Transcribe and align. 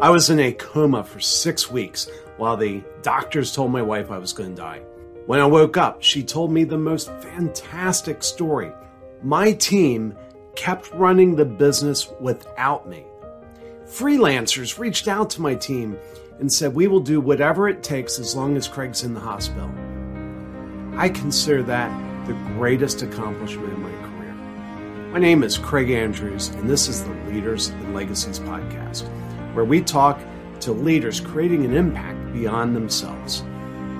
I 0.00 0.10
was 0.10 0.30
in 0.30 0.38
a 0.38 0.52
coma 0.52 1.02
for 1.02 1.18
six 1.18 1.72
weeks 1.72 2.08
while 2.36 2.56
the 2.56 2.84
doctors 3.02 3.52
told 3.52 3.72
my 3.72 3.82
wife 3.82 4.12
I 4.12 4.18
was 4.18 4.32
going 4.32 4.54
to 4.54 4.62
die. 4.62 4.78
When 5.26 5.40
I 5.40 5.46
woke 5.46 5.76
up, 5.76 6.04
she 6.04 6.22
told 6.22 6.52
me 6.52 6.62
the 6.62 6.78
most 6.78 7.10
fantastic 7.14 8.22
story. 8.22 8.70
My 9.24 9.54
team 9.54 10.16
kept 10.54 10.92
running 10.92 11.34
the 11.34 11.44
business 11.44 12.12
without 12.20 12.88
me. 12.88 13.06
Freelancers 13.86 14.78
reached 14.78 15.08
out 15.08 15.30
to 15.30 15.42
my 15.42 15.56
team 15.56 15.98
and 16.38 16.52
said, 16.52 16.76
We 16.76 16.86
will 16.86 17.00
do 17.00 17.20
whatever 17.20 17.68
it 17.68 17.82
takes 17.82 18.20
as 18.20 18.36
long 18.36 18.56
as 18.56 18.68
Craig's 18.68 19.02
in 19.02 19.14
the 19.14 19.20
hospital. 19.20 19.68
I 20.96 21.08
consider 21.08 21.64
that 21.64 22.26
the 22.28 22.34
greatest 22.54 23.02
accomplishment 23.02 23.72
in 23.72 23.82
my 23.82 23.90
career. 23.90 24.34
My 25.12 25.18
name 25.18 25.42
is 25.42 25.58
Craig 25.58 25.90
Andrews, 25.90 26.50
and 26.50 26.70
this 26.70 26.86
is 26.86 27.02
the 27.02 27.14
Leaders 27.32 27.70
and 27.70 27.96
Legacies 27.96 28.38
podcast, 28.38 29.08
where 29.58 29.64
we 29.64 29.82
talk 29.82 30.20
to 30.60 30.70
leaders 30.70 31.18
creating 31.18 31.64
an 31.64 31.74
impact 31.74 32.32
beyond 32.32 32.76
themselves. 32.76 33.42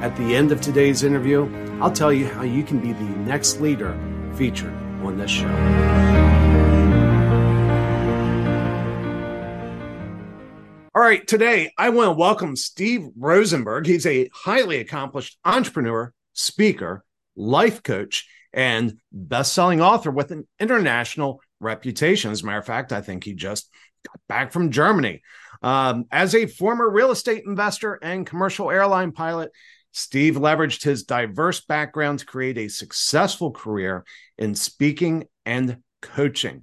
At 0.01 0.15
the 0.17 0.37
end 0.37 0.53
of 0.53 0.61
today's 0.61 1.03
interview, 1.03 1.51
I'll 1.83 1.91
tell 1.91 2.13
you 2.13 2.29
how 2.29 2.43
you 2.43 2.63
can 2.63 2.79
be 2.79 2.93
the 2.93 3.03
next 3.03 3.61
leader 3.61 3.99
featured 4.37 4.73
on 5.03 5.19
this 5.19 5.33
show. 5.33 5.49
All 10.95 11.03
right, 11.03 11.27
today 11.27 11.73
I 11.77 11.89
want 11.89 12.07
to 12.07 12.13
welcome 12.13 12.55
Steve 12.55 13.09
Rozenberg. 13.19 13.87
He's 13.87 14.07
a 14.07 14.31
highly 14.33 14.77
accomplished 14.77 15.41
entrepreneur, 15.45 16.13
speaker, 16.35 17.03
life 17.35 17.83
coach, 17.83 18.29
and 18.53 19.01
best-selling 19.11 19.81
author 19.81 20.13
with 20.13 20.31
an 20.31 20.47
international 20.61 21.41
reputation. 21.59 22.31
As 22.31 22.43
a 22.43 22.47
matter 22.47 22.59
of 22.59 22.67
fact, 22.67 22.93
I 22.93 23.01
think 23.01 23.25
he 23.25 23.35
just 23.35 23.69
got 24.07 24.21
back 24.29 24.53
from 24.53 24.71
Germany. 24.71 25.23
Um, 25.63 26.07
as 26.11 26.35
a 26.35 26.47
former 26.47 26.89
real 26.89 27.11
estate 27.11 27.45
investor 27.47 27.99
and 28.03 28.27
commercial 28.27 28.71
airline 28.71 29.13
pilot, 29.13 29.51
Steve 29.93 30.35
leveraged 30.37 30.83
his 30.83 31.05
diverse 31.05 31.61
background 31.61 32.21
to 32.21 32.27
create 32.27 32.59
a 32.59 32.69
successful 32.69 33.51
career 33.51 34.05
in 34.37 34.55
speaking 34.55 35.25
and 35.45 35.79
coaching. 36.03 36.63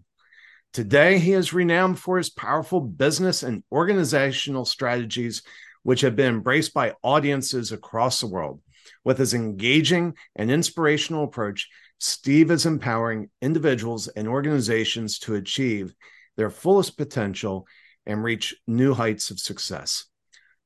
Today, 0.73 1.19
he 1.19 1.33
is 1.33 1.53
renowned 1.53 1.99
for 1.99 2.17
his 2.17 2.29
powerful 2.29 2.81
business 2.81 3.43
and 3.43 3.63
organizational 3.71 4.65
strategies, 4.65 5.41
which 5.83 6.01
have 6.01 6.15
been 6.15 6.35
embraced 6.35 6.73
by 6.73 6.93
audiences 7.01 7.71
across 7.71 8.19
the 8.19 8.27
world. 8.27 8.61
With 9.03 9.17
his 9.17 9.33
engaging 9.33 10.13
and 10.35 10.51
inspirational 10.51 11.23
approach, 11.23 11.69
Steve 11.99 12.51
is 12.51 12.65
empowering 12.65 13.29
individuals 13.41 14.07
and 14.09 14.27
organizations 14.27 15.19
to 15.19 15.35
achieve 15.35 15.93
their 16.35 16.49
fullest 16.49 16.97
potential 16.97 17.67
and 18.05 18.23
reach 18.23 18.55
new 18.67 18.93
heights 18.93 19.31
of 19.31 19.39
success. 19.39 20.05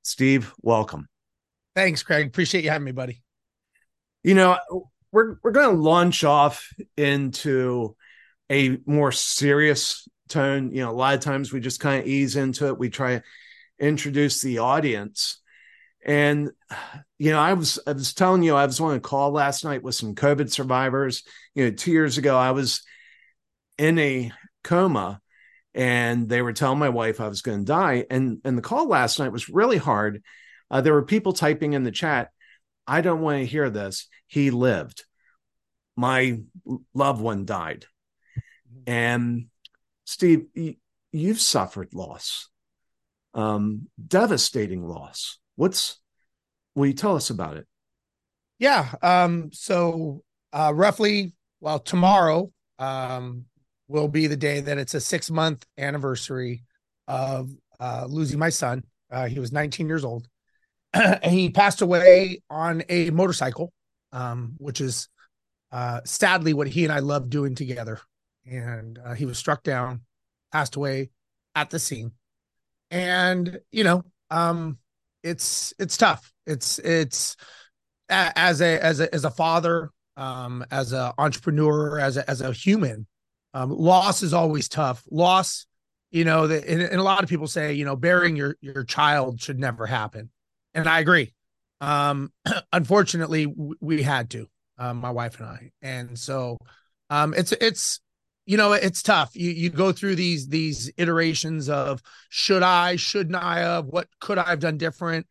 Steve, 0.01 0.53
welcome. 0.61 1.07
Thanks, 1.75 2.03
Craig. 2.03 2.27
Appreciate 2.27 2.63
you 2.63 2.69
having 2.69 2.85
me, 2.85 2.91
buddy. 2.91 3.21
You 4.23 4.35
know, 4.35 4.57
we're 5.11 5.37
we're 5.43 5.51
going 5.51 5.75
to 5.75 5.81
launch 5.81 6.23
off 6.23 6.71
into 6.97 7.95
a 8.51 8.77
more 8.85 9.11
serious 9.11 10.07
tone. 10.27 10.71
You 10.71 10.83
know, 10.83 10.91
a 10.91 10.93
lot 10.93 11.15
of 11.15 11.21
times 11.21 11.51
we 11.51 11.59
just 11.59 11.79
kind 11.79 12.01
of 12.01 12.07
ease 12.07 12.35
into 12.35 12.67
it. 12.67 12.77
We 12.77 12.89
try 12.89 13.17
to 13.17 13.23
introduce 13.79 14.41
the 14.41 14.59
audience. 14.59 15.41
And 16.05 16.51
you 17.17 17.31
know, 17.31 17.39
I 17.39 17.53
was 17.53 17.79
I 17.85 17.91
was 17.93 18.13
telling 18.13 18.43
you 18.43 18.55
I 18.55 18.65
was 18.65 18.79
on 18.79 18.95
a 18.95 18.99
call 18.99 19.31
last 19.31 19.63
night 19.63 19.83
with 19.83 19.95
some 19.95 20.15
COVID 20.15 20.49
survivors. 20.51 21.23
You 21.55 21.65
know, 21.65 21.71
two 21.71 21.91
years 21.91 22.17
ago 22.17 22.37
I 22.37 22.51
was 22.51 22.83
in 23.77 23.99
a 23.99 24.31
coma 24.63 25.21
and 25.79 26.27
they 26.27 26.41
were 26.41 26.51
telling 26.51 26.77
my 26.77 26.89
wife 26.89 27.21
I 27.21 27.29
was 27.29 27.41
going 27.41 27.59
to 27.59 27.65
die. 27.65 28.05
And 28.11 28.39
and 28.43 28.57
the 28.57 28.61
call 28.61 28.89
last 28.89 29.17
night 29.17 29.31
was 29.31 29.47
really 29.47 29.77
hard. 29.77 30.21
Uh, 30.69 30.81
there 30.81 30.93
were 30.93 31.05
people 31.05 31.31
typing 31.31 31.71
in 31.71 31.83
the 31.83 31.91
chat. 31.91 32.31
I 32.85 32.99
don't 32.99 33.21
want 33.21 33.39
to 33.39 33.45
hear 33.45 33.69
this. 33.69 34.09
He 34.27 34.51
lived. 34.51 35.05
My 35.95 36.39
loved 36.93 37.21
one 37.21 37.45
died. 37.45 37.85
And 38.87 39.45
Steve, 40.03 40.47
you've 41.13 41.39
suffered 41.39 41.93
loss, 41.93 42.49
um, 43.33 43.87
devastating 44.05 44.83
loss. 44.85 45.39
What's, 45.55 45.97
will 46.75 46.87
you 46.87 46.93
tell 46.93 47.15
us 47.15 47.29
about 47.29 47.57
it? 47.57 47.67
Yeah. 48.57 48.91
Um, 49.01 49.51
so, 49.53 50.23
uh, 50.51 50.73
roughly, 50.75 51.33
well, 51.61 51.79
tomorrow, 51.79 52.51
um, 52.79 53.45
will 53.89 54.07
be 54.07 54.27
the 54.27 54.37
day 54.37 54.61
that 54.61 54.77
it's 54.77 54.93
a 54.93 55.01
six 55.01 55.29
month 55.29 55.65
anniversary 55.77 56.63
of, 57.07 57.51
uh, 57.81 58.05
losing 58.07 58.39
my 58.39 58.49
son. 58.49 58.83
Uh, 59.11 59.27
he 59.27 59.39
was 59.39 59.51
19 59.51 59.87
years 59.87 60.05
old. 60.05 60.27
he 61.23 61.49
passed 61.49 61.81
away 61.81 62.41
on 62.49 62.83
a 62.87 63.09
motorcycle, 63.09 63.73
um, 64.13 64.53
which 64.57 64.79
is, 64.79 65.09
uh, 65.71 65.99
sadly 66.05 66.53
what 66.53 66.67
he 66.67 66.85
and 66.85 66.93
I 66.93 66.99
love 66.99 67.29
doing 67.29 67.55
together 67.55 67.99
and 68.49 68.99
uh, 69.03 69.13
he 69.13 69.25
was 69.25 69.37
struck 69.37 69.63
down, 69.63 70.01
passed 70.51 70.75
away 70.75 71.09
at 71.55 71.69
the 71.69 71.79
scene. 71.79 72.11
And 72.91 73.59
you 73.71 73.83
know, 73.83 74.03
um, 74.31 74.77
it's 75.23 75.73
it's 75.79 75.97
tough. 75.97 76.31
It's 76.47 76.79
it's 76.79 77.35
as 78.09 78.61
a 78.61 78.83
as 78.83 78.99
a 78.99 79.13
as 79.13 79.25
a 79.25 79.31
father, 79.31 79.91
um, 80.17 80.65
as 80.71 80.91
an 80.91 81.11
entrepreneur, 81.17 81.99
as 81.99 82.17
a 82.17 82.27
as 82.29 82.41
a 82.41 82.51
human, 82.51 83.05
um, 83.53 83.71
loss 83.71 84.23
is 84.23 84.33
always 84.33 84.69
tough. 84.69 85.03
Loss, 85.09 85.65
you 86.11 86.23
know, 86.23 86.47
that 86.47 86.65
and, 86.65 86.81
and 86.81 86.99
a 86.99 87.03
lot 87.03 87.23
of 87.23 87.29
people 87.29 87.47
say, 87.47 87.73
you 87.73 87.85
know, 87.85 87.95
burying 87.95 88.35
your 88.35 88.55
your 88.61 88.83
child 88.83 89.41
should 89.41 89.59
never 89.59 89.85
happen, 89.85 90.29
and 90.73 90.87
I 90.87 90.99
agree. 90.99 91.33
Um, 91.81 92.31
unfortunately, 92.73 93.47
we 93.79 94.01
had 94.01 94.29
to, 94.31 94.47
um, 94.77 94.97
my 94.97 95.11
wife 95.11 95.39
and 95.39 95.49
I, 95.49 95.71
and 95.81 96.17
so 96.17 96.57
um, 97.09 97.33
it's 97.35 97.51
it's 97.53 98.01
you 98.45 98.57
know 98.57 98.73
it's 98.73 99.03
tough. 99.03 99.35
You 99.35 99.51
you 99.51 99.69
go 99.69 99.91
through 99.91 100.15
these 100.15 100.47
these 100.47 100.91
iterations 100.97 101.69
of 101.69 102.01
should 102.29 102.63
i 102.63 102.95
shouldn't 102.95 103.35
i 103.35 103.59
have 103.59 103.85
what 103.85 104.07
could 104.19 104.39
i 104.39 104.49
have 104.49 104.59
done 104.59 104.77
different? 104.77 105.27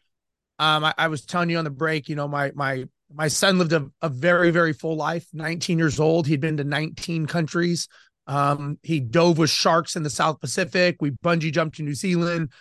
Um 0.58 0.84
I, 0.84 0.94
I 0.96 1.08
was 1.08 1.24
telling 1.24 1.50
you 1.50 1.58
on 1.58 1.64
the 1.64 1.70
break 1.70 2.08
you 2.08 2.14
know 2.16 2.28
my 2.28 2.52
my 2.54 2.84
my 3.12 3.28
son 3.28 3.58
lived 3.58 3.72
a, 3.72 3.90
a 4.02 4.08
very 4.08 4.50
very 4.50 4.72
full 4.72 4.96
life 4.96 5.26
19 5.32 5.78
years 5.78 5.98
old. 5.98 6.26
He'd 6.26 6.40
been 6.40 6.58
to 6.58 6.64
19 6.64 7.26
countries 7.26 7.88
um 8.28 8.78
he 8.82 9.00
dove 9.00 9.38
with 9.38 9.50
sharks 9.50 9.96
in 9.96 10.02
the 10.02 10.10
south 10.10 10.40
pacific. 10.40 10.96
We 11.00 11.10
bungee 11.10 11.52
jumped 11.52 11.76
to 11.76 11.82
new 11.82 11.94
zealand. 11.94 12.52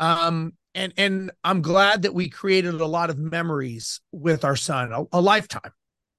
Um 0.00 0.52
and 0.74 0.92
and 0.96 1.30
i'm 1.44 1.62
glad 1.62 2.02
that 2.02 2.14
we 2.14 2.28
created 2.28 2.74
a 2.74 2.86
lot 2.86 3.08
of 3.08 3.16
memories 3.16 4.00
with 4.10 4.44
our 4.44 4.56
son 4.56 4.92
a, 4.92 5.04
a 5.12 5.20
lifetime. 5.20 5.72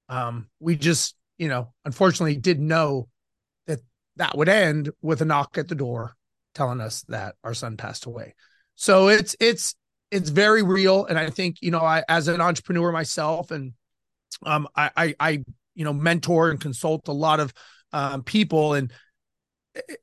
Um 0.10 0.48
we 0.60 0.76
just 0.76 1.16
you 1.38 1.50
know 1.50 1.74
unfortunately 1.84 2.38
didn't 2.38 2.68
know 2.68 3.08
that 3.68 3.82
that 4.16 4.38
would 4.38 4.50
end 4.50 4.90
with 5.02 5.22
a 5.22 5.26
knock 5.26 5.58
at 5.58 5.68
the 5.68 5.76
door 5.76 6.16
telling 6.56 6.82
us 6.82 7.04
that 7.10 7.36
our 7.44 7.54
son 7.54 7.78
passed 7.78 8.06
away. 8.06 8.34
So 8.76 9.10
it's 9.10 9.36
it's 9.40 9.76
it's 10.12 10.30
very 10.30 10.64
real, 10.64 11.06
and 11.06 11.20
I 11.20 11.30
think 11.30 11.58
you 11.62 11.72
know, 11.72 11.82
I 11.82 12.04
as 12.08 12.28
an 12.28 12.42
entrepreneur 12.42 12.92
myself, 12.92 13.52
and 13.52 13.74
um, 14.46 14.68
I 14.76 14.90
I, 14.96 15.16
I 15.20 15.32
you 15.76 15.86
know 15.86 15.94
mentor 15.94 16.50
and 16.50 16.60
consult 16.60 17.08
a 17.08 17.14
lot 17.14 17.40
of 17.40 17.54
um, 17.96 18.24
people, 18.24 18.74
and 18.74 18.92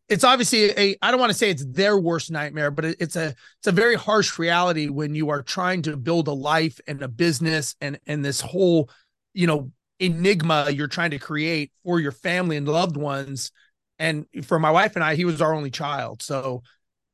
it's 0.08 0.25
obviously 0.25 0.70
a 0.70 0.97
I 1.03 1.10
don't 1.10 1.20
want 1.20 1.30
to 1.30 1.38
say 1.38 1.50
it's 1.50 1.64
their 1.64 1.98
worst 1.98 2.30
nightmare, 2.30 2.70
but 2.70 2.86
it's 2.86 3.16
a 3.16 3.34
it's 3.58 3.66
a 3.66 3.72
very 3.72 3.94
harsh 3.94 4.38
reality 4.38 4.88
when 4.88 5.14
you 5.14 5.28
are 5.28 5.42
trying 5.42 5.82
to 5.82 5.97
build 5.97 6.26
a 6.26 6.32
life 6.32 6.81
and 6.88 7.02
a 7.02 7.08
business 7.08 7.76
and 7.81 8.00
and 8.06 8.25
this 8.25 8.41
whole 8.41 8.91
you 9.34 9.47
know 9.47 9.70
enigma 10.00 10.70
you're 10.70 10.88
trying 10.88 11.10
to 11.10 11.19
create 11.19 11.70
for 11.84 12.00
your 12.00 12.12
family 12.12 12.56
and 12.56 12.66
loved 12.66 12.97
ones 12.97 13.52
and 13.98 14.26
for 14.43 14.58
my 14.58 14.70
wife 14.70 14.96
and 14.96 15.05
I, 15.05 15.14
he 15.14 15.25
was 15.25 15.40
our 15.43 15.55
only 15.55 15.70
child. 15.70 16.22
So 16.22 16.62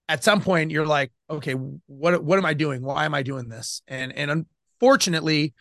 at 0.09 0.25
some 0.25 0.41
point 0.41 0.71
you're 0.71 0.87
like, 0.87 1.11
okay, 1.29 1.53
what 1.53 2.23
what 2.23 2.39
am 2.39 2.47
I 2.47 2.55
doing? 2.55 2.83
Why 2.83 3.05
am 3.05 3.15
I 3.15 3.23
doing 3.25 3.49
this? 3.49 3.83
And 3.89 4.13
and 4.13 4.47
unfortunately, 4.81 5.55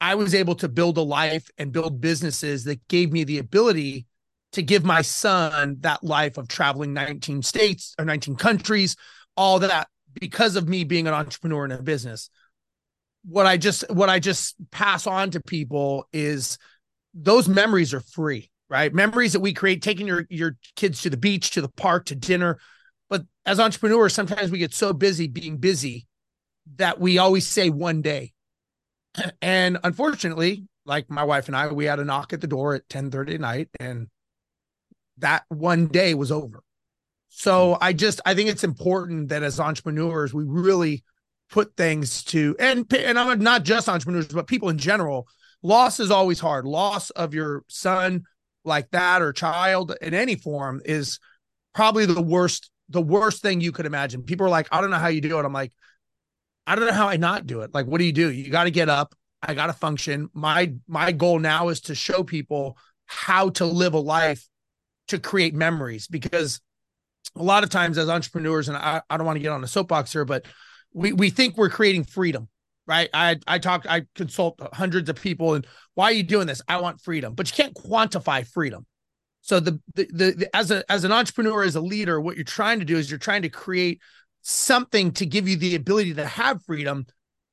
I 0.00 0.16
was 0.16 0.34
able 0.34 0.56
to 0.56 0.68
build 0.68 0.98
a 0.98 1.02
life 1.02 1.48
and 1.58 1.70
build 1.70 2.00
businesses 2.00 2.64
that 2.64 2.86
gave 2.88 3.12
me 3.12 3.22
the 3.22 3.38
ability 3.38 4.06
to 4.52 4.62
give 4.62 4.84
my 4.84 5.02
son 5.02 5.76
that 5.80 6.04
life 6.04 6.36
of 6.36 6.48
traveling 6.48 6.92
19 6.92 7.42
states 7.42 7.94
or 7.98 8.04
19 8.04 8.36
countries, 8.36 8.96
all 9.36 9.58
that 9.60 9.88
because 10.14 10.56
of 10.56 10.68
me 10.68 10.84
being 10.84 11.06
an 11.06 11.14
entrepreneur 11.14 11.64
in 11.64 11.72
a 11.72 11.82
business. 11.82 12.28
What 13.24 13.46
I 13.46 13.56
just 13.56 13.88
what 13.90 14.08
I 14.08 14.18
just 14.18 14.56
pass 14.70 15.06
on 15.06 15.30
to 15.30 15.40
people 15.40 16.06
is 16.12 16.58
those 17.14 17.48
memories 17.48 17.94
are 17.94 18.00
free 18.00 18.50
right? 18.72 18.94
Memories 18.94 19.34
that 19.34 19.40
we 19.40 19.52
create, 19.52 19.82
taking 19.82 20.06
your 20.06 20.26
your 20.30 20.56
kids 20.76 21.02
to 21.02 21.10
the 21.10 21.18
beach, 21.18 21.50
to 21.50 21.60
the 21.60 21.68
park, 21.68 22.06
to 22.06 22.14
dinner. 22.14 22.58
But 23.10 23.26
as 23.44 23.60
entrepreneurs, 23.60 24.14
sometimes 24.14 24.50
we 24.50 24.58
get 24.58 24.72
so 24.72 24.94
busy 24.94 25.28
being 25.28 25.58
busy 25.58 26.06
that 26.76 26.98
we 26.98 27.18
always 27.18 27.46
say 27.46 27.68
one 27.68 28.00
day. 28.00 28.32
And 29.42 29.76
unfortunately, 29.84 30.66
like 30.86 31.10
my 31.10 31.22
wife 31.22 31.48
and 31.48 31.56
I, 31.56 31.70
we 31.70 31.84
had 31.84 32.00
a 32.00 32.04
knock 32.04 32.32
at 32.32 32.40
the 32.40 32.46
door 32.46 32.74
at 32.74 32.88
10 32.88 33.10
30 33.10 33.34
at 33.34 33.40
night, 33.40 33.68
and 33.78 34.08
that 35.22 35.44
one 35.48 35.86
day 35.86 36.14
was 36.14 36.30
over. 36.30 36.62
So 37.28 37.74
hmm. 37.74 37.78
I 37.80 37.92
just 37.92 38.20
I 38.26 38.34
think 38.34 38.48
it's 38.50 38.64
important 38.64 39.30
that 39.30 39.42
as 39.42 39.58
entrepreneurs 39.58 40.32
we 40.34 40.44
really 40.44 41.02
put 41.50 41.76
things 41.76 42.24
to 42.24 42.54
and 42.58 42.90
and 42.94 43.18
I'm 43.18 43.40
not 43.40 43.64
just 43.64 43.88
entrepreneurs 43.88 44.28
but 44.28 44.46
people 44.46 44.68
in 44.68 44.78
general. 44.78 45.26
Loss 45.64 46.00
is 46.00 46.10
always 46.10 46.40
hard. 46.40 46.66
Loss 46.66 47.10
of 47.10 47.34
your 47.34 47.64
son 47.68 48.24
like 48.64 48.90
that 48.90 49.22
or 49.22 49.32
child 49.32 49.94
in 50.02 50.14
any 50.14 50.34
form 50.34 50.80
is 50.84 51.18
probably 51.74 52.06
the 52.06 52.22
worst 52.22 52.70
the 52.88 53.02
worst 53.02 53.42
thing 53.42 53.60
you 53.60 53.72
could 53.72 53.86
imagine. 53.86 54.22
People 54.22 54.46
are 54.46 54.50
like, 54.50 54.68
I 54.70 54.80
don't 54.80 54.90
know 54.90 54.98
how 54.98 55.08
you 55.08 55.20
do 55.20 55.38
it. 55.38 55.44
I'm 55.44 55.52
like, 55.52 55.72
I 56.66 56.74
don't 56.74 56.86
know 56.86 56.92
how 56.92 57.08
I 57.08 57.16
not 57.16 57.46
do 57.46 57.62
it. 57.62 57.72
Like, 57.72 57.86
what 57.86 57.98
do 57.98 58.04
you 58.04 58.12
do? 58.12 58.30
You 58.30 58.50
got 58.50 58.64
to 58.64 58.70
get 58.70 58.88
up. 58.88 59.14
I 59.42 59.54
got 59.54 59.66
to 59.66 59.72
function. 59.72 60.28
My 60.34 60.74
my 60.86 61.12
goal 61.12 61.38
now 61.38 61.68
is 61.68 61.80
to 61.82 61.94
show 61.94 62.22
people 62.22 62.76
how 63.06 63.50
to 63.50 63.64
live 63.64 63.94
a 63.94 63.98
life 63.98 64.46
to 65.08 65.18
create 65.18 65.54
memories 65.54 66.06
because 66.06 66.60
a 67.36 67.42
lot 67.42 67.64
of 67.64 67.70
times 67.70 67.98
as 67.98 68.08
entrepreneurs, 68.08 68.68
and 68.68 68.76
I, 68.76 69.02
I 69.08 69.16
don't 69.16 69.26
want 69.26 69.36
to 69.36 69.42
get 69.42 69.52
on 69.52 69.64
a 69.64 69.68
soapbox 69.68 70.12
here, 70.12 70.24
but 70.24 70.46
we 70.92 71.12
we 71.12 71.30
think 71.30 71.56
we're 71.56 71.70
creating 71.70 72.04
freedom, 72.04 72.48
right? 72.86 73.08
I 73.14 73.38
I 73.46 73.58
talk, 73.58 73.86
I 73.88 74.02
consult 74.14 74.60
hundreds 74.72 75.08
of 75.08 75.16
people, 75.16 75.54
and 75.54 75.66
why 75.94 76.06
are 76.06 76.12
you 76.12 76.22
doing 76.22 76.46
this? 76.46 76.60
I 76.68 76.80
want 76.80 77.00
freedom, 77.00 77.34
but 77.34 77.48
you 77.50 77.62
can't 77.62 77.74
quantify 77.74 78.46
freedom. 78.46 78.86
So 79.40 79.60
the, 79.60 79.80
the 79.94 80.06
the, 80.12 80.30
the 80.32 80.56
as 80.56 80.70
a 80.70 80.90
as 80.90 81.04
an 81.04 81.12
entrepreneur, 81.12 81.62
as 81.64 81.76
a 81.76 81.80
leader, 81.80 82.20
what 82.20 82.36
you're 82.36 82.44
trying 82.44 82.78
to 82.80 82.84
do 82.84 82.96
is 82.96 83.10
you're 83.10 83.18
trying 83.18 83.42
to 83.42 83.48
create 83.48 84.00
something 84.42 85.12
to 85.12 85.26
give 85.26 85.48
you 85.48 85.56
the 85.56 85.74
ability 85.74 86.14
to 86.14 86.26
have 86.26 86.62
freedom, 86.64 87.06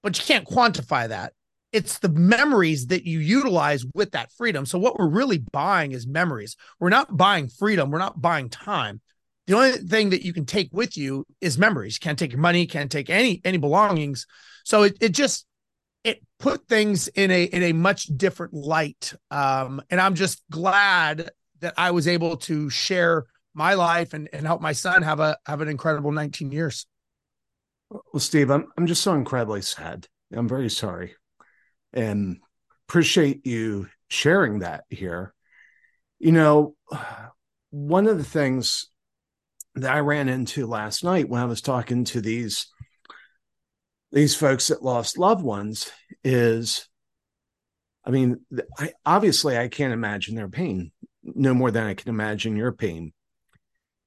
but 0.04 0.18
you 0.18 0.26
can't 0.26 0.48
quantify 0.48 1.08
that. 1.08 1.34
It's 1.72 2.00
the 2.00 2.10
memories 2.10 2.88
that 2.88 3.06
you 3.06 3.20
utilize 3.20 3.86
with 3.94 4.12
that 4.12 4.32
freedom. 4.32 4.66
So 4.66 4.80
what 4.80 4.98
we're 4.98 5.08
really 5.08 5.38
buying 5.52 5.92
is 5.92 6.08
memories. 6.08 6.56
We're 6.80 6.90
not 6.90 7.16
buying 7.16 7.48
freedom. 7.48 7.92
We're 7.92 8.00
not 8.00 8.22
buying 8.22 8.50
time 8.50 9.02
the 9.50 9.56
only 9.56 9.72
thing 9.72 10.12
that 10.12 10.24
you 10.24 10.32
can 10.32 10.46
take 10.46 10.70
with 10.72 10.96
you 10.96 11.26
is 11.42 11.58
memories. 11.58 11.96
You 11.96 12.02
can't 12.02 12.20
take 12.20 12.32
your 12.32 12.40
money, 12.40 12.68
can't 12.68 12.92
take 12.92 13.10
any 13.10 13.42
any 13.44 13.58
belongings. 13.58 14.28
So 14.64 14.84
it 14.84 14.98
it 15.02 15.10
just 15.10 15.48
it 16.04 16.22
put 16.38 16.68
things 16.68 17.08
in 17.08 17.32
a 17.32 17.46
in 17.46 17.64
a 17.64 17.74
much 17.74 18.04
different 18.16 18.54
light. 18.54 19.12
Um, 19.32 19.82
and 19.90 20.00
I'm 20.00 20.14
just 20.14 20.44
glad 20.52 21.32
that 21.62 21.74
I 21.78 21.90
was 21.90 22.08
able 22.08 22.38
to 22.38 22.70
share 22.70 23.26
my 23.56 23.74
life 23.74 24.14
and, 24.14 24.30
and 24.32 24.46
help 24.46 24.62
my 24.62 24.74
son 24.74 25.02
have 25.02 25.20
a 25.20 25.36
have 25.48 25.62
an 25.62 25.68
incredible 25.68 26.12
19 26.12 26.52
years. 26.52 26.86
Well, 27.90 28.20
Steve, 28.20 28.52
I'm 28.52 28.68
I'm 28.78 28.86
just 28.86 29.02
so 29.02 29.16
incredibly 29.16 29.64
sad. 29.64 30.06
I'm 30.32 30.48
very 30.48 30.70
sorry. 30.70 31.16
And 31.94 32.38
appreciate 32.88 33.46
you 33.46 33.88
sharing 34.10 34.60
that 34.60 34.86
here. 34.90 35.34
You 36.20 36.32
know, 36.32 36.76
one 37.72 38.08
of 38.08 38.18
the 38.18 38.24
things 38.24 38.90
that 39.76 39.94
I 39.94 40.00
ran 40.00 40.30
into 40.30 40.68
last 40.68 41.04
night 41.04 41.30
when 41.30 41.42
I 41.42 41.46
was 41.46 41.62
talking 41.62 42.04
to 42.06 42.22
these 42.22 42.68
these 44.12 44.36
folks 44.36 44.68
that 44.68 44.84
lost 44.84 45.20
loved 45.20 45.44
ones 45.44 45.92
is 46.24 46.88
I 48.04 48.12
mean, 48.12 48.40
I, 48.78 48.94
obviously 49.06 49.58
I 49.58 49.68
can't 49.68 49.94
imagine 49.94 50.36
their 50.36 50.50
pain 50.50 50.92
no 51.24 51.54
more 51.54 51.70
than 51.70 51.86
I 51.86 51.94
can 51.94 52.10
imagine 52.10 52.56
your 52.56 52.72
pain. 52.72 53.14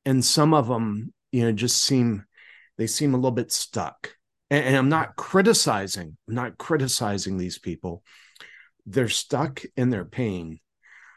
And 0.05 0.25
some 0.25 0.55
of 0.55 0.67
them, 0.67 1.13
you 1.31 1.45
know, 1.45 1.53
just 1.53 1.83
seem 1.83 2.25
they 2.79 2.87
seem 2.87 3.15
a 3.15 3.17
little 3.17 3.31
bit 3.31 3.53
stuck. 3.53 4.17
And, 4.53 4.67
and 4.67 4.77
I'm 4.77 4.91
not 4.91 5.17
criticizing, 5.17 6.19
I'm 6.29 6.35
not 6.35 6.59
criticizing 6.59 7.39
these 7.39 7.59
people. 7.59 8.05
They're 8.85 9.09
stuck 9.09 9.63
in 9.79 9.89
their 9.89 10.05
pain. 10.05 10.61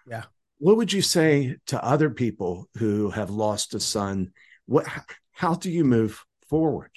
Yeah. 0.10 0.24
What 0.60 0.78
would 0.78 0.94
you 0.94 1.02
say 1.02 1.58
to 1.68 1.84
other 1.84 2.10
people 2.10 2.70
who 2.78 3.10
have 3.10 3.30
lost 3.30 3.74
a 3.74 3.80
son? 3.82 4.32
What 4.68 4.88
how 5.34 5.56
do 5.56 5.70
you 5.70 5.84
move 5.84 6.24
forward? 6.48 6.92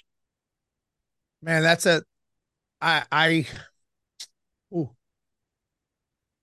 Man 1.42 1.64
that's 1.64 1.86
a 1.86 2.02
i 2.80 3.02
i 3.10 3.46
ooh, 4.72 4.90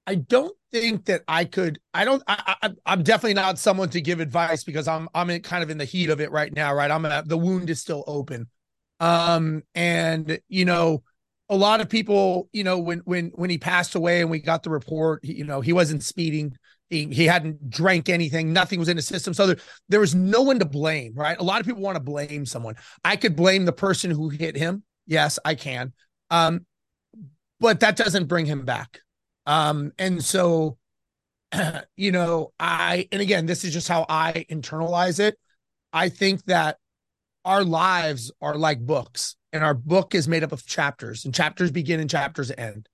i 0.06 0.16
don't 0.16 0.58
think 0.74 1.06
that 1.06 1.22
i 1.30 1.46
could 1.46 1.80
i 1.94 2.04
don't 2.04 2.22
I, 2.28 2.56
I 2.62 2.70
i'm 2.86 3.04
definitely 3.04 3.36
not 3.36 3.58
someone 3.58 3.90
to 3.90 4.02
give 4.02 4.20
advice 4.20 4.66
because 4.66 4.90
i'm 4.90 5.08
i'm 5.16 5.30
in 5.30 5.42
kind 5.42 5.64
of 5.64 5.70
in 5.70 5.78
the 5.78 5.86
heat 5.86 6.10
of 6.10 6.20
it 6.20 6.32
right 6.32 6.54
now 6.54 6.74
right? 6.74 6.92
I'm 6.92 7.06
at, 7.06 7.30
the 7.30 7.38
wound 7.38 7.70
is 7.70 7.80
still 7.80 8.04
open 8.06 8.50
um 9.00 9.62
and 9.74 10.40
you 10.48 10.66
know 10.66 11.04
a 11.50 11.56
lot 11.56 11.82
of 11.82 11.90
people 11.90 12.50
you 12.54 12.64
know 12.64 12.80
when 12.80 13.00
when 13.00 13.32
when 13.36 13.50
he 13.50 13.58
passed 13.58 13.96
away 13.96 14.22
and 14.22 14.30
we 14.30 14.40
got 14.40 14.64
the 14.64 14.70
report 14.70 15.24
you 15.24 15.44
know 15.44 15.62
he 15.62 15.74
wasn't 15.74 16.02
speeding 16.02 16.56
he, 16.90 17.08
he 17.08 17.26
hadn't 17.26 17.70
drank 17.70 18.10
anything. 18.10 18.54
Nothing 18.54 18.80
was 18.80 18.90
in 18.90 18.98
his 18.98 19.08
system. 19.08 19.34
So 19.34 19.48
there, 19.48 19.58
there 19.90 20.00
was 20.00 20.14
no 20.14 20.42
one 20.42 20.60
to 20.60 20.66
blame, 20.66 21.14
right? 21.16 21.38
A 21.40 21.44
lot 21.44 21.60
of 21.60 21.66
people 21.66 21.82
want 21.82 21.96
to 21.96 22.04
blame 22.04 22.46
someone. 22.46 22.76
I 23.04 23.16
could 23.16 23.36
blame 23.36 23.66
the 23.66 23.74
person 23.74 24.12
who 24.12 24.30
hit 24.30 24.56
him. 24.56 24.84
Yes, 25.08 25.40
I 25.44 25.56
can. 25.56 25.94
Um, 26.30 26.66
but 27.60 27.80
that 27.80 27.96
doesn't 27.96 28.26
bring 28.26 28.46
him 28.46 28.66
back. 28.66 29.00
Um, 29.46 29.94
and 29.98 30.24
so, 30.24 30.78
you 31.96 32.12
know, 32.12 32.54
I, 32.60 33.08
and 33.12 33.22
again, 33.22 33.46
this 33.46 33.64
is 33.64 33.74
just 33.74 33.88
how 33.88 34.06
I 34.08 34.46
internalize 34.50 35.20
it. 35.20 35.38
I 35.92 36.10
think 36.10 36.46
that 36.46 36.78
our 37.46 37.64
lives 37.64 38.32
are 38.42 38.56
like 38.56 38.80
books 38.80 39.36
and 39.54 39.64
our 39.64 39.74
book 39.74 40.16
is 40.16 40.28
made 40.28 40.44
up 40.44 40.52
of 40.52 40.66
chapters 40.66 41.24
and 41.24 41.34
chapters 41.34 41.72
begin 41.72 42.00
and 42.00 42.10
chapters 42.10 42.52
end. 42.58 42.90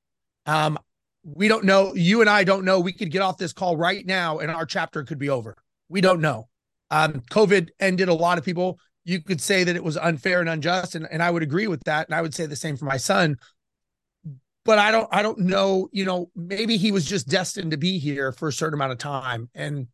Um, 0.46 0.78
we 1.24 1.48
don't 1.48 1.64
know. 1.64 1.94
You 1.96 2.22
and 2.22 2.30
I 2.30 2.44
don't 2.44 2.66
know. 2.66 2.80
We 2.80 2.94
could 2.94 3.12
get 3.12 3.22
off 3.22 3.38
this 3.38 3.54
call 3.54 3.78
right 3.78 4.06
now 4.06 4.40
and 4.40 4.52
our 4.52 4.66
chapter 4.66 5.04
could 5.04 5.20
be 5.20 5.30
over. 5.30 5.56
We 5.88 6.02
don't 6.02 6.22
know. 6.22 6.50
Um, 6.92 7.22
COVID 7.32 7.70
ended 7.80 8.10
a 8.10 8.14
lot 8.14 8.38
of 8.38 8.44
people. 8.44 8.78
You 9.06 9.22
could 9.22 9.42
say 9.42 9.64
that 9.64 9.76
it 9.76 9.84
was 9.84 9.98
unfair 9.98 10.42
and 10.42 10.50
unjust, 10.50 10.94
and, 10.94 11.08
and 11.10 11.24
I 11.24 11.32
would 11.32 11.42
agree 11.42 11.68
with 11.68 11.82
that. 11.86 12.08
And 12.08 12.14
I 12.14 12.22
would 12.22 12.36
say 12.36 12.46
the 12.46 12.56
same 12.56 12.78
for 12.78 12.86
my 12.86 12.98
son. 12.98 13.38
But 14.64 14.78
I 14.78 14.92
don't 14.92 15.08
I 15.12 15.24
don't 15.24 15.40
know, 15.40 15.90
you 15.92 16.06
know, 16.06 16.30
maybe 16.36 16.78
he 16.78 16.92
was 16.92 17.06
just 17.06 17.28
destined 17.28 17.72
to 17.72 17.78
be 17.78 17.98
here 17.98 18.32
for 18.32 18.50
a 18.50 18.54
certain 18.54 18.76
amount 18.76 18.92
of 18.92 19.00
time. 19.00 19.50
And 19.56 19.88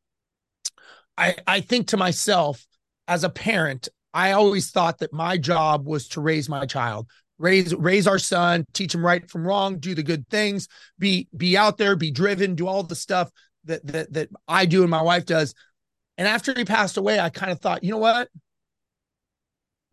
I 1.17 1.35
I 1.45 1.61
think 1.61 1.87
to 1.87 1.97
myself, 1.97 2.65
as 3.07 3.23
a 3.23 3.29
parent, 3.29 3.87
I 4.17 4.31
always 4.31 4.71
thought 4.71 4.97
that 4.97 5.13
my 5.13 5.37
job 5.37 5.85
was 5.85 6.07
to 6.09 6.21
raise 6.21 6.49
my 6.49 6.65
child, 6.65 7.07
raise 7.37 7.75
raise 7.75 8.07
our 8.07 8.17
son 8.17 8.65
teach 8.73 8.95
him 8.95 9.05
right 9.05 9.29
from 9.29 9.45
wrong 9.45 9.77
do 9.77 9.93
the 9.93 10.01
good 10.01 10.27
things 10.27 10.67
be 10.97 11.27
be 11.37 11.55
out 11.55 11.77
there 11.77 11.95
be 11.95 12.09
driven 12.09 12.55
do 12.55 12.65
all 12.65 12.81
the 12.81 12.95
stuff 12.95 13.29
that 13.65 13.85
that 13.85 14.11
that 14.11 14.27
i 14.47 14.65
do 14.65 14.81
and 14.81 14.89
my 14.89 15.03
wife 15.03 15.23
does. 15.23 15.53
And 16.17 16.27
after 16.27 16.51
he 16.55 16.65
passed 16.65 16.97
away 16.97 17.19
i 17.19 17.29
kind 17.29 17.51
of 17.51 17.59
thought 17.59 17.83
you 17.83 17.91
know 17.91 17.99
what? 17.99 18.27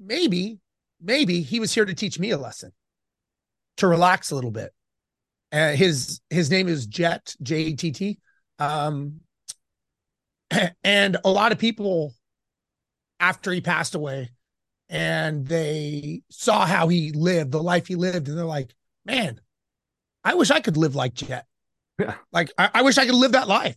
Maybe 0.00 0.58
maybe 1.02 1.42
he 1.42 1.60
was 1.60 1.74
here 1.74 1.84
to 1.84 1.94
teach 1.94 2.18
me 2.18 2.30
a 2.30 2.38
lesson 2.38 2.72
to 3.76 3.86
relax 3.86 4.30
a 4.30 4.34
little 4.34 4.50
bit. 4.50 4.72
Uh, 5.52 5.72
his 5.72 6.22
his 6.30 6.50
name 6.50 6.68
is 6.68 6.86
jet 6.86 7.36
j-e-t-t 7.42 8.18
um 8.58 9.20
and 10.82 11.18
a 11.26 11.30
lot 11.30 11.52
of 11.52 11.58
people 11.58 12.14
after 13.24 13.50
he 13.52 13.62
passed 13.62 13.94
away 13.94 14.28
and 14.90 15.46
they 15.46 16.22
saw 16.30 16.66
how 16.66 16.88
he 16.88 17.10
lived, 17.12 17.52
the 17.52 17.62
life 17.62 17.86
he 17.86 17.94
lived, 17.94 18.28
and 18.28 18.36
they're 18.36 18.44
like, 18.44 18.74
man, 19.06 19.40
I 20.22 20.34
wish 20.34 20.50
I 20.50 20.60
could 20.60 20.76
live 20.76 20.94
like 20.94 21.14
Jet. 21.14 21.46
Yeah. 21.98 22.16
Like, 22.32 22.52
I, 22.58 22.70
I 22.74 22.82
wish 22.82 22.98
I 22.98 23.06
could 23.06 23.14
live 23.14 23.32
that 23.32 23.48
life. 23.48 23.76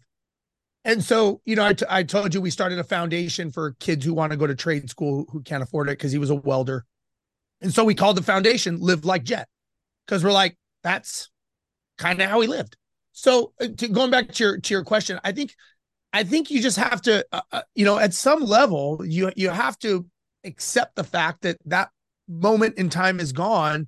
And 0.83 1.01
so, 1.01 1.41
you 1.45 1.55
know, 1.55 1.65
I, 1.65 1.73
t- 1.73 1.85
I 1.89 2.03
told 2.03 2.33
you 2.33 2.41
we 2.41 2.49
started 2.49 2.77
a 2.79 2.83
foundation 2.83 3.51
for 3.51 3.71
kids 3.79 4.05
who 4.05 4.13
want 4.13 4.31
to 4.31 4.37
go 4.37 4.47
to 4.47 4.55
trade 4.55 4.89
school 4.89 5.25
who 5.31 5.41
can't 5.41 5.63
afford 5.63 5.87
it 5.87 5.97
because 5.97 6.11
he 6.11 6.17
was 6.17 6.29
a 6.29 6.35
welder. 6.35 6.85
And 7.61 7.73
so 7.73 7.85
we 7.85 7.95
called 7.95 8.17
the 8.17 8.23
foundation 8.23 8.79
Live 8.81 9.05
Like 9.05 9.23
Jet 9.23 9.47
because 10.05 10.23
we're 10.25 10.31
like, 10.31 10.57
that's 10.83 11.29
kind 11.97 12.21
of 12.21 12.29
how 12.29 12.41
he 12.41 12.47
lived. 12.47 12.75
So, 13.13 13.53
uh, 13.61 13.67
to, 13.77 13.87
going 13.87 14.11
back 14.11 14.31
to 14.33 14.43
your 14.43 14.57
to 14.59 14.73
your 14.73 14.83
question, 14.83 15.19
I 15.23 15.31
think 15.31 15.55
I 16.13 16.23
think 16.23 16.49
you 16.49 16.61
just 16.61 16.77
have 16.77 17.01
to, 17.03 17.25
uh, 17.31 17.41
uh, 17.51 17.61
you 17.75 17.85
know, 17.85 17.97
at 17.97 18.13
some 18.13 18.43
level, 18.43 19.01
you 19.05 19.31
you 19.35 19.49
have 19.49 19.77
to 19.79 20.05
accept 20.43 20.95
the 20.95 21.03
fact 21.03 21.41
that 21.41 21.57
that 21.65 21.89
moment 22.27 22.77
in 22.77 22.89
time 22.89 23.19
is 23.19 23.31
gone. 23.31 23.87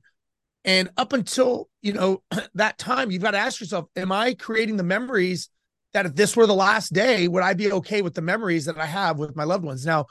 And 0.65 0.89
up 0.97 1.13
until 1.13 1.69
you 1.81 1.93
know 1.93 2.23
that 2.55 2.77
time 2.77 3.11
you've 3.11 3.21
got 3.21 3.31
to 3.31 3.37
ask 3.37 3.59
yourself 3.59 3.85
am 3.95 4.11
i 4.11 4.33
creating 4.33 4.77
the 4.77 4.83
memories 4.83 5.49
that 5.93 6.05
if 6.05 6.15
this 6.15 6.35
were 6.35 6.45
the 6.47 6.53
last 6.53 6.93
day 6.93 7.27
would 7.27 7.43
i 7.43 7.53
be 7.53 7.71
okay 7.71 8.01
with 8.01 8.13
the 8.13 8.21
memories 8.21 8.65
that 8.65 8.77
i 8.77 8.85
have 8.85 9.17
with 9.17 9.35
my 9.35 9.43
loved 9.43 9.63
ones? 9.63 9.85
Now 9.85 10.05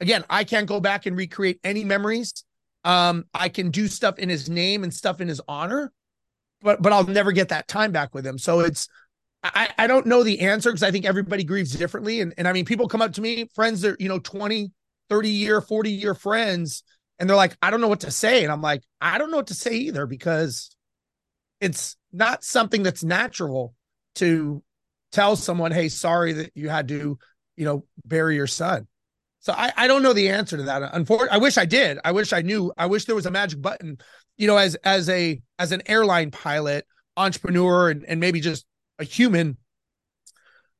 again 0.00 0.24
i 0.30 0.44
can't 0.44 0.66
go 0.66 0.80
back 0.80 1.06
and 1.06 1.16
recreate 1.16 1.60
any 1.64 1.84
memories. 1.84 2.44
Um 2.84 3.24
i 3.34 3.48
can 3.48 3.70
do 3.70 3.88
stuff 3.88 4.18
in 4.18 4.28
his 4.28 4.48
name 4.48 4.84
and 4.84 4.92
stuff 4.92 5.20
in 5.20 5.28
his 5.28 5.40
honor 5.46 5.92
but 6.62 6.80
but 6.80 6.92
i'll 6.92 7.04
never 7.04 7.32
get 7.32 7.50
that 7.50 7.68
time 7.68 7.92
back 7.92 8.14
with 8.14 8.26
him. 8.26 8.38
So 8.38 8.60
it's 8.60 8.88
i 9.42 9.68
i 9.78 9.86
don't 9.86 10.06
know 10.06 10.22
the 10.22 10.40
answer 10.40 10.70
because 10.70 10.82
i 10.82 10.90
think 10.90 11.04
everybody 11.04 11.44
grieves 11.44 11.72
differently 11.72 12.20
and, 12.20 12.34
and 12.36 12.46
i 12.46 12.52
mean 12.52 12.64
people 12.64 12.88
come 12.88 13.02
up 13.02 13.12
to 13.12 13.20
me 13.20 13.46
friends 13.54 13.80
that 13.80 14.00
you 14.00 14.08
know 14.08 14.18
20 14.18 14.72
30 15.10 15.28
year, 15.28 15.60
40 15.60 15.90
year 15.90 16.14
friends. 16.14 16.82
And 17.18 17.28
they're 17.28 17.36
like, 17.36 17.56
I 17.60 17.70
don't 17.70 17.82
know 17.82 17.88
what 17.88 18.00
to 18.00 18.10
say. 18.10 18.44
And 18.44 18.52
I'm 18.52 18.62
like, 18.62 18.82
I 19.00 19.18
don't 19.18 19.30
know 19.30 19.36
what 19.36 19.48
to 19.48 19.54
say 19.54 19.74
either 19.74 20.06
because 20.06 20.70
it's 21.60 21.96
not 22.12 22.42
something 22.42 22.82
that's 22.82 23.04
natural 23.04 23.74
to 24.14 24.62
tell 25.12 25.36
someone, 25.36 25.72
hey, 25.72 25.90
sorry 25.90 26.32
that 26.34 26.52
you 26.54 26.70
had 26.70 26.88
to, 26.88 27.18
you 27.56 27.64
know, 27.66 27.84
bury 28.06 28.36
your 28.36 28.46
son. 28.46 28.86
So 29.40 29.52
I, 29.52 29.72
I 29.76 29.86
don't 29.86 30.02
know 30.02 30.12
the 30.12 30.30
answer 30.30 30.56
to 30.56 30.62
that. 30.64 30.94
Unfortunately, 30.94 31.36
I 31.36 31.38
wish 31.38 31.58
I 31.58 31.66
did. 31.66 31.98
I 32.04 32.12
wish 32.12 32.32
I 32.32 32.40
knew. 32.40 32.72
I 32.78 32.86
wish 32.86 33.04
there 33.04 33.14
was 33.14 33.26
a 33.26 33.30
magic 33.30 33.60
button. 33.60 33.98
You 34.36 34.46
know, 34.46 34.56
as 34.56 34.74
as 34.76 35.08
a 35.08 35.40
as 35.58 35.72
an 35.72 35.82
airline 35.86 36.30
pilot, 36.30 36.86
entrepreneur, 37.16 37.90
and, 37.90 38.04
and 38.04 38.20
maybe 38.20 38.40
just 38.40 38.64
a 39.00 39.04
human, 39.04 39.56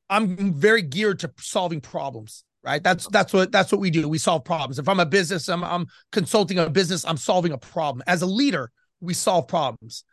I'm 0.09 0.53
very 0.53 0.81
geared 0.81 1.19
to 1.19 1.31
solving 1.39 1.81
problems. 1.81 2.43
Right. 2.63 2.83
That's 2.83 3.07
that's 3.07 3.33
what 3.33 3.51
that's 3.51 3.71
what 3.71 3.81
we 3.81 3.89
do. 3.89 4.07
We 4.07 4.19
solve 4.19 4.45
problems. 4.45 4.77
If 4.77 4.87
I'm 4.87 4.99
a 4.99 5.05
business, 5.05 5.49
I'm 5.49 5.63
I'm 5.63 5.87
consulting 6.11 6.59
a 6.59 6.69
business, 6.69 7.03
I'm 7.03 7.17
solving 7.17 7.53
a 7.53 7.57
problem. 7.57 8.03
As 8.05 8.21
a 8.21 8.27
leader, 8.27 8.71
we 8.99 9.15
solve 9.15 9.47
problems. 9.47 10.03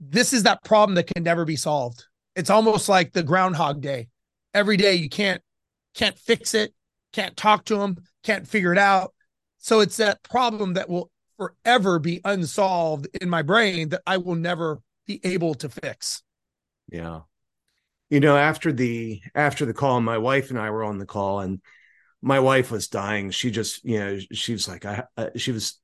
This 0.00 0.32
is 0.32 0.42
that 0.42 0.64
problem 0.64 0.96
that 0.96 1.06
can 1.06 1.22
never 1.22 1.44
be 1.44 1.54
solved. 1.54 2.04
It's 2.34 2.50
almost 2.50 2.88
like 2.88 3.12
the 3.12 3.22
groundhog 3.22 3.80
day. 3.80 4.08
Every 4.52 4.76
day 4.76 4.94
you 4.94 5.08
can't 5.08 5.40
can't 5.94 6.18
fix 6.18 6.54
it, 6.54 6.74
can't 7.12 7.36
talk 7.36 7.64
to 7.66 7.76
them, 7.76 7.98
can't 8.24 8.48
figure 8.48 8.72
it 8.72 8.78
out. 8.78 9.14
So 9.58 9.78
it's 9.78 9.98
that 9.98 10.22
problem 10.24 10.74
that 10.74 10.88
will 10.88 11.10
forever 11.36 11.98
be 12.00 12.20
unsolved 12.24 13.06
in 13.20 13.30
my 13.30 13.42
brain 13.42 13.90
that 13.90 14.02
I 14.06 14.16
will 14.16 14.34
never 14.34 14.80
be 15.06 15.20
able 15.22 15.54
to 15.54 15.68
fix. 15.68 16.22
Yeah. 16.90 17.20
You 18.08 18.20
know, 18.20 18.36
after 18.36 18.72
the 18.72 19.20
after 19.34 19.66
the 19.66 19.74
call, 19.74 20.00
my 20.00 20.18
wife 20.18 20.50
and 20.50 20.58
I 20.58 20.70
were 20.70 20.84
on 20.84 20.98
the 20.98 21.06
call, 21.06 21.40
and 21.40 21.60
my 22.22 22.38
wife 22.40 22.70
was 22.70 22.88
dying. 22.88 23.30
She 23.30 23.50
just, 23.50 23.84
you 23.84 23.98
know, 23.98 24.18
she 24.32 24.52
was 24.52 24.68
like, 24.68 24.84
I, 24.84 25.04
I 25.16 25.30
she 25.36 25.52
was, 25.52 25.80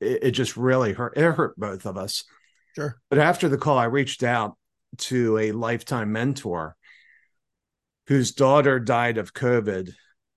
it, 0.00 0.24
it 0.24 0.30
just 0.32 0.56
really 0.56 0.92
hurt. 0.92 1.16
It 1.16 1.22
hurt 1.22 1.58
both 1.58 1.84
of 1.86 1.98
us. 1.98 2.24
Sure. 2.74 3.00
But 3.10 3.18
after 3.18 3.48
the 3.48 3.58
call, 3.58 3.78
I 3.78 3.84
reached 3.84 4.22
out 4.22 4.56
to 4.98 5.38
a 5.38 5.52
lifetime 5.52 6.12
mentor 6.12 6.76
whose 8.06 8.32
daughter 8.32 8.80
died 8.80 9.18
of 9.18 9.34
COVID 9.34 9.92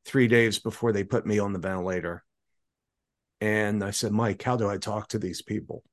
three 0.05 0.27
days 0.27 0.59
before 0.59 0.91
they 0.91 1.03
put 1.03 1.25
me 1.25 1.39
on 1.39 1.53
the 1.53 1.59
ventilator. 1.59 2.23
And 3.41 3.83
I 3.83 3.91
said, 3.91 4.11
Mike, 4.11 4.43
how 4.43 4.57
do 4.57 4.69
I 4.69 4.77
talk 4.77 5.09
to 5.09 5.19
these 5.19 5.41
people? 5.41 5.83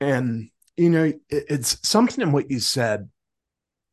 And, 0.00 0.50
you 0.76 0.90
know, 0.90 1.04
it, 1.04 1.20
it's 1.28 1.88
something 1.88 2.22
in 2.22 2.32
what 2.32 2.50
you 2.50 2.60
said. 2.60 3.08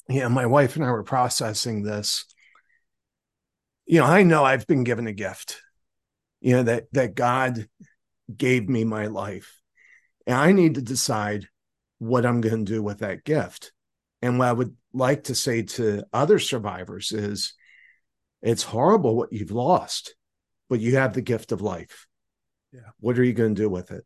Yeah, 0.09 0.15
you 0.15 0.21
know, 0.21 0.29
my 0.29 0.45
wife 0.45 0.75
and 0.75 0.83
I 0.83 0.91
were 0.91 1.03
processing 1.03 1.83
this. 1.83 2.25
You 3.85 3.99
know, 3.99 4.05
I 4.05 4.23
know 4.23 4.43
I've 4.43 4.67
been 4.67 4.83
given 4.83 5.07
a 5.07 5.13
gift, 5.13 5.61
you 6.41 6.55
know, 6.55 6.63
that 6.63 6.85
that 6.93 7.15
God 7.15 7.67
gave 8.35 8.67
me 8.67 8.83
my 8.83 9.07
life. 9.07 9.61
And 10.25 10.37
I 10.37 10.51
need 10.51 10.75
to 10.75 10.81
decide 10.81 11.47
what 11.99 12.25
I'm 12.25 12.41
going 12.41 12.65
to 12.65 12.71
do 12.71 12.81
with 12.81 12.99
that 12.99 13.23
gift. 13.23 13.71
And 14.21 14.39
what 14.39 14.47
I 14.47 14.53
would 14.53 14.75
like 14.93 15.25
to 15.25 15.35
say 15.35 15.63
to 15.63 16.03
other 16.13 16.39
survivors 16.39 17.11
is 17.11 17.53
it's 18.41 18.63
horrible 18.63 19.15
what 19.15 19.33
you've 19.33 19.51
lost, 19.51 20.15
but 20.69 20.79
you 20.79 20.95
have 20.97 21.13
the 21.13 21.21
gift 21.21 21.51
of 21.51 21.61
life. 21.61 22.07
Yeah. 22.71 22.89
What 22.99 23.19
are 23.19 23.23
you 23.23 23.33
going 23.33 23.55
to 23.55 23.61
do 23.61 23.69
with 23.69 23.91
it? 23.91 24.05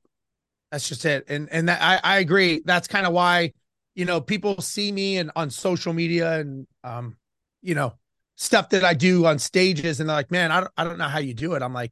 That's 0.71 0.87
just 0.87 1.05
it. 1.05 1.25
And 1.29 1.47
and 1.51 1.69
that, 1.69 1.81
I, 1.81 1.99
I 2.03 2.19
agree. 2.19 2.61
That's 2.65 2.87
kind 2.87 3.05
of 3.05 3.13
why, 3.13 3.53
you 3.95 4.05
know, 4.05 4.19
people 4.19 4.61
see 4.61 4.91
me 4.91 5.17
and 5.17 5.31
on 5.35 5.49
social 5.49 5.93
media 5.93 6.39
and 6.39 6.67
um, 6.83 7.17
you 7.61 7.75
know, 7.75 7.93
stuff 8.35 8.69
that 8.69 8.83
I 8.83 8.93
do 8.93 9.25
on 9.25 9.39
stages 9.39 9.99
and 9.99 10.09
they're 10.09 10.15
like, 10.15 10.31
man, 10.31 10.51
I 10.51 10.61
don't 10.61 10.71
I 10.77 10.83
don't 10.83 10.97
know 10.97 11.07
how 11.07 11.19
you 11.19 11.33
do 11.33 11.53
it. 11.53 11.61
I'm 11.61 11.73
like, 11.73 11.91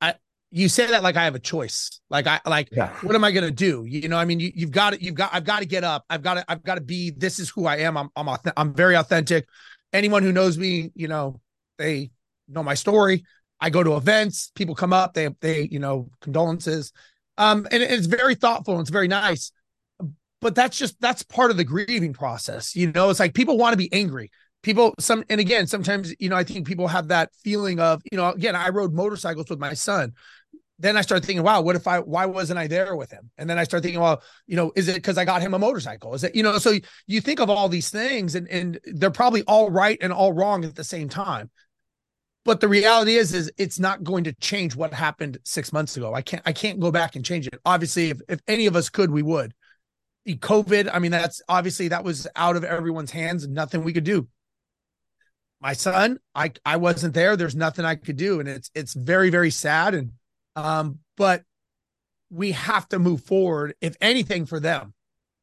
I 0.00 0.14
you 0.50 0.68
say 0.68 0.86
that 0.88 1.02
like 1.02 1.16
I 1.16 1.24
have 1.24 1.34
a 1.34 1.40
choice. 1.40 2.00
Like 2.10 2.26
I 2.26 2.40
like 2.46 2.68
yeah. 2.72 2.92
what 3.02 3.14
am 3.14 3.24
I 3.24 3.30
gonna 3.30 3.50
do? 3.50 3.84
You 3.86 4.08
know, 4.08 4.18
I 4.18 4.24
mean, 4.24 4.40
you, 4.40 4.52
you've 4.54 4.72
got 4.72 4.94
to 4.94 5.02
you've 5.02 5.14
got 5.14 5.30
I've 5.32 5.44
got 5.44 5.60
to 5.60 5.66
get 5.66 5.84
up. 5.84 6.04
I've 6.10 6.22
got 6.22 6.34
to 6.34 6.44
I've 6.48 6.62
got 6.62 6.74
to 6.76 6.80
be. 6.80 7.10
This 7.10 7.38
is 7.38 7.48
who 7.50 7.66
I 7.66 7.76
am. 7.78 7.96
I'm 7.96 8.10
I'm 8.16 8.28
I'm 8.56 8.74
very 8.74 8.96
authentic. 8.96 9.46
Anyone 9.92 10.22
who 10.22 10.32
knows 10.32 10.58
me, 10.58 10.90
you 10.94 11.08
know, 11.08 11.40
they 11.78 12.10
know 12.48 12.62
my 12.62 12.74
story. 12.74 13.24
I 13.60 13.70
go 13.70 13.84
to 13.84 13.96
events. 13.96 14.50
People 14.54 14.74
come 14.74 14.92
up. 14.92 15.14
They 15.14 15.28
they 15.40 15.68
you 15.70 15.78
know 15.78 16.10
condolences. 16.20 16.92
Um, 17.38 17.66
and 17.70 17.82
it's 17.82 18.06
very 18.06 18.34
thoughtful 18.34 18.74
and 18.74 18.82
it's 18.82 18.90
very 18.90 19.08
nice. 19.08 19.52
But 20.40 20.54
that's 20.54 20.76
just 20.76 21.00
that's 21.00 21.22
part 21.22 21.50
of 21.50 21.56
the 21.56 21.64
grieving 21.64 22.12
process. 22.12 22.74
You 22.74 22.92
know, 22.92 23.10
it's 23.10 23.20
like 23.20 23.34
people 23.34 23.56
want 23.58 23.72
to 23.72 23.78
be 23.78 23.92
angry 23.92 24.30
people 24.62 24.94
some 25.00 25.24
and 25.28 25.40
again 25.40 25.66
sometimes 25.66 26.14
you 26.20 26.28
know 26.28 26.36
i 26.36 26.44
think 26.44 26.68
people 26.68 26.86
have 26.86 27.08
that 27.08 27.34
feeling 27.42 27.80
of 27.80 28.00
you 28.12 28.16
know 28.16 28.30
again 28.30 28.54
i 28.54 28.68
rode 28.68 28.94
motorcycles 28.94 29.50
with 29.50 29.58
my 29.58 29.74
son 29.74 30.12
then 30.82 30.96
I 30.96 31.02
started 31.02 31.24
thinking, 31.24 31.44
wow, 31.44 31.60
what 31.60 31.76
if 31.76 31.86
I, 31.86 32.00
why 32.00 32.26
wasn't 32.26 32.58
I 32.58 32.66
there 32.66 32.96
with 32.96 33.10
him? 33.10 33.30
And 33.38 33.48
then 33.48 33.56
I 33.56 33.62
start 33.62 33.84
thinking, 33.84 34.00
well, 34.00 34.20
you 34.48 34.56
know, 34.56 34.72
is 34.74 34.88
it 34.88 34.96
because 34.96 35.16
I 35.16 35.24
got 35.24 35.40
him 35.40 35.54
a 35.54 35.58
motorcycle? 35.58 36.12
Is 36.14 36.24
it, 36.24 36.34
you 36.34 36.42
know, 36.42 36.58
so 36.58 36.74
you 37.06 37.20
think 37.20 37.38
of 37.38 37.48
all 37.48 37.68
these 37.68 37.88
things 37.88 38.34
and, 38.34 38.48
and 38.48 38.80
they're 38.86 39.12
probably 39.12 39.42
all 39.44 39.70
right 39.70 39.96
and 40.00 40.12
all 40.12 40.32
wrong 40.32 40.64
at 40.64 40.74
the 40.74 40.82
same 40.82 41.08
time. 41.08 41.50
But 42.44 42.60
the 42.60 42.68
reality 42.68 43.14
is, 43.14 43.34
is 43.34 43.52
it's 43.56 43.78
not 43.78 44.02
going 44.02 44.24
to 44.24 44.32
change 44.34 44.74
what 44.74 44.92
happened 44.92 45.38
six 45.44 45.72
months 45.72 45.96
ago. 45.96 46.12
I 46.12 46.22
can't, 46.22 46.42
I 46.44 46.52
can't 46.52 46.80
go 46.80 46.90
back 46.90 47.14
and 47.14 47.24
change 47.24 47.46
it. 47.46 47.60
Obviously, 47.64 48.10
if, 48.10 48.20
if 48.28 48.40
any 48.48 48.66
of 48.66 48.74
us 48.74 48.88
could, 48.88 49.10
we 49.10 49.22
would. 49.22 49.54
COVID, 50.26 50.90
I 50.92 50.98
mean, 50.98 51.10
that's 51.10 51.40
obviously 51.48 51.88
that 51.88 52.04
was 52.04 52.26
out 52.34 52.56
of 52.56 52.64
everyone's 52.64 53.10
hands 53.10 53.44
and 53.44 53.54
nothing 53.54 53.84
we 53.84 53.92
could 53.92 54.04
do. 54.04 54.28
My 55.60 55.72
son, 55.74 56.18
I, 56.34 56.52
I 56.64 56.76
wasn't 56.76 57.14
there. 57.14 57.36
There's 57.36 57.54
nothing 57.54 57.84
I 57.84 57.94
could 57.94 58.16
do. 58.16 58.40
And 58.40 58.48
it's, 58.48 58.70
it's 58.74 58.94
very, 58.94 59.30
very 59.30 59.50
sad. 59.50 59.94
And, 59.94 60.12
um, 60.56 60.98
but 61.16 61.44
we 62.32 62.52
have 62.52 62.88
to 62.88 62.98
move 62.98 63.22
forward, 63.22 63.74
if 63.80 63.94
anything, 64.00 64.46
for 64.46 64.58
them, 64.58 64.94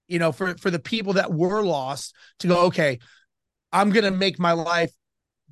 you 0.08 0.18
know, 0.18 0.32
for 0.32 0.58
for 0.58 0.72
the 0.72 0.80
people 0.80 1.14
that 1.14 1.32
were 1.32 1.64
lost 1.64 2.16
to 2.40 2.48
go, 2.48 2.66
okay, 2.66 2.98
I'm 3.72 3.92
gonna 3.92 4.12
make 4.12 4.40
my 4.40 4.54
life 4.54 4.92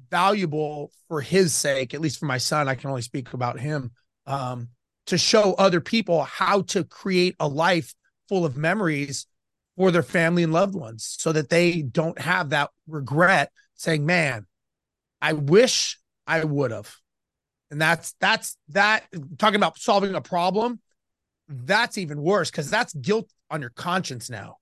valuable 0.09 0.91
for 1.07 1.21
his 1.21 1.53
sake, 1.53 1.93
at 1.93 2.01
least 2.01 2.19
for 2.19 2.25
my 2.25 2.37
son. 2.37 2.67
I 2.67 2.75
can 2.75 2.89
only 2.89 3.01
speak 3.01 3.33
about 3.33 3.59
him. 3.59 3.91
Um, 4.25 4.69
to 5.07 5.17
show 5.17 5.53
other 5.53 5.81
people 5.81 6.23
how 6.23 6.61
to 6.61 6.83
create 6.83 7.35
a 7.39 7.47
life 7.47 7.93
full 8.27 8.45
of 8.45 8.57
memories 8.57 9.25
for 9.75 9.91
their 9.91 10.03
family 10.03 10.43
and 10.43 10.53
loved 10.53 10.75
ones 10.75 11.15
so 11.19 11.31
that 11.31 11.49
they 11.49 11.81
don't 11.81 12.19
have 12.19 12.49
that 12.49 12.69
regret 12.87 13.51
saying, 13.75 14.05
man, 14.05 14.45
I 15.21 15.33
wish 15.33 15.97
I 16.25 16.43
would 16.43 16.71
have. 16.71 16.93
And 17.71 17.81
that's 17.81 18.13
that's 18.19 18.57
that 18.69 19.05
talking 19.37 19.55
about 19.55 19.77
solving 19.77 20.15
a 20.15 20.21
problem. 20.21 20.79
That's 21.47 21.97
even 21.97 22.21
worse 22.21 22.51
because 22.51 22.69
that's 22.69 22.93
guilt 22.93 23.29
on 23.49 23.61
your 23.61 23.69
conscience 23.71 24.29
now 24.29 24.57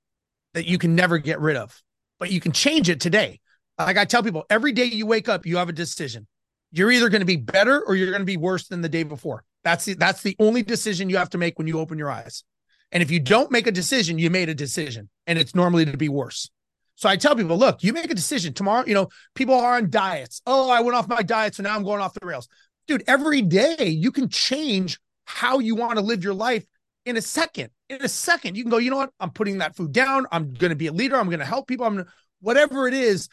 that 0.54 0.66
you 0.66 0.78
can 0.78 0.96
never 0.96 1.18
get 1.18 1.40
rid 1.40 1.56
of. 1.56 1.82
But 2.20 2.32
you 2.32 2.40
can 2.40 2.52
change 2.52 2.90
it 2.90 3.00
today. 3.00 3.42
Like 3.78 3.98
I 3.98 4.06
tell 4.06 4.24
people, 4.24 4.46
every 4.50 4.72
day 4.72 4.86
you 4.86 5.06
wake 5.06 5.28
up, 5.28 5.46
you 5.46 5.58
have 5.58 5.70
a 5.70 5.74
decision. 5.74 6.28
You're 6.72 6.92
either 6.92 7.10
going 7.10 7.22
to 7.22 7.26
be 7.26 7.38
better 7.38 7.82
or 7.82 7.96
you're 7.96 8.10
going 8.10 8.22
to 8.22 8.26
be 8.26 8.38
worse 8.38 8.68
than 8.68 8.82
the 8.82 8.90
day 8.90 9.04
before. 9.04 9.44
That's 9.64 9.86
the, 9.86 9.94
that's 9.94 10.22
the 10.22 10.36
only 10.40 10.62
decision 10.62 11.10
you 11.10 11.18
have 11.18 11.30
to 11.32 11.38
make 11.38 11.58
when 11.58 11.68
you 11.68 11.80
open 11.80 11.98
your 11.98 12.10
eyes. 12.10 12.44
And 12.92 13.02
if 13.02 13.12
you 13.12 13.20
don't 13.20 13.52
make 13.52 13.68
a 13.68 13.72
decision, 13.72 14.20
you 14.20 14.30
made 14.30 14.50
a 14.50 14.56
decision, 14.56 15.10
and 15.28 15.40
it's 15.40 15.56
normally 15.56 15.86
to 15.86 15.98
be 15.98 16.10
worse. 16.10 16.50
So 16.96 17.10
I 17.10 17.18
tell 17.18 17.36
people, 17.36 17.58
look, 17.58 17.84
you 17.84 17.92
make 17.92 18.10
a 18.10 18.16
decision 18.16 18.54
tomorrow. 18.54 18.86
You 18.88 18.94
know, 18.94 19.10
people 19.34 19.56
are 19.56 19.76
on 19.76 19.90
diets. 19.90 20.42
Oh, 20.46 20.70
I 20.70 20.80
went 20.82 20.96
off 20.96 21.08
my 21.08 21.24
diet, 21.24 21.56
so 21.56 21.64
now 21.64 21.76
I'm 21.76 21.84
going 21.84 22.00
off 22.00 22.14
the 22.14 22.26
rails 22.26 22.48
dude, 22.88 23.04
every 23.08 23.42
day 23.42 23.88
you 23.88 24.12
can 24.12 24.30
change 24.30 25.00
how 25.26 25.60
you 25.60 25.76
want 25.76 25.98
to 25.98 26.02
live 26.02 26.24
your 26.24 26.34
life 26.34 26.66
in 27.06 27.18
a 27.18 27.22
second. 27.22 27.70
In 27.90 28.02
a 28.02 28.08
second, 28.08 28.58
you 28.58 28.64
can 28.64 28.70
go, 28.70 28.78
you 28.78 28.90
know 28.90 28.98
what? 28.98 29.12
I'm 29.20 29.32
putting 29.32 29.60
that 29.60 29.76
food 29.76 29.92
down. 29.92 30.26
I'm 30.32 30.54
going 30.54 30.70
to 30.70 30.76
be 30.76 30.88
a 30.88 30.92
leader. 30.92 31.18
I'm 31.18 31.28
going 31.28 31.40
to 31.40 31.46
help 31.46 31.68
people. 31.68 31.86
I'm 31.86 31.98
gonna, 31.98 32.08
whatever 32.42 32.88
it 32.88 32.94
is. 32.94 33.30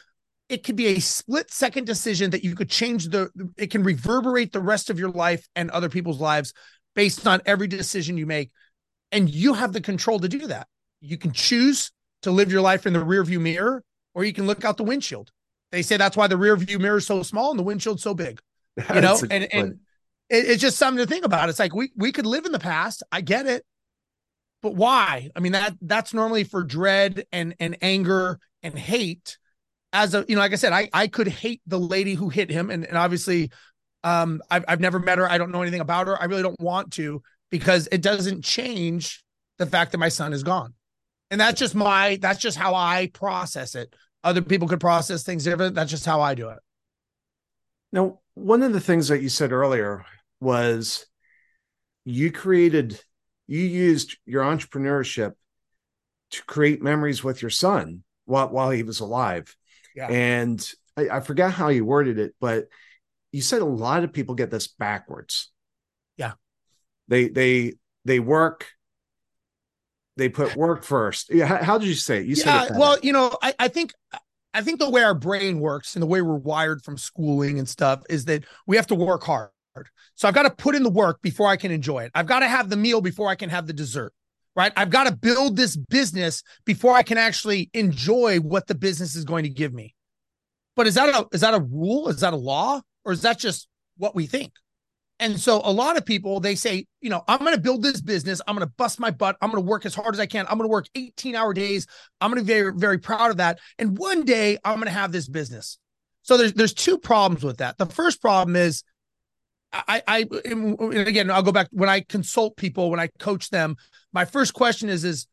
It 0.49 0.63
could 0.63 0.75
be 0.75 0.87
a 0.87 0.99
split 0.99 1.51
second 1.51 1.85
decision 1.85 2.31
that 2.31 2.43
you 2.43 2.55
could 2.55 2.69
change 2.69 3.07
the, 3.07 3.29
it 3.57 3.71
can 3.71 3.83
reverberate 3.83 4.51
the 4.51 4.59
rest 4.59 4.89
of 4.89 4.99
your 4.99 5.09
life 5.09 5.47
and 5.55 5.71
other 5.71 5.89
people's 5.89 6.19
lives 6.19 6.53
based 6.95 7.25
on 7.25 7.41
every 7.45 7.67
decision 7.67 8.17
you 8.17 8.25
make. 8.25 8.51
And 9.11 9.29
you 9.29 9.53
have 9.53 9.73
the 9.73 9.81
control 9.81 10.19
to 10.19 10.27
do 10.27 10.47
that. 10.47 10.67
You 11.01 11.17
can 11.17 11.31
choose 11.31 11.91
to 12.23 12.31
live 12.31 12.51
your 12.51 12.61
life 12.61 12.85
in 12.85 12.93
the 12.93 13.03
rear 13.03 13.23
view 13.23 13.39
mirror, 13.39 13.83
or 14.13 14.23
you 14.23 14.33
can 14.33 14.47
look 14.47 14.65
out 14.65 14.77
the 14.77 14.83
windshield. 14.83 15.31
They 15.71 15.81
say 15.81 15.97
that's 15.97 16.17
why 16.17 16.27
the 16.27 16.37
rear 16.37 16.55
view 16.55 16.79
mirror 16.79 16.97
is 16.97 17.07
so 17.07 17.23
small 17.23 17.49
and 17.49 17.59
the 17.59 17.63
windshield 17.63 17.99
so 17.99 18.13
big 18.13 18.39
you 18.93 19.01
know, 19.01 19.19
and 19.29 19.47
and 19.53 19.79
it, 20.29 20.49
it's 20.49 20.61
just 20.61 20.77
something 20.77 21.03
to 21.03 21.09
think 21.09 21.25
about. 21.25 21.49
It's 21.49 21.59
like 21.59 21.75
we 21.75 21.91
we 21.95 22.11
could 22.11 22.25
live 22.25 22.45
in 22.45 22.51
the 22.51 22.59
past. 22.59 23.03
I 23.11 23.21
get 23.21 23.45
it, 23.45 23.63
but 24.61 24.75
why? 24.75 25.29
I 25.35 25.39
mean 25.39 25.51
that 25.51 25.75
that's 25.81 26.13
normally 26.13 26.43
for 26.43 26.63
dread 26.63 27.25
and 27.31 27.55
and 27.59 27.77
anger 27.81 28.39
and 28.63 28.77
hate. 28.77 29.37
As 29.93 30.13
a 30.15 30.25
you 30.27 30.35
know, 30.35 30.41
like 30.41 30.51
I 30.51 30.55
said, 30.55 30.73
I 30.73 30.89
I 30.91 31.07
could 31.07 31.27
hate 31.27 31.61
the 31.67 31.79
lady 31.79 32.15
who 32.15 32.29
hit 32.29 32.49
him, 32.49 32.69
and 32.69 32.83
and 32.85 32.97
obviously, 32.97 33.51
um, 34.03 34.41
I've 34.49 34.65
I've 34.67 34.79
never 34.79 34.99
met 34.99 35.19
her. 35.19 35.29
I 35.29 35.37
don't 35.37 35.51
know 35.51 35.61
anything 35.61 35.81
about 35.81 36.07
her. 36.07 36.21
I 36.21 36.25
really 36.25 36.41
don't 36.41 36.59
want 36.59 36.91
to 36.93 37.21
because 37.51 37.87
it 37.91 38.01
doesn't 38.01 38.43
change 38.43 39.23
the 39.59 39.67
fact 39.67 39.91
that 39.91 39.99
my 39.99 40.09
son 40.09 40.33
is 40.33 40.43
gone, 40.43 40.73
and 41.29 41.39
that's 41.39 41.59
just 41.59 41.75
my 41.75 42.17
that's 42.21 42.39
just 42.39 42.57
how 42.57 42.73
I 42.73 43.11
process 43.13 43.75
it. 43.75 43.93
Other 44.23 44.41
people 44.41 44.67
could 44.67 44.79
process 44.79 45.23
things 45.23 45.43
different. 45.43 45.75
That's 45.75 45.91
just 45.91 46.05
how 46.05 46.21
I 46.21 46.33
do 46.33 46.49
it. 46.49 46.59
Now, 47.91 48.21
one 48.33 48.63
of 48.63 48.73
the 48.73 48.79
things 48.79 49.09
that 49.09 49.21
you 49.21 49.29
said 49.29 49.51
earlier 49.51 50.03
was 50.39 51.05
you 52.05 52.31
created, 52.31 52.99
you 53.47 53.61
used 53.61 54.17
your 54.25 54.43
entrepreneurship 54.43 55.33
to 56.31 56.43
create 56.45 56.81
memories 56.81 57.23
with 57.23 57.41
your 57.41 57.51
son 57.51 58.03
while 58.25 58.49
while 58.49 58.71
he 58.71 58.83
was 58.83 58.99
alive. 58.99 59.55
Yeah. 59.95 60.07
And 60.07 60.71
I, 60.97 61.09
I 61.09 61.19
forgot 61.19 61.51
how 61.51 61.69
you 61.69 61.85
worded 61.85 62.19
it, 62.19 62.35
but 62.39 62.67
you 63.31 63.41
said 63.41 63.61
a 63.61 63.65
lot 63.65 64.03
of 64.03 64.13
people 64.13 64.35
get 64.35 64.51
this 64.51 64.67
backwards. 64.67 65.51
Yeah. 66.17 66.33
They 67.07 67.29
they 67.29 67.73
they 68.05 68.19
work 68.19 68.67
they 70.17 70.29
put 70.29 70.55
work 70.55 70.83
first. 70.83 71.33
Yeah, 71.33 71.45
how, 71.45 71.63
how 71.63 71.77
did 71.77 71.87
you 71.87 71.95
say 71.95 72.19
it? 72.19 72.27
You 72.27 72.35
yeah, 72.37 72.63
said 72.63 72.71
it 72.71 72.77
well, 72.77 72.97
you 73.01 73.13
know, 73.13 73.35
I, 73.41 73.53
I 73.57 73.67
think 73.67 73.93
I 74.53 74.61
think 74.61 74.79
the 74.79 74.89
way 74.89 75.03
our 75.03 75.15
brain 75.15 75.59
works 75.59 75.95
and 75.95 76.03
the 76.03 76.07
way 76.07 76.21
we're 76.21 76.35
wired 76.35 76.83
from 76.83 76.97
schooling 76.97 77.57
and 77.57 77.67
stuff 77.67 78.03
is 78.09 78.25
that 78.25 78.43
we 78.67 78.75
have 78.75 78.87
to 78.87 78.95
work 78.95 79.23
hard. 79.23 79.49
So 80.15 80.27
I've 80.27 80.35
got 80.35 80.43
to 80.43 80.51
put 80.51 80.75
in 80.75 80.83
the 80.83 80.89
work 80.91 81.21
before 81.23 81.47
I 81.47 81.57
can 81.57 81.71
enjoy 81.71 82.03
it. 82.03 82.11
I've 82.13 82.27
got 82.27 82.39
to 82.39 82.47
have 82.47 82.69
the 82.69 82.77
meal 82.77 83.01
before 83.01 83.29
I 83.29 83.35
can 83.35 83.49
have 83.49 83.65
the 83.65 83.73
dessert. 83.73 84.13
Right? 84.55 84.71
I've 84.77 84.91
got 84.91 85.05
to 85.05 85.15
build 85.15 85.55
this 85.55 85.75
business 85.75 86.43
before 86.63 86.93
I 86.93 87.01
can 87.01 87.17
actually 87.17 87.71
enjoy 87.73 88.37
what 88.39 88.67
the 88.67 88.75
business 88.75 89.15
is 89.15 89.25
going 89.25 89.43
to 89.43 89.49
give 89.49 89.73
me. 89.73 89.95
But 90.75 90.87
is 90.87 90.95
that 90.95 91.09
a 91.09 91.27
is 91.31 91.41
that 91.41 91.53
a 91.53 91.59
rule? 91.59 92.09
Is 92.09 92.19
that 92.19 92.33
a 92.33 92.37
law? 92.37 92.81
Or 93.05 93.11
is 93.11 93.21
that 93.23 93.39
just 93.39 93.67
what 93.97 94.15
we 94.15 94.27
think? 94.27 94.53
And 95.19 95.39
so 95.39 95.61
a 95.63 95.71
lot 95.71 95.97
of 95.97 96.05
people 96.05 96.39
they 96.39 96.55
say, 96.55 96.85
you 97.01 97.09
know, 97.09 97.23
I'm 97.27 97.39
going 97.39 97.55
to 97.55 97.61
build 97.61 97.83
this 97.83 98.01
business. 98.01 98.41
I'm 98.47 98.55
going 98.55 98.67
to 98.67 98.73
bust 98.77 98.99
my 98.99 99.11
butt. 99.11 99.37
I'm 99.41 99.51
going 99.51 99.63
to 99.63 99.69
work 99.69 99.85
as 99.85 99.95
hard 99.95 100.13
as 100.13 100.19
I 100.19 100.25
can. 100.25 100.45
I'm 100.47 100.57
going 100.57 100.67
to 100.67 100.71
work 100.71 100.87
18 100.95 101.35
hour 101.35 101.53
days. 101.53 101.87
I'm 102.19 102.31
going 102.31 102.43
to 102.43 102.45
be 102.45 102.53
very, 102.53 102.73
very 102.75 102.97
proud 102.97 103.31
of 103.31 103.37
that. 103.37 103.59
And 103.79 103.97
one 103.97 104.25
day 104.25 104.57
I'm 104.63 104.75
going 104.75 104.85
to 104.85 104.91
have 104.91 105.11
this 105.11 105.27
business. 105.27 105.77
So 106.23 106.37
there's 106.37 106.53
there's 106.53 106.73
two 106.73 106.97
problems 106.97 107.43
with 107.43 107.57
that. 107.57 107.77
The 107.77 107.85
first 107.85 108.21
problem 108.21 108.55
is 108.55 108.83
I, 109.73 110.03
I, 110.07 110.17
again, 110.45 111.31
I'll 111.31 111.41
go 111.41 111.51
back 111.51 111.67
when 111.71 111.89
I 111.89 112.01
consult 112.01 112.55
people, 112.57 112.91
when 112.91 112.99
I 112.99 113.07
coach 113.19 113.49
them, 113.49 113.75
my 114.13 114.23
first 114.25 114.53
question 114.53 114.87
is, 114.87 115.03
is 115.03 115.27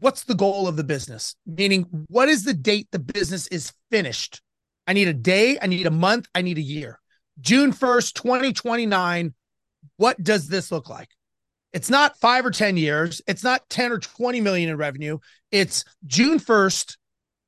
what's 0.00 0.24
the 0.24 0.34
goal 0.34 0.66
of 0.66 0.76
the 0.76 0.84
business? 0.84 1.36
Meaning, 1.46 2.06
what 2.08 2.28
is 2.28 2.44
the 2.44 2.54
date 2.54 2.88
the 2.90 2.98
business 2.98 3.46
is 3.48 3.72
finished? 3.90 4.40
I 4.86 4.92
need 4.94 5.08
a 5.08 5.14
day, 5.14 5.58
I 5.60 5.66
need 5.66 5.86
a 5.86 5.90
month, 5.90 6.26
I 6.34 6.42
need 6.42 6.58
a 6.58 6.62
year. 6.62 6.98
June 7.40 7.72
1st, 7.72 8.14
2029. 8.14 9.34
What 9.96 10.22
does 10.22 10.48
this 10.48 10.72
look 10.72 10.88
like? 10.88 11.08
It's 11.72 11.90
not 11.90 12.18
five 12.18 12.46
or 12.46 12.50
10 12.50 12.76
years. 12.76 13.20
It's 13.26 13.42
not 13.42 13.68
10 13.68 13.92
or 13.92 13.98
20 13.98 14.40
million 14.40 14.70
in 14.70 14.76
revenue. 14.76 15.18
It's 15.50 15.84
June 16.06 16.38
1st, 16.38 16.96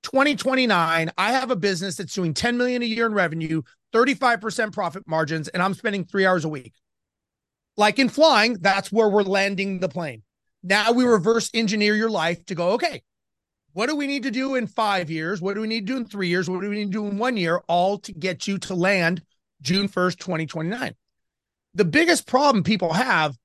2029. 0.02 1.10
I 1.16 1.32
have 1.32 1.50
a 1.50 1.56
business 1.56 1.96
that's 1.96 2.14
doing 2.14 2.34
10 2.34 2.56
million 2.56 2.82
a 2.82 2.86
year 2.86 3.06
in 3.06 3.14
revenue, 3.14 3.62
35% 3.96 4.72
profit 4.72 5.04
margins, 5.06 5.48
and 5.48 5.62
I'm 5.62 5.72
spending 5.72 6.04
three 6.04 6.26
hours 6.26 6.44
a 6.44 6.50
week. 6.50 6.74
Like 7.78 7.98
in 7.98 8.08
flying, 8.10 8.58
that's 8.60 8.92
where 8.92 9.08
we're 9.08 9.22
landing 9.22 9.80
the 9.80 9.88
plane. 9.88 10.22
Now 10.62 10.92
we 10.92 11.04
reverse 11.04 11.50
engineer 11.54 11.94
your 11.94 12.10
life 12.10 12.44
to 12.46 12.54
go, 12.54 12.72
okay, 12.72 13.02
what 13.72 13.88
do 13.88 13.96
we 13.96 14.06
need 14.06 14.24
to 14.24 14.30
do 14.30 14.54
in 14.54 14.66
five 14.66 15.10
years? 15.10 15.40
What 15.40 15.54
do 15.54 15.60
we 15.62 15.68
need 15.68 15.86
to 15.86 15.92
do 15.92 15.96
in 15.98 16.04
three 16.06 16.28
years? 16.28 16.48
What 16.48 16.60
do 16.60 16.68
we 16.68 16.76
need 16.76 16.92
to 16.92 16.98
do 16.98 17.06
in 17.06 17.18
one 17.18 17.36
year? 17.36 17.62
All 17.68 17.98
to 18.00 18.12
get 18.12 18.46
you 18.46 18.58
to 18.60 18.74
land 18.74 19.22
June 19.62 19.88
1st, 19.88 20.18
2029. 20.18 20.94
The 21.74 21.84
biggest 21.84 22.26
problem 22.26 22.64
people 22.64 22.92
have 22.92 23.36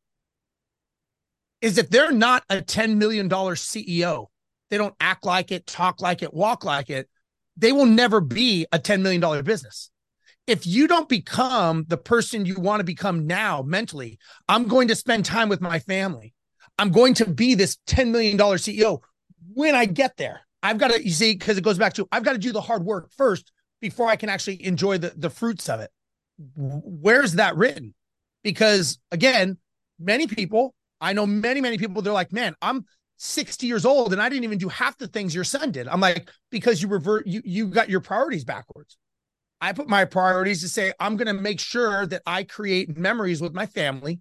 is 1.62 1.78
if 1.78 1.90
they're 1.90 2.12
not 2.12 2.44
a 2.50 2.58
$10 2.58 2.96
million 2.96 3.30
CEO, 3.30 4.28
they 4.70 4.78
don't 4.78 4.96
act 5.00 5.26
like 5.26 5.52
it, 5.52 5.68
talk 5.68 6.02
like 6.02 6.24
it, 6.24 6.34
walk 6.34 6.64
like 6.64 6.90
it, 6.90 7.10
they 7.58 7.72
will 7.72 7.86
never 7.86 8.20
be 8.20 8.66
a 8.72 8.80
$10 8.80 9.02
million 9.02 9.44
business. 9.44 9.92
If 10.48 10.66
you 10.66 10.88
don't 10.88 11.08
become 11.08 11.86
the 11.88 11.98
person 11.98 12.46
you 12.46 12.60
want 12.60 12.80
to 12.80 12.84
become 12.84 13.28
now 13.28 13.62
mentally, 13.62 14.20
I'm 14.50 14.68
going 14.68 14.88
to 14.88 14.96
spend 14.96 15.26
time 15.26 15.50
with 15.50 15.62
my 15.62 15.80
family. 15.80 16.34
I'm 16.78 16.92
going 16.92 17.14
to 17.16 17.26
be 17.26 17.56
this 17.56 17.78
$10 17.88 18.10
million 18.10 18.38
CEO 18.38 19.00
when 19.54 19.76
I 19.76 19.86
get 19.86 20.18
there. 20.18 20.42
I've 20.64 20.78
got 20.78 20.92
to, 20.92 21.04
you 21.04 21.12
see, 21.12 21.34
because 21.34 21.58
it 21.58 21.64
goes 21.64 21.78
back 21.78 21.94
to 21.94 22.08
I've 22.12 22.24
got 22.24 22.34
to 22.34 22.38
do 22.38 22.52
the 22.52 22.62
hard 22.62 22.84
work 22.84 23.12
first 23.16 23.52
before 23.82 24.08
I 24.08 24.16
can 24.16 24.30
actually 24.30 24.64
enjoy 24.66 24.98
the, 24.98 25.14
the 25.16 25.30
fruits 25.30 25.70
of 25.70 25.80
it. 25.80 25.92
Where's 26.56 27.34
that 27.34 27.56
written? 27.56 27.94
Because 28.44 29.00
again, 29.12 29.58
many 30.00 30.28
people, 30.28 30.74
I 31.00 31.14
know 31.14 31.26
many, 31.26 31.62
many 31.62 31.78
people, 31.78 32.02
they're 32.02 32.14
like, 32.14 32.32
man, 32.32 32.56
I'm 32.62 32.86
60 33.18 33.68
years 33.68 33.86
old 33.86 34.14
and 34.14 34.22
I 34.22 34.30
didn't 34.30 34.44
even 34.44 34.58
do 34.58 34.70
half 34.70 34.98
the 34.98 35.08
things 35.08 35.36
your 35.36 35.44
son 35.44 35.72
did. 35.72 35.88
I'm 35.88 36.00
like, 36.00 36.30
because 36.50 36.82
you 36.82 36.88
revert, 36.88 37.28
you 37.28 37.42
you 37.46 37.68
got 37.68 37.90
your 37.90 38.00
priorities 38.00 38.44
backwards. 38.44 38.98
I 39.62 39.74
put 39.74 39.88
my 39.88 40.06
priorities 40.06 40.62
to 40.62 40.70
say, 40.70 40.92
I'm 41.00 41.16
going 41.16 41.28
to 41.28 41.40
make 41.40 41.60
sure 41.60 42.08
that 42.08 42.24
I 42.26 42.44
create 42.44 42.98
memories 42.98 43.42
with 43.42 43.54
my 43.54 43.68
family, 43.68 44.20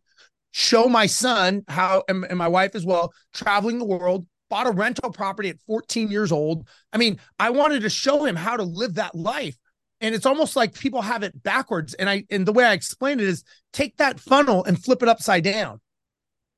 show 0.53 0.87
my 0.87 1.07
son 1.07 1.65
how, 1.67 2.05
and, 2.09 2.25
and 2.27 2.39
my 2.39 2.49
wife 2.49 2.75
as 2.75 2.85
well, 2.85 3.13
traveling 3.33 3.79
the 3.79 3.87
world, 3.87 4.27
bought 4.51 4.67
a 4.67 4.71
rental 4.71 5.11
property 5.11 5.49
at 5.49 5.61
14 5.67 6.11
years 6.11 6.31
old. 6.31 6.69
I 6.93 6.99
mean, 6.99 7.19
I 7.39 7.51
wanted 7.51 7.83
to 7.83 7.91
show 7.91 8.25
him 8.25 8.37
how 8.37 8.57
to 8.57 8.63
live 8.63 8.95
that 8.95 9.15
life. 9.15 9.57
And 10.03 10.15
it's 10.15 10.27
almost 10.27 10.57
like 10.57 10.75
people 10.75 11.03
have 11.03 11.23
it 11.23 11.43
backwards. 11.43 11.95
And 11.95 12.09
I, 12.09 12.25
and 12.31 12.45
the 12.45 12.53
way 12.53 12.65
I 12.65 12.73
explain 12.73 13.21
it 13.21 13.27
is 13.27 13.45
take 13.73 13.97
that 13.97 14.21
funnel 14.21 14.65
and 14.65 14.83
flip 14.83 15.03
it 15.03 15.09
upside 15.09 15.45
down. 15.45 15.81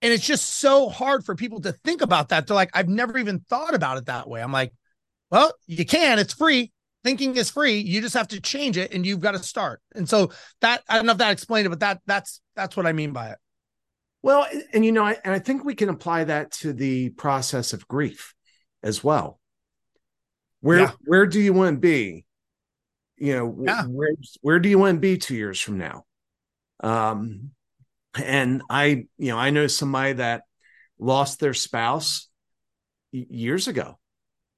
And 0.00 0.12
it's 0.12 0.26
just 0.26 0.58
so 0.58 0.88
hard 0.88 1.24
for 1.24 1.36
people 1.36 1.60
to 1.60 1.72
think 1.84 2.02
about 2.02 2.30
that. 2.30 2.46
They're 2.46 2.56
like, 2.56 2.70
I've 2.74 2.88
never 2.88 3.18
even 3.18 3.40
thought 3.40 3.74
about 3.74 3.98
it 3.98 4.06
that 4.06 4.28
way. 4.28 4.42
I'm 4.42 4.52
like, 4.52 4.72
well, 5.30 5.52
you 5.66 5.84
can, 5.84 6.18
it's 6.18 6.34
free. 6.34 6.72
Thinking 7.04 7.36
is 7.36 7.50
free. 7.50 7.78
You 7.78 8.00
just 8.00 8.14
have 8.14 8.28
to 8.28 8.40
change 8.40 8.76
it 8.76 8.92
and 8.92 9.04
you've 9.04 9.20
got 9.20 9.32
to 9.32 9.42
start. 9.42 9.80
And 9.94 10.08
so 10.08 10.30
that 10.60 10.82
I 10.88 10.96
don't 10.96 11.06
know 11.06 11.12
if 11.12 11.18
that 11.18 11.32
explained 11.32 11.66
it, 11.66 11.70
but 11.70 11.80
that 11.80 12.00
that's 12.06 12.40
that's 12.54 12.76
what 12.76 12.86
I 12.86 12.92
mean 12.92 13.12
by 13.12 13.30
it. 13.30 13.38
Well, 14.22 14.46
and 14.72 14.84
you 14.84 14.92
know, 14.92 15.04
I, 15.04 15.16
and 15.24 15.34
I 15.34 15.40
think 15.40 15.64
we 15.64 15.74
can 15.74 15.88
apply 15.88 16.24
that 16.24 16.52
to 16.52 16.72
the 16.72 17.10
process 17.10 17.72
of 17.72 17.88
grief 17.88 18.34
as 18.82 19.02
well. 19.02 19.40
Where 20.60 20.80
yeah. 20.80 20.92
where 21.04 21.26
do 21.26 21.40
you 21.40 21.52
want 21.52 21.76
to 21.76 21.80
be? 21.80 22.24
You 23.16 23.34
know, 23.34 23.62
yeah. 23.64 23.82
where 23.84 24.14
where 24.40 24.60
do 24.60 24.68
you 24.68 24.78
want 24.78 24.96
to 24.96 25.00
be 25.00 25.18
two 25.18 25.34
years 25.34 25.60
from 25.60 25.78
now? 25.78 26.04
Um, 26.82 27.50
and 28.14 28.62
I, 28.68 29.06
you 29.18 29.28
know, 29.32 29.38
I 29.38 29.50
know 29.50 29.66
somebody 29.66 30.14
that 30.14 30.42
lost 30.98 31.40
their 31.40 31.54
spouse 31.54 32.28
years 33.10 33.68
ago, 33.68 33.98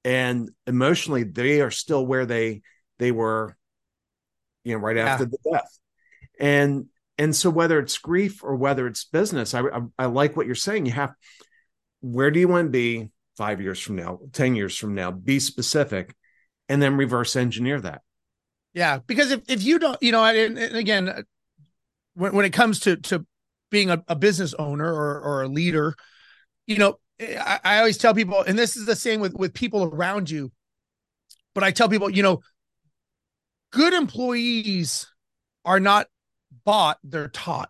and 0.05 0.51
emotionally 0.67 1.23
they 1.23 1.59
are 1.59 1.71
still 1.71 2.05
where 2.05 2.25
they 2.25 2.61
they 2.99 3.11
were, 3.11 3.57
you 4.63 4.73
know, 4.73 4.79
right 4.79 4.97
after 4.97 5.23
yeah. 5.23 5.29
the 5.31 5.51
death, 5.51 5.79
and 6.39 6.85
and 7.17 7.35
so 7.35 7.49
whether 7.49 7.79
it's 7.79 7.97
grief 7.97 8.43
or 8.43 8.55
whether 8.55 8.87
it's 8.87 9.03
business, 9.03 9.53
I, 9.53 9.61
I, 9.61 9.81
I 9.97 10.05
like 10.05 10.37
what 10.37 10.45
you're 10.45 10.55
saying. 10.55 10.85
You 10.85 10.93
have 10.93 11.13
where 12.01 12.29
do 12.29 12.39
you 12.39 12.47
want 12.47 12.67
to 12.67 12.71
be 12.71 13.09
five 13.35 13.59
years 13.59 13.79
from 13.79 13.95
now, 13.95 14.19
ten 14.31 14.55
years 14.55 14.77
from 14.77 14.93
now? 14.93 15.11
Be 15.11 15.39
specific, 15.39 16.15
and 16.69 16.81
then 16.81 16.97
reverse 16.97 17.35
engineer 17.35 17.81
that. 17.81 18.01
Yeah, 18.75 18.99
because 19.07 19.31
if, 19.31 19.41
if 19.47 19.63
you 19.63 19.79
don't, 19.79 20.01
you 20.03 20.11
know, 20.11 20.23
and, 20.23 20.59
and 20.59 20.75
again, 20.75 21.25
when, 22.13 22.35
when 22.35 22.45
it 22.45 22.53
comes 22.53 22.81
to 22.81 22.97
to 22.97 23.25
being 23.71 23.89
a, 23.89 24.03
a 24.07 24.15
business 24.15 24.53
owner 24.53 24.93
or 24.93 25.19
or 25.19 25.43
a 25.43 25.47
leader, 25.47 25.95
you 26.67 26.77
know, 26.77 26.99
I, 27.19 27.59
I 27.63 27.77
always 27.79 27.97
tell 27.97 28.13
people, 28.13 28.41
and 28.41 28.57
this 28.57 28.75
is 28.75 28.85
the 28.85 28.95
same 28.95 29.21
with 29.21 29.33
with 29.33 29.53
people 29.53 29.83
around 29.83 30.29
you, 30.29 30.51
but 31.53 31.63
I 31.63 31.71
tell 31.71 31.89
people, 31.89 32.09
you 32.09 32.23
know, 32.23 32.41
good 33.71 33.93
employees 33.93 35.07
are 35.63 35.79
not 35.79 36.07
bought, 36.65 36.97
they're 37.03 37.29
taught. 37.29 37.69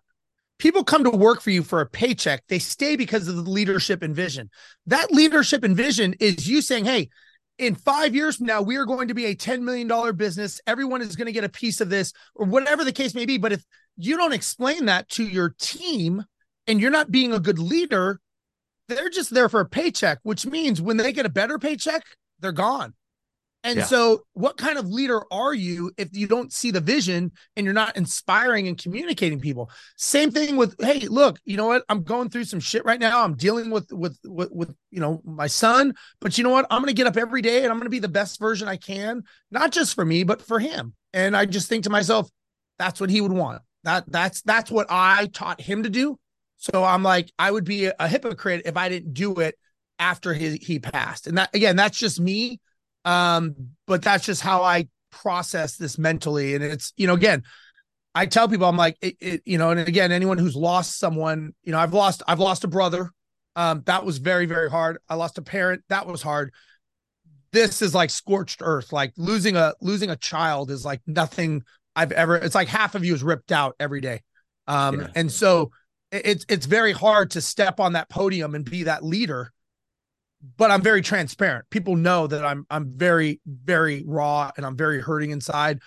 People 0.57 0.83
come 0.83 1.03
to 1.03 1.09
work 1.09 1.41
for 1.41 1.49
you 1.49 1.63
for 1.63 1.81
a 1.81 1.85
paycheck. 1.85 2.43
They 2.47 2.59
stay 2.59 2.95
because 2.95 3.27
of 3.27 3.35
the 3.35 3.49
leadership 3.49 4.01
and 4.01 4.15
vision. 4.15 4.49
That 4.85 5.11
leadership 5.11 5.63
and 5.63 5.75
vision 5.75 6.15
is 6.19 6.47
you 6.47 6.61
saying, 6.61 6.85
Hey, 6.85 7.09
in 7.57 7.75
five 7.75 8.15
years 8.15 8.37
from 8.37 8.47
now, 8.47 8.61
we 8.61 8.77
are 8.77 8.85
going 8.85 9.07
to 9.09 9.13
be 9.13 9.25
a 9.25 9.35
$10 9.35 9.61
million 9.61 10.15
business. 10.15 10.59
Everyone 10.65 11.01
is 11.01 11.15
going 11.15 11.27
to 11.27 11.31
get 11.31 11.43
a 11.43 11.49
piece 11.49 11.81
of 11.81 11.89
this, 11.89 12.13
or 12.35 12.45
whatever 12.45 12.83
the 12.83 12.91
case 12.91 13.13
may 13.13 13.25
be. 13.25 13.37
But 13.37 13.53
if 13.53 13.63
you 13.97 14.17
don't 14.17 14.33
explain 14.33 14.85
that 14.85 15.09
to 15.09 15.23
your 15.23 15.55
team 15.59 16.23
and 16.67 16.81
you're 16.81 16.91
not 16.91 17.11
being 17.11 17.33
a 17.33 17.39
good 17.39 17.59
leader, 17.59 18.19
they're 18.87 19.09
just 19.09 19.33
there 19.33 19.49
for 19.49 19.59
a 19.59 19.65
paycheck, 19.65 20.19
which 20.23 20.45
means 20.45 20.81
when 20.81 20.97
they 20.97 21.11
get 21.11 21.25
a 21.25 21.29
better 21.29 21.57
paycheck, 21.57 22.03
they're 22.39 22.51
gone. 22.51 22.93
And 23.65 23.79
yeah. 23.79 23.85
so, 23.85 24.21
what 24.33 24.57
kind 24.57 24.77
of 24.77 24.85
leader 24.89 25.23
are 25.31 25.53
you 25.53 25.91
if 25.97 26.15
you 26.15 26.27
don't 26.27 26.53
see 26.53 26.69
the 26.69 26.79
vision 26.79 27.31
and 27.57 27.65
you're 27.65 27.73
not 27.73 27.97
inspiring 27.97 28.67
and 28.67 28.77
communicating 28.77 29.39
people? 29.39 29.71
Same 29.97 30.29
thing 30.29 30.55
with, 30.55 30.75
hey, 30.79 31.07
look, 31.07 31.39
you 31.45 31.57
know 31.57 31.65
what? 31.65 31.83
I'm 31.89 32.03
going 32.03 32.29
through 32.29 32.43
some 32.43 32.59
shit 32.59 32.85
right 32.85 32.99
now. 32.99 33.23
I'm 33.23 33.33
dealing 33.33 33.71
with 33.71 33.91
with 33.91 34.19
with, 34.23 34.51
with 34.51 34.75
you 34.91 34.99
know 34.99 35.19
my 35.25 35.47
son, 35.47 35.95
but 36.21 36.37
you 36.37 36.43
know 36.43 36.51
what? 36.51 36.67
I'm 36.69 36.79
going 36.79 36.93
to 36.93 36.93
get 36.93 37.07
up 37.07 37.17
every 37.17 37.41
day 37.41 37.63
and 37.63 37.71
I'm 37.71 37.79
going 37.79 37.87
to 37.87 37.89
be 37.89 37.97
the 37.97 38.07
best 38.07 38.39
version 38.39 38.67
I 38.67 38.77
can, 38.77 39.23
not 39.49 39.71
just 39.71 39.95
for 39.95 40.05
me, 40.05 40.23
but 40.23 40.43
for 40.43 40.59
him. 40.59 40.93
And 41.11 41.35
I 41.35 41.47
just 41.47 41.67
think 41.67 41.85
to 41.85 41.89
myself, 41.89 42.29
that's 42.77 43.01
what 43.01 43.09
he 43.09 43.19
would 43.19 43.33
want. 43.33 43.63
That 43.83 44.03
that's 44.07 44.43
that's 44.43 44.69
what 44.69 44.85
I 44.91 45.25
taught 45.33 45.59
him 45.59 45.81
to 45.81 45.89
do. 45.89 46.19
So 46.57 46.83
I'm 46.83 47.03
like, 47.03 47.31
I 47.37 47.51
would 47.51 47.65
be 47.65 47.85
a, 47.85 48.07
hypocrite 48.07 48.63
if 48.65 48.77
I 48.77 48.89
didn't 48.89 49.13
do 49.13 49.35
it 49.35 49.55
after 49.99 50.33
he 50.33 50.57
he 50.57 50.79
passed. 50.79 51.27
And 51.27 51.37
that 51.37 51.53
again, 51.53 51.75
that's 51.75 51.97
just 51.97 52.19
me 52.19 52.59
um, 53.05 53.55
but 53.85 54.01
that's 54.01 54.25
just 54.25 54.41
how 54.41 54.63
I 54.63 54.87
process 55.11 55.77
this 55.77 55.97
mentally. 55.97 56.55
And 56.55 56.63
it's, 56.63 56.91
you 56.97 57.07
know, 57.07 57.13
again, 57.13 57.43
I 58.15 58.25
tell 58.25 58.49
people, 58.49 58.67
I'm 58.67 58.77
like, 58.77 58.97
it, 59.01 59.15
it, 59.19 59.41
you 59.45 59.57
know, 59.57 59.69
and 59.69 59.79
again, 59.79 60.11
anyone 60.11 60.37
who's 60.37 60.55
lost 60.55 60.97
someone, 60.99 61.53
you 61.63 61.71
know, 61.71 61.77
I've 61.79 61.93
lost, 61.93 62.23
I've 62.27 62.39
lost 62.39 62.63
a 62.63 62.67
brother. 62.67 63.11
Um, 63.55 63.83
that 63.85 64.03
was 64.03 64.17
very, 64.17 64.47
very 64.47 64.69
hard. 64.69 64.97
I 65.07 65.15
lost 65.15 65.37
a 65.37 65.41
parent. 65.41 65.83
That 65.89 66.07
was 66.07 66.21
hard. 66.21 66.51
This 67.51 67.81
is 67.81 67.93
like 67.93 68.09
scorched 68.09 68.61
earth. 68.63 68.91
Like 68.91 69.13
losing 69.15 69.55
a 69.55 69.73
losing 69.79 70.09
a 70.09 70.17
child 70.17 70.71
is 70.71 70.83
like 70.83 71.01
nothing 71.07 71.63
I've 71.95 72.11
ever. 72.11 72.35
It's 72.35 72.55
like 72.55 72.67
half 72.67 72.95
of 72.95 73.05
you 73.05 73.13
is 73.13 73.23
ripped 73.23 73.53
out 73.53 73.75
every 73.79 74.01
day, 74.01 74.23
um, 74.67 74.99
Yeah. 74.99 75.07
and 75.15 75.31
so 75.31 75.71
it's 76.23 76.45
it's 76.49 76.65
very 76.65 76.91
hard 76.91 77.31
to 77.31 77.41
step 77.41 77.79
on 77.79 77.93
that 77.93 78.09
podium 78.09 78.55
and 78.55 78.69
be 78.69 78.83
that 78.83 79.03
leader. 79.03 79.51
But 80.57 80.69
I'm 80.69 80.81
very 80.81 81.01
transparent. 81.01 81.65
People 81.69 81.95
know 81.95 82.27
that 82.27 82.45
I'm 82.45 82.65
I'm 82.69 82.93
very 82.95 83.41
very 83.45 84.03
raw 84.05 84.51
and 84.55 84.65
I'm 84.65 84.77
very 84.77 85.01
hurting 85.01 85.31
inside, 85.31 85.79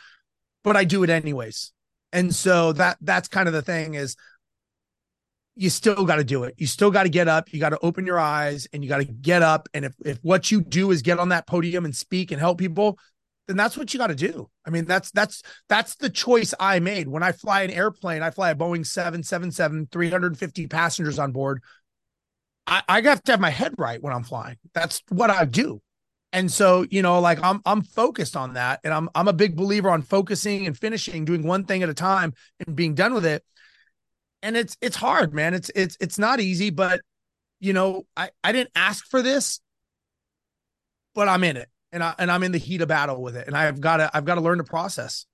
but 0.64 0.76
I 0.76 0.84
do 0.84 1.02
it 1.04 1.10
anyways. 1.10 1.72
And 2.12 2.34
so 2.34 2.72
that 2.72 2.98
that's 3.00 3.28
kind 3.28 3.48
of 3.48 3.54
the 3.54 3.62
thing 3.62 3.94
is 3.94 4.16
you 5.58 5.70
still 5.70 6.04
got 6.04 6.16
to 6.16 6.24
do 6.24 6.44
it. 6.44 6.54
You 6.56 6.68
still 6.68 6.92
got 6.92 7.02
to 7.02 7.08
get 7.08 7.26
up. 7.26 7.52
You 7.52 7.58
got 7.58 7.70
to 7.70 7.78
open 7.82 8.06
your 8.06 8.18
eyes 8.18 8.68
and 8.72 8.82
you 8.82 8.88
got 8.88 8.98
to 8.98 9.04
get 9.04 9.42
up. 9.42 9.68
And 9.74 9.84
if, 9.84 9.92
if 10.04 10.18
what 10.22 10.52
you 10.52 10.60
do 10.60 10.92
is 10.92 11.02
get 11.02 11.18
on 11.18 11.30
that 11.30 11.48
podium 11.48 11.84
and 11.84 11.94
speak 11.94 12.30
and 12.30 12.38
help 12.38 12.58
people, 12.58 12.96
then 13.48 13.56
that's 13.56 13.76
what 13.76 13.92
you 13.92 13.98
got 13.98 14.08
to 14.08 14.14
do. 14.14 14.48
I 14.64 14.70
mean, 14.70 14.84
that's, 14.84 15.10
that's, 15.10 15.42
that's 15.68 15.96
the 15.96 16.10
choice 16.10 16.54
I 16.60 16.78
made 16.78 17.08
when 17.08 17.22
I 17.22 17.32
fly 17.32 17.62
an 17.62 17.70
airplane. 17.70 18.22
I 18.22 18.30
fly 18.30 18.50
a 18.50 18.54
Boeing 18.54 18.86
777, 18.86 19.88
350 19.90 20.66
passengers 20.68 21.18
on 21.18 21.32
board. 21.32 21.62
I, 22.66 22.82
I 22.88 23.00
have 23.00 23.22
to 23.24 23.32
have 23.32 23.40
my 23.40 23.50
head 23.50 23.74
right 23.78 24.00
when 24.00 24.12
I'm 24.12 24.24
flying. 24.24 24.56
That's 24.74 25.02
what 25.08 25.30
I 25.30 25.44
do. 25.44 25.80
And 26.32 26.52
so, 26.52 26.86
you 26.90 27.00
know, 27.00 27.20
like 27.20 27.42
I'm 27.42 27.62
I'm 27.64 27.80
focused 27.80 28.36
on 28.36 28.52
that. 28.52 28.80
And 28.84 28.92
I'm 28.92 29.08
I'm 29.14 29.28
a 29.28 29.32
big 29.32 29.56
believer 29.56 29.88
on 29.88 30.02
focusing 30.02 30.66
and 30.66 30.76
finishing, 30.76 31.24
doing 31.24 31.42
one 31.42 31.64
thing 31.64 31.82
at 31.82 31.88
a 31.88 31.94
time 31.94 32.34
and 32.64 32.76
being 32.76 32.94
done 32.94 33.14
with 33.14 33.24
it 33.24 33.42
and 34.42 34.56
it's 34.56 34.76
it's 34.80 34.96
hard 34.96 35.34
man 35.34 35.54
it's 35.54 35.70
it's 35.74 35.96
it's 36.00 36.18
not 36.18 36.40
easy 36.40 36.70
but 36.70 37.00
you 37.60 37.72
know 37.72 38.06
i 38.16 38.30
i 38.44 38.52
didn't 38.52 38.70
ask 38.74 39.06
for 39.06 39.22
this 39.22 39.60
but 41.14 41.28
i'm 41.28 41.44
in 41.44 41.56
it 41.56 41.68
and 41.92 42.02
i 42.02 42.14
and 42.18 42.30
i'm 42.30 42.42
in 42.42 42.52
the 42.52 42.58
heat 42.58 42.80
of 42.80 42.88
battle 42.88 43.22
with 43.22 43.36
it 43.36 43.46
and 43.46 43.56
i've 43.56 43.80
got 43.80 43.98
to 43.98 44.10
i've 44.14 44.24
got 44.24 44.36
to 44.36 44.40
learn 44.40 44.58
the 44.58 44.64
process 44.64 45.26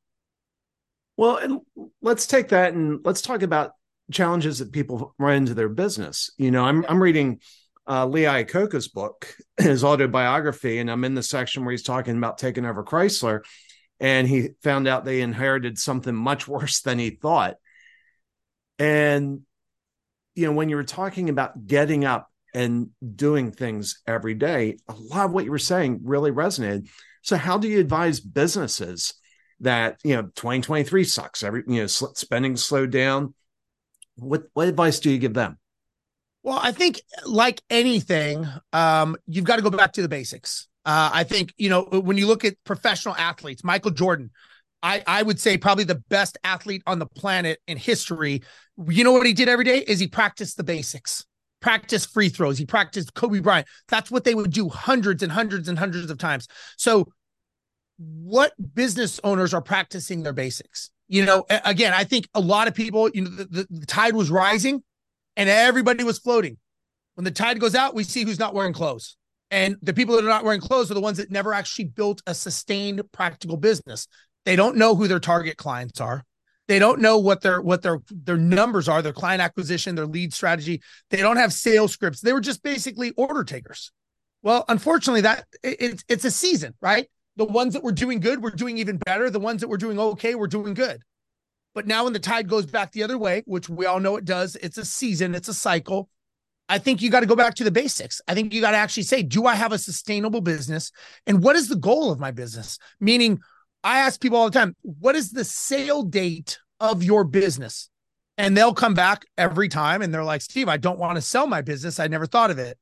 Well, 1.17 1.37
and 1.37 1.61
let's 2.03 2.27
take 2.27 2.49
that 2.49 2.75
and 2.75 3.01
let's 3.05 3.23
talk 3.23 3.43
about 3.43 3.73
challenges 4.11 4.59
that 4.59 4.73
people 4.73 5.15
run 5.19 5.37
into 5.37 5.55
their 5.55 5.69
business. 5.69 6.31
You 6.37 6.51
know, 6.51 6.65
I'm 6.65 6.85
I'm 6.89 7.03
reading 7.03 7.41
uh, 7.87 8.07
Lee 8.07 8.23
Iacocca's 8.23 8.89
book, 8.89 9.35
his 9.57 9.85
autobiography, 9.85 10.79
and 10.79 10.91
I'm 10.91 11.05
in 11.05 11.15
the 11.15 11.23
section 11.23 11.65
where 11.65 11.73
he's 11.73 11.83
talking 11.83 12.17
about 12.17 12.39
taking 12.39 12.65
over 12.65 12.83
Chrysler, 12.83 13.41
and 14.01 14.27
he 14.27 14.51
found 14.63 14.89
out 14.89 15.05
they 15.05 15.21
inherited 15.21 15.79
something 15.79 16.15
much 16.15 16.49
worse 16.55 16.81
than 16.83 16.99
he 16.99 17.11
thought. 17.11 17.57
And 18.79 19.43
you 20.35 20.47
know, 20.47 20.53
when 20.53 20.69
you 20.69 20.77
were 20.77 20.85
talking 20.85 21.29
about 21.29 21.67
getting 21.67 22.05
up 22.05 22.29
and 22.55 22.91
doing 23.15 23.51
things 23.51 24.01
every 24.07 24.35
day, 24.35 24.79
a 24.89 24.95
lot 24.95 25.27
of 25.27 25.33
what 25.33 25.45
you 25.45 25.51
were 25.51 25.59
saying 25.59 26.01
really 26.05 26.31
resonated. 26.31 26.89
So, 27.23 27.37
how 27.37 27.59
do 27.59 27.69
you 27.69 27.81
advise 27.81 28.21
businesses? 28.21 29.15
that 29.61 29.99
you 30.05 30.15
know 30.15 30.23
2023 30.23 31.05
sucks 31.05 31.43
every 31.43 31.63
you 31.67 31.81
know 31.81 31.87
spending 31.87 32.57
slowed 32.57 32.91
down 32.91 33.35
what 34.17 34.45
what 34.55 34.69
advice 34.69 35.01
do 35.01 35.11
you 35.11 35.19
give 35.19 35.35
them 35.35 35.59
well 36.43 36.59
i 36.63 36.73
think 36.73 37.01
like 37.25 37.63
anything 37.71 38.47
um 38.73 39.17
you've 39.27 39.45
got 39.45 39.57
to 39.57 39.63
go 39.63 39.71
back 39.71 39.93
to 39.93 40.03
the 40.03 40.09
basics 40.09 40.69
uh 40.85 41.11
i 41.13 41.25
think 41.25 41.53
you 41.57 41.69
know 41.69 41.83
when 41.83 42.19
you 42.19 42.27
look 42.27 42.45
at 42.45 42.55
professional 42.65 43.15
athletes 43.17 43.65
michael 43.65 43.91
jordan 43.91 44.31
I, 44.83 45.03
I 45.07 45.23
would 45.23 45.41
say 45.41 45.57
probably 45.57 45.85
the 45.85 46.03
best 46.11 46.37
athlete 46.45 46.83
on 46.87 46.99
the 46.99 47.07
planet 47.07 47.59
in 47.67 47.79
history. 47.79 48.43
You 48.87 49.03
know 49.03 49.13
what 49.13 49.27
he 49.27 49.33
did 49.33 49.49
every 49.49 49.65
day 49.65 49.79
is 49.79 49.99
he 49.99 50.09
practiced 50.09 50.59
the 50.59 50.63
basics, 50.63 51.25
practiced 51.65 52.13
free 52.13 52.29
throws. 52.29 52.59
He 52.59 52.67
practiced 52.67 53.15
Kobe 53.15 53.41
Bryant. 53.41 53.67
That's 53.89 54.11
what 54.11 54.25
they 54.25 54.35
would 54.35 54.53
do 54.53 54.69
hundreds 54.69 55.23
and 55.23 55.33
hundreds 55.33 55.67
and 55.67 55.79
hundreds 55.79 56.11
of 56.11 56.19
times. 56.19 56.47
So 56.77 57.09
what 57.97 58.53
business 58.75 59.19
owners 59.25 59.55
are 59.55 59.63
practicing 59.63 60.23
their 60.23 60.35
basics. 60.35 60.91
You 61.09 61.25
know, 61.25 61.47
again, 61.65 61.95
I 61.95 62.05
think 62.05 62.29
a 62.35 62.41
lot 62.41 62.69
of 62.69 62.75
people, 62.75 63.09
you 63.15 63.23
know, 63.23 63.31
the, 63.31 63.67
the, 63.71 63.87
tide 63.87 64.15
was 64.15 64.31
rising 64.31 64.83
and 65.39 65.49
everybody 65.49 66.05
was 66.05 66.19
floating. 66.19 66.59
When 67.15 67.25
the 67.25 67.31
tide 67.31 67.61
goes 67.61 67.75
out, 67.75 67.95
we 67.95 68.05
see 68.05 68.25
who's 68.25 68.39
not 68.39 68.53
wearing 68.53 68.75
clothes. 68.75 69.17
And 69.51 69.77
the 69.81 69.95
people 69.95 70.17
that 70.17 70.25
are 70.25 70.29
not 70.29 70.45
wearing 70.45 70.61
clothes 70.61 70.91
are 70.91 70.95
the 70.95 71.01
ones 71.01 71.17
that 71.17 71.31
never 71.31 71.55
actually 71.55 71.87
built 71.87 72.21
a 72.27 72.35
sustained 72.35 73.01
practical 73.11 73.57
business. 73.57 74.07
They 74.45 74.57
don't 74.57 74.77
know 74.77 74.95
who 74.97 75.09
their 75.09 75.19
target 75.19 75.57
clients 75.57 75.99
are. 75.99 76.25
They 76.67 76.79
don't 76.79 77.01
know 77.01 77.19
what 77.19 77.43
their 77.43 77.61
what 77.61 77.83
their 77.83 78.01
their 78.11 78.39
numbers 78.39 78.89
are, 78.89 79.03
their 79.03 79.13
client 79.13 79.43
acquisition, 79.43 79.95
their 79.95 80.07
lead 80.07 80.33
strategy. 80.33 80.83
They 81.11 81.19
don't 81.19 81.37
have 81.37 81.53
sales 81.53 81.93
scripts. 81.93 82.21
They 82.21 82.33
were 82.33 82.41
just 82.41 82.63
basically 82.63 83.11
order 83.13 83.45
takers. 83.45 83.93
Well, 84.43 84.65
unfortunately, 84.69 85.23
that 85.23 85.45
it, 85.63 85.77
it's 85.81 86.05
it's 86.09 86.25
a 86.25 86.31
season, 86.31 86.75
right? 86.81 87.09
the 87.37 87.45
ones 87.45 87.75
that 87.75 87.83
were 87.83 87.93
doing 87.93 88.21
good 88.21 88.43
were 88.43 88.51
doing 88.51 88.79
even 88.79 88.99
better. 88.99 89.31
The 89.31 89.41
ones 89.41 89.61
that 89.61 89.69
were 89.69 89.77
doing 89.77 89.99
okay 89.99 90.35
were 90.35 90.47
doing 90.47 90.75
good. 90.75 91.03
But 91.75 91.87
now 91.87 92.05
when 92.05 92.13
the 92.13 92.21
tide 92.21 92.49
goes 92.49 92.67
back 92.67 92.93
the 92.93 93.03
other 93.03 93.19
way, 93.19 93.43
which 93.47 93.69
we 93.69 93.87
all 93.87 93.99
know 93.99 94.17
it 94.17 94.25
does, 94.25 94.57
it's 94.57 94.79
a 94.79 94.85
season, 94.85 95.35
it's 95.35 95.49
a 95.49 95.55
cycle. 95.55 96.09
I 96.69 96.79
think 96.79 97.03
you 97.03 97.11
got 97.11 97.21
to 97.21 97.27
go 97.27 97.37
back 97.37 97.55
to 97.57 97.65
the 97.65 97.71
basics. 97.71 98.21
I 98.29 98.35
think 98.35 98.55
you 98.55 98.61
got 98.61 98.71
to 98.71 98.77
actually 98.77 99.03
say, 99.03 99.23
do 99.23 99.45
I 99.47 99.55
have 99.55 99.73
a 99.73 99.79
sustainable 99.79 100.41
business? 100.41 100.93
And 101.27 101.43
what 101.43 101.57
is 101.57 101.69
the 101.69 101.77
goal 101.77 102.11
of 102.11 102.21
my 102.21 102.31
business? 102.31 102.79
Meaning, 103.01 103.41
I 103.85 103.99
ask 103.99 104.21
people 104.21 104.39
all 104.39 104.51
the 104.51 104.59
time, 104.59 104.75
what 104.81 105.15
is 105.15 105.31
the 105.31 105.45
sale 105.45 106.03
date 106.03 106.59
of 106.81 107.03
your 107.03 107.23
business? 107.23 107.91
And 108.39 108.57
they'll 108.57 108.75
come 108.75 108.95
back 108.95 109.27
every 109.39 109.69
time 109.69 110.03
and 110.03 110.13
they're 110.13 110.25
like, 110.25 110.41
Steve, 110.41 110.69
I 110.69 110.79
don't 110.79 110.99
want 110.99 111.17
to 111.17 111.23
sell 111.23 111.47
my 111.47 111.61
business. 111.61 112.01
I 112.01 112.09
never 112.09 112.27
thought 112.27 112.51
of 112.51 112.59
it. 112.59 112.79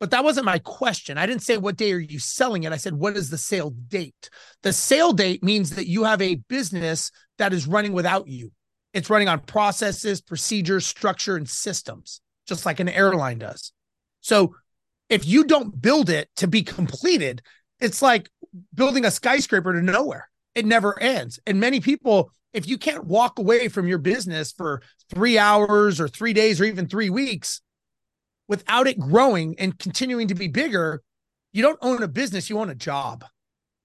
But 0.00 0.12
that 0.12 0.24
wasn't 0.24 0.46
my 0.46 0.58
question. 0.58 1.18
I 1.18 1.26
didn't 1.26 1.42
say 1.42 1.56
what 1.56 1.76
day 1.76 1.92
are 1.92 1.98
you 1.98 2.18
selling 2.18 2.62
it. 2.62 2.72
I 2.72 2.76
said 2.76 2.94
what 2.94 3.16
is 3.16 3.28
the 3.28 3.38
sale 3.38 3.70
date? 3.70 4.30
The 4.62 4.72
sale 4.72 5.12
date 5.12 5.42
means 5.42 5.70
that 5.70 5.88
you 5.88 6.04
have 6.04 6.22
a 6.22 6.36
business 6.36 7.10
that 7.38 7.52
is 7.52 7.66
running 7.66 7.92
without 7.92 8.28
you. 8.28 8.52
It's 8.92 9.10
running 9.10 9.28
on 9.28 9.40
processes, 9.40 10.20
procedures, 10.20 10.86
structure 10.86 11.36
and 11.36 11.48
systems, 11.48 12.20
just 12.46 12.64
like 12.64 12.80
an 12.80 12.88
airline 12.88 13.38
does. 13.38 13.72
So 14.20 14.54
if 15.08 15.26
you 15.26 15.44
don't 15.44 15.80
build 15.80 16.10
it 16.10 16.28
to 16.36 16.46
be 16.46 16.62
completed, 16.62 17.42
it's 17.80 18.00
like 18.00 18.30
building 18.74 19.04
a 19.04 19.10
skyscraper 19.10 19.72
to 19.72 19.82
nowhere. 19.82 20.28
It 20.54 20.66
never 20.66 20.98
ends. 21.00 21.40
And 21.46 21.58
many 21.60 21.80
people 21.80 22.30
if 22.54 22.68
you 22.68 22.78
can't 22.78 23.04
walk 23.04 23.38
away 23.38 23.68
from 23.68 23.86
your 23.86 23.98
business 23.98 24.52
for 24.52 24.80
3 25.12 25.36
hours 25.36 26.00
or 26.00 26.08
3 26.08 26.32
days 26.32 26.60
or 26.60 26.64
even 26.64 26.88
3 26.88 27.10
weeks, 27.10 27.60
without 28.48 28.86
it 28.86 28.98
growing 28.98 29.56
and 29.58 29.78
continuing 29.78 30.28
to 30.28 30.34
be 30.34 30.48
bigger, 30.48 31.02
you 31.52 31.62
don't 31.62 31.78
own 31.82 32.02
a 32.02 32.08
business, 32.08 32.48
you 32.48 32.58
own 32.58 32.70
a 32.70 32.74
job. 32.74 33.24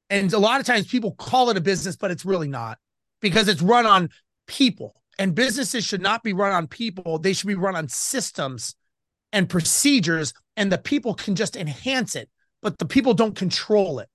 And 0.09 0.31
a 0.33 0.39
lot 0.39 0.59
of 0.59 0.65
times 0.65 0.87
people 0.87 1.13
call 1.13 1.49
it 1.49 1.57
a 1.57 1.61
business, 1.61 1.95
but 1.95 2.11
it's 2.11 2.25
really 2.25 2.47
not 2.47 2.77
because 3.21 3.47
it's 3.47 3.61
run 3.61 3.85
on 3.85 4.09
people. 4.47 4.95
And 5.17 5.35
businesses 5.35 5.83
should 5.83 6.01
not 6.01 6.23
be 6.23 6.33
run 6.33 6.51
on 6.51 6.67
people, 6.67 7.17
they 7.17 7.33
should 7.33 7.47
be 7.47 7.55
run 7.55 7.75
on 7.75 7.89
systems 7.89 8.75
and 9.33 9.49
procedures. 9.49 10.31
And 10.55 10.71
the 10.71 10.77
people 10.77 11.15
can 11.15 11.35
just 11.35 11.55
enhance 11.55 12.15
it, 12.15 12.29
but 12.61 12.77
the 12.77 12.85
people 12.85 13.13
don't 13.13 13.35
control 13.35 13.99
it. 13.99 14.09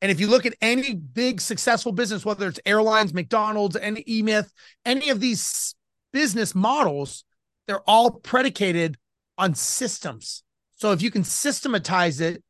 And 0.00 0.12
if 0.12 0.20
you 0.20 0.28
look 0.28 0.46
at 0.46 0.54
any 0.60 0.94
big 0.94 1.40
successful 1.40 1.92
business, 1.92 2.24
whether 2.24 2.48
it's 2.48 2.60
airlines, 2.64 3.12
McDonald's, 3.12 3.76
any 3.76 4.04
eMyth, 4.04 4.50
any 4.84 5.08
of 5.10 5.20
these 5.20 5.74
business 6.12 6.54
models, 6.54 7.24
they're 7.66 7.82
all 7.88 8.12
predicated 8.12 8.96
on 9.36 9.54
systems. 9.54 10.42
So 10.76 10.92
if 10.92 11.02
you 11.02 11.10
can 11.10 11.24
systematize 11.24 12.20
it, 12.20 12.42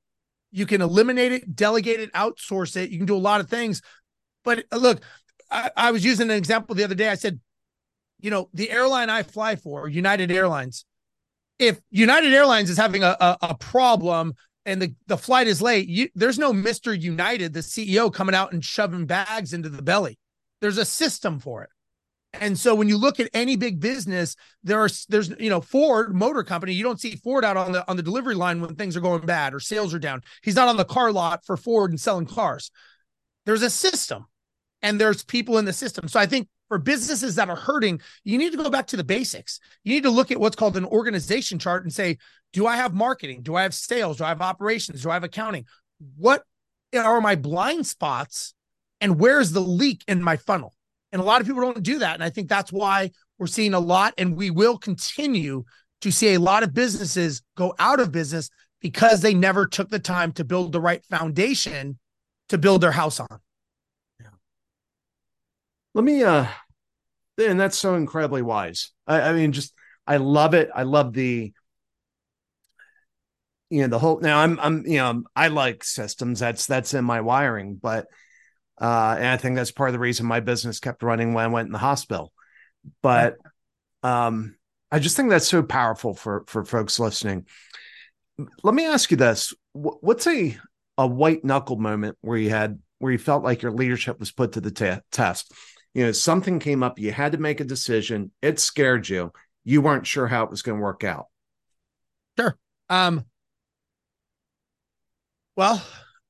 you 0.50 0.66
can 0.66 0.80
eliminate 0.82 1.32
it, 1.32 1.56
delegate 1.56 2.00
it, 2.00 2.12
outsource 2.12 2.76
it. 2.76 2.90
You 2.90 2.98
can 2.98 3.06
do 3.06 3.16
a 3.16 3.18
lot 3.18 3.40
of 3.40 3.48
things. 3.48 3.82
But 4.44 4.64
uh, 4.70 4.76
look, 4.76 5.02
I, 5.50 5.70
I 5.76 5.90
was 5.90 6.04
using 6.04 6.30
an 6.30 6.36
example 6.36 6.74
the 6.74 6.84
other 6.84 6.94
day. 6.94 7.08
I 7.08 7.14
said, 7.14 7.40
you 8.20 8.30
know, 8.30 8.48
the 8.52 8.70
airline 8.70 9.10
I 9.10 9.22
fly 9.22 9.56
for, 9.56 9.88
United 9.88 10.30
Airlines, 10.30 10.84
if 11.58 11.80
United 11.90 12.32
Airlines 12.32 12.70
is 12.70 12.76
having 12.76 13.02
a, 13.02 13.16
a, 13.20 13.36
a 13.42 13.54
problem 13.54 14.34
and 14.68 14.82
the, 14.82 14.94
the 15.06 15.16
flight 15.16 15.46
is 15.46 15.62
late, 15.62 15.88
you, 15.88 16.08
there's 16.14 16.38
no 16.38 16.52
Mr. 16.52 16.98
United, 16.98 17.54
the 17.54 17.60
CEO 17.60 18.12
coming 18.12 18.34
out 18.34 18.52
and 18.52 18.64
shoving 18.64 19.06
bags 19.06 19.52
into 19.52 19.68
the 19.68 19.82
belly. 19.82 20.18
There's 20.60 20.78
a 20.78 20.84
system 20.84 21.40
for 21.40 21.62
it. 21.62 21.70
And 22.34 22.58
so 22.58 22.74
when 22.74 22.88
you 22.88 22.98
look 22.98 23.18
at 23.18 23.30
any 23.32 23.56
big 23.56 23.80
business, 23.80 24.36
there's 24.62 25.06
there's 25.06 25.30
you 25.40 25.48
know 25.48 25.62
Ford 25.62 26.14
Motor 26.14 26.44
Company, 26.44 26.74
you 26.74 26.84
don't 26.84 27.00
see 27.00 27.16
Ford 27.16 27.42
out 27.42 27.56
on 27.56 27.72
the 27.72 27.88
on 27.88 27.96
the 27.96 28.02
delivery 28.02 28.34
line 28.34 28.60
when 28.60 28.74
things 28.74 28.96
are 28.96 29.00
going 29.00 29.24
bad 29.24 29.54
or 29.54 29.60
sales 29.60 29.94
are 29.94 29.98
down. 29.98 30.20
He's 30.42 30.54
not 30.54 30.68
on 30.68 30.76
the 30.76 30.84
car 30.84 31.10
lot 31.10 31.46
for 31.46 31.56
Ford 31.56 31.90
and 31.90 31.98
selling 31.98 32.26
cars. 32.26 32.70
There's 33.46 33.62
a 33.62 33.70
system 33.70 34.26
and 34.82 35.00
there's 35.00 35.24
people 35.24 35.56
in 35.56 35.64
the 35.64 35.72
system. 35.72 36.06
So 36.06 36.20
I 36.20 36.26
think 36.26 36.48
for 36.68 36.78
businesses 36.78 37.34
that 37.36 37.48
are 37.48 37.56
hurting, 37.56 38.00
you 38.24 38.38
need 38.38 38.52
to 38.52 38.58
go 38.58 38.70
back 38.70 38.86
to 38.88 38.96
the 38.96 39.04
basics. 39.04 39.58
You 39.84 39.94
need 39.94 40.04
to 40.04 40.10
look 40.10 40.30
at 40.30 40.38
what's 40.38 40.56
called 40.56 40.76
an 40.76 40.84
organization 40.84 41.58
chart 41.58 41.82
and 41.82 41.92
say, 41.92 42.18
do 42.52 42.66
I 42.66 42.76
have 42.76 42.94
marketing? 42.94 43.42
Do 43.42 43.56
I 43.56 43.62
have 43.62 43.74
sales? 43.74 44.18
Do 44.18 44.24
I 44.24 44.28
have 44.28 44.42
operations? 44.42 45.02
Do 45.02 45.10
I 45.10 45.14
have 45.14 45.24
accounting? 45.24 45.66
What 46.16 46.44
are 46.94 47.20
my 47.20 47.34
blind 47.34 47.86
spots 47.86 48.54
and 49.00 49.18
where's 49.18 49.52
the 49.52 49.60
leak 49.60 50.04
in 50.08 50.22
my 50.22 50.36
funnel? 50.36 50.74
And 51.10 51.20
a 51.20 51.24
lot 51.24 51.40
of 51.40 51.46
people 51.46 51.62
don't 51.62 51.82
do 51.82 52.00
that. 52.00 52.14
And 52.14 52.24
I 52.24 52.30
think 52.30 52.48
that's 52.48 52.72
why 52.72 53.10
we're 53.38 53.46
seeing 53.46 53.72
a 53.72 53.80
lot, 53.80 54.14
and 54.18 54.36
we 54.36 54.50
will 54.50 54.76
continue 54.76 55.64
to 56.00 56.10
see 56.10 56.34
a 56.34 56.40
lot 56.40 56.62
of 56.62 56.74
businesses 56.74 57.42
go 57.56 57.74
out 57.78 58.00
of 58.00 58.12
business 58.12 58.50
because 58.80 59.20
they 59.20 59.34
never 59.34 59.66
took 59.66 59.88
the 59.90 59.98
time 59.98 60.32
to 60.32 60.44
build 60.44 60.72
the 60.72 60.80
right 60.80 61.04
foundation 61.04 61.98
to 62.48 62.58
build 62.58 62.80
their 62.80 62.92
house 62.92 63.20
on. 63.20 63.40
Let 65.94 66.04
me 66.04 66.22
uh 66.22 66.46
and 67.38 67.60
that's 67.60 67.78
so 67.78 67.94
incredibly 67.94 68.42
wise. 68.42 68.90
I, 69.06 69.20
I 69.20 69.32
mean, 69.32 69.52
just 69.52 69.72
I 70.06 70.16
love 70.16 70.54
it. 70.54 70.70
I 70.74 70.82
love 70.82 71.12
the 71.12 71.52
you 73.70 73.82
know 73.82 73.88
the 73.88 73.98
whole 73.98 74.18
now 74.20 74.38
i'm 74.38 74.58
i'm 74.60 74.86
you 74.86 74.96
know 74.96 75.22
i 75.36 75.48
like 75.48 75.84
systems. 75.84 76.40
That's 76.40 76.66
that's 76.66 76.94
in 76.94 77.04
my 77.04 77.20
wiring 77.20 77.74
but 77.76 78.06
uh 78.80 79.16
and 79.18 79.26
i 79.26 79.36
think 79.36 79.56
that's 79.56 79.70
part 79.70 79.90
of 79.90 79.92
the 79.92 79.98
reason 79.98 80.24
my 80.24 80.40
business 80.40 80.80
kept 80.80 81.02
running 81.02 81.34
when 81.34 81.44
i 81.44 81.48
went 81.48 81.66
in 81.66 81.72
the 81.72 81.78
hospital. 81.78 82.32
But 83.02 83.36
um 84.02 84.56
i 84.90 84.98
just 84.98 85.16
think 85.16 85.28
that's 85.28 85.48
so 85.48 85.62
powerful 85.62 86.14
for 86.14 86.44
for 86.46 86.64
folks 86.64 86.98
listening. 86.98 87.46
Let 88.62 88.74
me 88.74 88.86
ask 88.86 89.10
you 89.10 89.16
this. 89.16 89.52
What's 89.72 90.26
a 90.26 90.56
a 90.96 91.06
white 91.06 91.44
knuckle 91.44 91.76
moment 91.76 92.16
where 92.22 92.38
you 92.38 92.50
had 92.50 92.78
where 93.00 93.12
you 93.12 93.18
felt 93.18 93.44
like 93.44 93.62
your 93.62 93.72
leadership 93.72 94.18
was 94.18 94.32
put 94.32 94.52
to 94.52 94.60
the 94.60 95.02
test 95.12 95.52
you 95.98 96.04
know 96.04 96.12
something 96.12 96.58
came 96.58 96.82
up 96.82 96.98
you 96.98 97.10
had 97.10 97.32
to 97.32 97.38
make 97.38 97.60
a 97.60 97.64
decision 97.64 98.30
it 98.40 98.60
scared 98.60 99.08
you 99.08 99.32
you 99.64 99.82
weren't 99.82 100.06
sure 100.06 100.26
how 100.26 100.44
it 100.44 100.50
was 100.50 100.62
going 100.62 100.78
to 100.78 100.82
work 100.82 101.02
out 101.04 101.26
sure 102.38 102.56
um 102.88 103.24
well, 105.58 105.82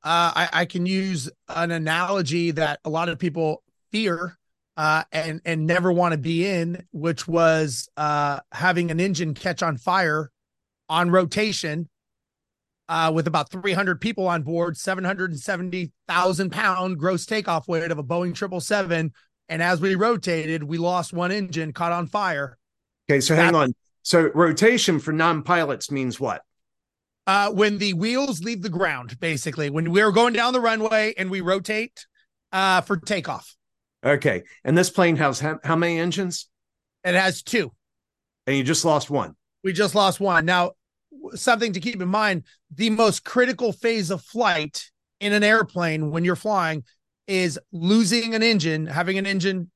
uh, 0.02 0.32
I, 0.34 0.48
I 0.54 0.64
can 0.64 0.86
use 0.86 1.28
an 1.50 1.70
analogy 1.70 2.52
that 2.52 2.80
a 2.82 2.88
lot 2.88 3.10
of 3.10 3.18
people 3.18 3.62
fear 3.92 4.38
uh, 4.78 5.04
and 5.12 5.42
and 5.44 5.66
never 5.66 5.92
want 5.92 6.12
to 6.12 6.18
be 6.18 6.48
in, 6.48 6.86
which 6.92 7.28
was 7.28 7.90
uh, 7.98 8.40
having 8.52 8.90
an 8.90 9.00
engine 9.00 9.34
catch 9.34 9.62
on 9.62 9.76
fire 9.76 10.30
on 10.88 11.10
rotation 11.10 11.90
uh, 12.88 13.12
with 13.14 13.26
about 13.26 13.50
300 13.50 14.00
people 14.00 14.26
on 14.26 14.44
board, 14.44 14.78
770,000 14.78 16.50
pound 16.50 16.98
gross 16.98 17.26
takeoff 17.26 17.68
weight 17.68 17.90
of 17.90 17.98
a 17.98 18.02
Boeing 18.02 18.34
777. 18.34 19.12
And 19.48 19.62
as 19.62 19.80
we 19.80 19.94
rotated, 19.94 20.62
we 20.62 20.78
lost 20.78 21.12
one 21.12 21.32
engine, 21.32 21.72
caught 21.72 21.92
on 21.92 22.06
fire. 22.06 22.58
Okay, 23.10 23.20
so 23.20 23.34
that, 23.34 23.46
hang 23.46 23.54
on. 23.54 23.74
So 24.02 24.30
rotation 24.34 25.00
for 25.00 25.12
non 25.12 25.42
pilots 25.42 25.90
means 25.90 26.20
what? 26.20 26.42
uh, 27.28 27.50
when 27.50 27.76
the 27.76 27.92
wheels 27.92 28.42
leave 28.42 28.62
the 28.62 28.70
ground, 28.70 29.20
basically, 29.20 29.68
when 29.68 29.92
we're 29.92 30.10
going 30.10 30.32
down 30.32 30.54
the 30.54 30.60
runway 30.60 31.12
and 31.18 31.30
we 31.30 31.42
rotate 31.42 32.06
uh, 32.52 32.80
for 32.80 32.96
takeoff. 32.96 33.54
Okay. 34.02 34.44
And 34.64 34.78
this 34.78 34.88
plane 34.88 35.16
has 35.16 35.38
how, 35.38 35.58
how 35.62 35.76
many 35.76 35.98
engines? 35.98 36.48
It 37.04 37.14
has 37.14 37.42
two. 37.42 37.70
And 38.46 38.56
you 38.56 38.64
just 38.64 38.82
lost 38.82 39.10
one. 39.10 39.36
We 39.62 39.74
just 39.74 39.94
lost 39.94 40.20
one. 40.20 40.46
Now, 40.46 40.72
something 41.34 41.74
to 41.74 41.80
keep 41.80 42.00
in 42.00 42.08
mind 42.08 42.44
the 42.74 42.88
most 42.88 43.24
critical 43.24 43.72
phase 43.72 44.10
of 44.10 44.22
flight 44.22 44.90
in 45.20 45.34
an 45.34 45.44
airplane 45.44 46.10
when 46.10 46.24
you're 46.24 46.34
flying 46.34 46.82
is 47.28 47.58
losing 47.70 48.34
an 48.34 48.42
engine, 48.42 48.86
having 48.86 49.18
an 49.18 49.26
engine 49.26 49.70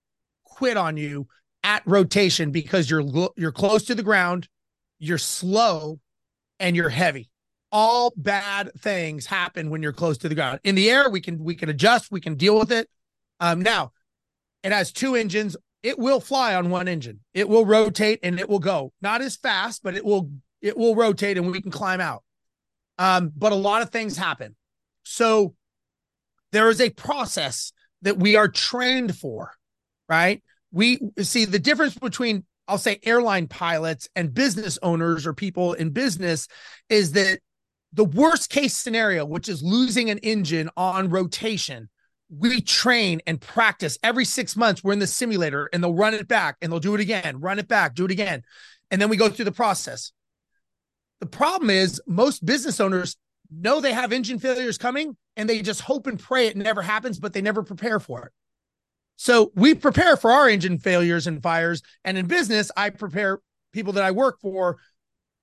quit 0.44 0.76
on 0.76 0.96
you 0.96 1.28
at 1.62 1.82
rotation 1.86 2.50
because 2.50 2.90
you're 2.90 3.30
you're 3.36 3.52
close 3.52 3.84
to 3.84 3.94
the 3.94 4.02
ground, 4.02 4.48
you're 4.98 5.18
slow, 5.18 6.00
and 6.58 6.74
you're 6.74 6.88
heavy 6.88 7.28
all 7.72 8.12
bad 8.16 8.70
things 8.78 9.24
happen 9.26 9.70
when 9.70 9.82
you're 9.82 9.92
close 9.92 10.18
to 10.18 10.28
the 10.28 10.34
ground. 10.34 10.60
In 10.62 10.74
the 10.74 10.90
air, 10.90 11.08
we 11.08 11.20
can 11.20 11.42
we 11.42 11.54
can 11.54 11.70
adjust, 11.70 12.12
we 12.12 12.20
can 12.20 12.34
deal 12.34 12.58
with 12.58 12.70
it. 12.70 12.88
Um, 13.40 13.62
now, 13.62 13.92
it 14.62 14.70
has 14.70 14.92
two 14.92 15.16
engines. 15.16 15.56
It 15.82 15.98
will 15.98 16.20
fly 16.20 16.54
on 16.54 16.70
one 16.70 16.86
engine. 16.86 17.20
It 17.34 17.48
will 17.48 17.66
rotate 17.66 18.20
and 18.22 18.38
it 18.38 18.48
will 18.48 18.60
go. 18.60 18.92
Not 19.00 19.22
as 19.22 19.36
fast, 19.36 19.82
but 19.82 19.96
it 19.96 20.04
will 20.04 20.30
it 20.60 20.76
will 20.76 20.94
rotate 20.94 21.38
and 21.38 21.50
we 21.50 21.60
can 21.60 21.72
climb 21.72 22.00
out. 22.00 22.22
Um, 22.98 23.32
but 23.34 23.52
a 23.52 23.56
lot 23.56 23.82
of 23.82 23.90
things 23.90 24.16
happen. 24.16 24.54
So 25.02 25.54
there 26.52 26.68
is 26.68 26.80
a 26.80 26.90
process 26.90 27.72
that 28.02 28.18
we 28.18 28.36
are 28.36 28.48
trained 28.48 29.16
for, 29.16 29.52
right? 30.08 30.42
We 30.70 31.00
see 31.20 31.44
the 31.44 31.58
difference 31.58 31.96
between 31.96 32.44
I'll 32.68 32.78
say 32.78 33.00
airline 33.02 33.48
pilots 33.48 34.08
and 34.14 34.32
business 34.32 34.78
owners 34.82 35.26
or 35.26 35.34
people 35.34 35.72
in 35.72 35.90
business 35.90 36.48
is 36.88 37.12
that 37.12 37.40
the 37.92 38.04
worst 38.04 38.50
case 38.50 38.76
scenario, 38.76 39.24
which 39.26 39.48
is 39.48 39.62
losing 39.62 40.10
an 40.10 40.18
engine 40.18 40.70
on 40.76 41.10
rotation, 41.10 41.90
we 42.30 42.60
train 42.62 43.20
and 43.26 43.40
practice 43.40 43.98
every 44.02 44.24
six 44.24 44.56
months. 44.56 44.82
We're 44.82 44.94
in 44.94 45.00
the 45.00 45.06
simulator 45.06 45.68
and 45.72 45.82
they'll 45.82 45.92
run 45.92 46.14
it 46.14 46.28
back 46.28 46.56
and 46.62 46.72
they'll 46.72 46.80
do 46.80 46.94
it 46.94 47.00
again, 47.00 47.40
run 47.40 47.58
it 47.58 47.68
back, 47.68 47.94
do 47.94 48.06
it 48.06 48.10
again. 48.10 48.42
And 48.90 49.00
then 49.00 49.10
we 49.10 49.16
go 49.16 49.28
through 49.28 49.44
the 49.44 49.52
process. 49.52 50.12
The 51.20 51.26
problem 51.26 51.70
is, 51.70 52.00
most 52.06 52.44
business 52.44 52.80
owners 52.80 53.16
know 53.52 53.80
they 53.80 53.92
have 53.92 54.12
engine 54.12 54.38
failures 54.38 54.78
coming 54.78 55.16
and 55.36 55.48
they 55.48 55.62
just 55.62 55.80
hope 55.80 56.06
and 56.06 56.18
pray 56.18 56.46
it 56.46 56.56
never 56.56 56.82
happens, 56.82 57.18
but 57.18 57.32
they 57.32 57.42
never 57.42 57.62
prepare 57.62 58.00
for 58.00 58.26
it. 58.26 58.32
So 59.16 59.52
we 59.54 59.74
prepare 59.74 60.16
for 60.16 60.30
our 60.30 60.48
engine 60.48 60.78
failures 60.78 61.26
and 61.26 61.42
fires. 61.42 61.82
And 62.04 62.18
in 62.18 62.26
business, 62.26 62.70
I 62.76 62.90
prepare 62.90 63.38
people 63.72 63.92
that 63.94 64.04
I 64.04 64.10
work 64.10 64.40
for 64.40 64.78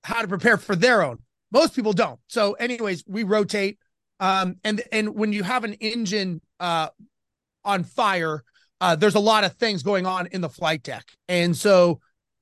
how 0.04 0.22
to 0.22 0.28
prepare 0.28 0.56
for 0.56 0.76
their 0.76 1.02
own. 1.02 1.18
Most 1.52 1.74
people 1.74 1.92
don't. 1.92 2.20
So, 2.28 2.52
anyways, 2.54 3.04
we 3.06 3.22
rotate. 3.22 3.78
Um, 4.20 4.56
and 4.64 4.82
and 4.92 5.14
when 5.14 5.32
you 5.32 5.42
have 5.42 5.64
an 5.64 5.74
engine 5.74 6.42
uh 6.60 6.88
on 7.64 7.84
fire, 7.84 8.44
uh, 8.80 8.96
there's 8.96 9.14
a 9.14 9.20
lot 9.20 9.44
of 9.44 9.54
things 9.54 9.82
going 9.82 10.06
on 10.06 10.26
in 10.26 10.40
the 10.40 10.48
flight 10.48 10.82
deck. 10.82 11.06
And 11.28 11.56
so 11.56 12.00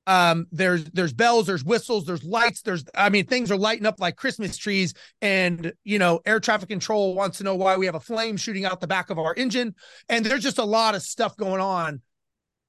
um 0.09 0.47
there's 0.51 0.83
there's 0.85 1.13
bells 1.13 1.47
there's 1.47 1.63
whistles 1.63 2.05
there's 2.05 2.23
lights 2.23 2.61
there's 2.61 2.83
i 2.95 3.09
mean 3.09 3.25
things 3.25 3.51
are 3.51 3.57
lighting 3.57 3.85
up 3.85 3.99
like 3.99 4.15
christmas 4.15 4.57
trees 4.57 4.93
and 5.21 5.71
you 5.83 5.99
know 5.99 6.19
air 6.25 6.39
traffic 6.39 6.67
control 6.67 7.15
wants 7.15 7.37
to 7.37 7.43
know 7.43 7.55
why 7.55 7.77
we 7.77 7.85
have 7.85 7.95
a 7.95 7.99
flame 7.99 8.35
shooting 8.35 8.65
out 8.65 8.81
the 8.81 8.87
back 8.87 9.09
of 9.09 9.17
our 9.17 9.33
engine 9.35 9.73
and 10.09 10.25
there's 10.25 10.43
just 10.43 10.57
a 10.57 10.63
lot 10.63 10.95
of 10.95 11.01
stuff 11.01 11.37
going 11.37 11.61
on 11.61 12.01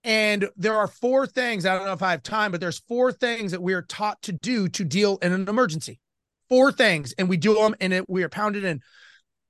and 0.05 0.49
there 0.57 0.77
are 0.77 0.87
four 0.87 1.27
things 1.27 1.67
i 1.67 1.77
don't 1.77 1.87
know 1.87 1.93
if 1.93 2.03
i 2.03 2.11
have 2.11 2.23
time 2.23 2.53
but 2.53 2.61
there's 2.61 2.81
four 2.81 3.11
things 3.11 3.53
that 3.53 3.63
we 3.63 3.73
are 3.73 3.83
taught 3.83 4.21
to 4.23 4.33
do 4.33 4.69
to 4.69 4.85
deal 4.85 5.19
in 5.23 5.33
an 5.33 5.49
emergency 5.49 5.99
four 6.51 6.73
things 6.73 7.15
and 7.17 7.29
we 7.31 7.39
do 7.39 7.55
them 7.55 7.75
and 7.81 7.95
it, 7.95 8.11
we 8.11 8.23
are 8.23 8.29
pounded 8.29 8.65
in. 8.65 8.83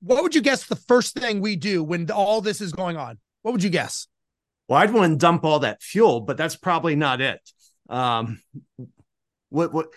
What 0.01 0.23
would 0.23 0.33
you 0.33 0.41
guess 0.41 0.65
the 0.65 0.75
first 0.77 1.15
thing 1.15 1.41
we 1.41 1.57
do 1.57 1.83
when 1.83 2.09
all 2.09 2.39
this 2.39 2.61
is 2.61 2.71
going 2.71 2.95
on? 2.95 3.17
What 3.41 3.51
would 3.51 3.63
you 3.63 3.69
guess? 3.69 4.07
Well, 4.67 4.79
I'd 4.79 4.93
want 4.93 5.11
to 5.11 5.17
dump 5.17 5.43
all 5.43 5.59
that 5.59 5.81
fuel, 5.81 6.21
but 6.21 6.37
that's 6.37 6.55
probably 6.55 6.95
not 6.95 7.19
it. 7.19 7.41
Um, 7.91 8.41
what 9.49 9.73
what 9.73 9.87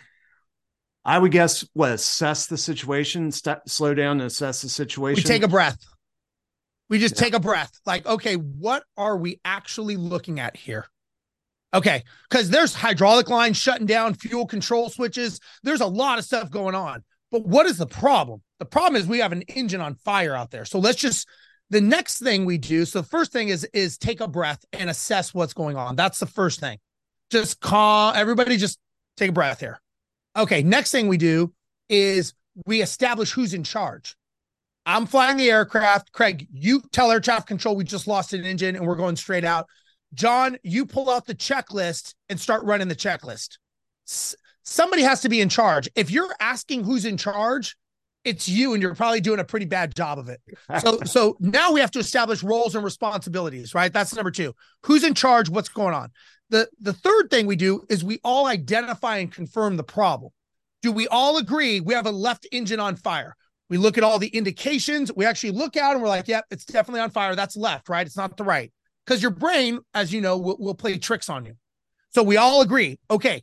I 1.05 1.19
would 1.19 1.33
guess 1.33 1.67
what 1.75 1.93
assess 1.93 2.47
the 2.47 2.59
situation, 2.59 3.31
st- 3.31 3.69
slow 3.69 3.95
down 3.95 4.21
and 4.21 4.23
assess 4.23 4.63
the 4.63 4.69
situation. 4.69 5.23
We 5.23 5.29
take 5.29 5.43
a 5.43 5.49
breath. 5.49 5.79
We 6.91 6.99
just 6.99 7.17
yeah. 7.17 7.23
take 7.23 7.35
a 7.35 7.41
breath. 7.41 7.73
Like, 7.87 8.07
okay, 8.07 8.35
what 8.35 8.85
are 8.97 9.17
we 9.17 9.41
actually 9.45 9.97
looking 9.97 10.41
at 10.41 10.57
here? 10.57 10.87
Okay, 11.73 12.05
because 12.29 12.51
there's 12.51 12.75
hydraulic 12.75 13.29
lines 13.29 13.57
shutting 13.57 13.87
down, 13.87 14.15
fuel 14.15 14.47
control 14.47 14.89
switches. 14.91 15.41
There's 15.63 15.81
a 15.81 15.87
lot 15.87 16.19
of 16.19 16.25
stuff 16.25 16.51
going 16.51 16.75
on. 16.75 17.03
But 17.33 17.47
what 17.47 17.67
is 17.67 17.79
the 17.79 17.87
problem? 17.87 18.43
The 18.61 18.65
problem 18.65 19.01
is 19.01 19.09
we 19.09 19.19
have 19.19 19.33
an 19.33 19.43
engine 19.43 19.81
on 19.81 19.97
fire 19.97 20.37
out 20.37 20.53
there. 20.53 20.65
So 20.65 20.79
let's 20.79 20.99
just 20.99 21.29
the 21.71 21.81
next 21.81 22.21
thing 22.21 22.45
we 22.45 22.59
do. 22.59 22.85
So 22.85 23.01
the 23.01 23.09
first 23.09 23.33
thing 23.33 23.49
is 23.49 23.65
is 23.73 23.99
take 23.99 24.21
a 24.21 24.29
breath 24.29 24.65
and 24.73 24.89
assess 24.89 25.35
what's 25.35 25.53
going 25.53 25.77
on. 25.77 25.97
That's 25.97 26.21
the 26.21 26.27
first 26.27 26.61
thing. 26.61 26.79
Just 27.31 27.61
calm 27.61 28.15
everybody 28.17 28.57
just 28.57 28.79
take 29.17 29.31
a 29.31 29.33
breath 29.33 29.61
here. 29.61 29.81
Okay, 30.37 30.63
next 30.63 30.91
thing 30.91 31.09
we 31.09 31.17
do 31.17 31.53
is 31.89 32.35
we 32.67 32.83
establish 32.83 33.33
who's 33.33 33.55
in 33.55 33.65
charge. 33.65 34.17
I'm 34.87 35.07
flying 35.07 35.37
the 35.37 35.51
aircraft. 35.51 36.13
Craig, 36.13 36.47
you 36.53 36.83
tell 36.93 37.11
air 37.11 37.21
traffic 37.21 37.47
control 37.47 37.77
we 37.77 37.85
just 37.85 38.07
lost 38.07 38.33
an 38.33 38.45
engine 38.45 38.77
and 38.77 38.87
we're 38.87 38.97
going 38.97 39.17
straight 39.17 39.45
out. 39.45 39.67
John, 40.13 40.59
you 40.63 40.87
pull 40.87 41.11
out 41.11 41.27
the 41.27 41.35
checklist 41.35 42.15
and 42.29 42.39
start 42.39 42.65
running 42.65 42.89
the 42.89 42.95
checklist. 42.95 43.59
S- 44.07 44.37
somebody 44.63 45.03
has 45.03 45.23
to 45.23 45.29
be 45.29 45.41
in 45.41 45.49
charge. 45.49 45.89
If 45.95 46.11
you're 46.11 46.35
asking 46.39 46.85
who's 46.85 47.05
in 47.05 47.17
charge, 47.17 47.77
it's 48.25 48.49
you 48.49 48.73
and 48.73 48.83
you're 48.83 48.95
probably 48.95 49.21
doing 49.21 49.41
a 49.41 49.45
pretty 49.45 49.67
bad 49.67 49.95
job 49.95 50.19
of 50.19 50.29
it. 50.29 50.41
So 50.81 51.01
so 51.05 51.37
now 51.41 51.73
we 51.73 51.81
have 51.81 51.91
to 51.93 51.99
establish 51.99 52.43
roles 52.43 52.75
and 52.75 52.85
responsibilities, 52.85 53.75
right? 53.75 53.93
That's 53.93 54.15
number 54.15 54.31
2. 54.31 54.55
Who's 54.85 55.05
in 55.05 55.15
charge, 55.15 55.49
what's 55.49 55.69
going 55.69 55.95
on? 55.95 56.11
The 56.51 56.69
the 56.81 56.93
third 56.93 57.31
thing 57.31 57.47
we 57.47 57.57
do 57.57 57.85
is 57.89 58.05
we 58.05 58.21
all 58.23 58.47
identify 58.47 59.19
and 59.19 59.33
confirm 59.33 59.77
the 59.77 59.85
problem. 59.85 60.31
Do 60.83 60.93
we 60.93 61.09
all 61.09 61.39
agree 61.39 61.81
we 61.81 61.95
have 61.95 62.07
a 62.07 62.11
left 62.11 62.47
engine 62.53 62.81
on 62.81 62.97
fire? 62.97 63.37
We 63.71 63.79
look 63.79 63.97
at 63.97 64.05
all 64.05 64.19
the 64.19 64.29
indications. 64.29 65.11
We 65.15 65.25
actually 65.25 65.53
look 65.53 65.77
out 65.77 65.95
and 65.95 66.03
we're 66.03 66.09
like, 66.09 66.29
yep, 66.29 66.45
it's 66.51 66.67
definitely 66.67 67.01
on 67.01 67.11
fire. 67.11 67.35
That's 67.35 67.57
left, 67.57 67.89
right? 67.89 68.07
It's 68.07 68.17
not 68.17 68.37
the 68.37 68.45
right 68.45 68.71
because 69.05 69.23
your 69.23 69.31
brain, 69.31 69.81
as 69.95 70.13
you 70.13 70.21
know, 70.21 70.37
will, 70.39 70.57
will 70.59 70.75
play 70.75 70.99
tricks 70.99 71.29
on 71.29 71.47
you. 71.47 71.55
So 72.11 72.23
we 72.23 72.37
all 72.37 72.61
agree, 72.61 72.99
okay, 73.11 73.43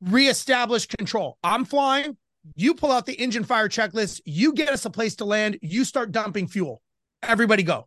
reestablish 0.00 0.86
control. 0.86 1.36
I'm 1.42 1.64
flying. 1.64 2.16
You 2.54 2.74
pull 2.74 2.90
out 2.90 3.04
the 3.04 3.14
engine 3.14 3.44
fire 3.44 3.68
checklist. 3.68 4.20
You 4.24 4.54
get 4.54 4.70
us 4.70 4.84
a 4.86 4.90
place 4.90 5.16
to 5.16 5.24
land. 5.24 5.58
You 5.60 5.84
start 5.84 6.12
dumping 6.12 6.48
fuel. 6.48 6.80
Everybody 7.22 7.62
go. 7.62 7.86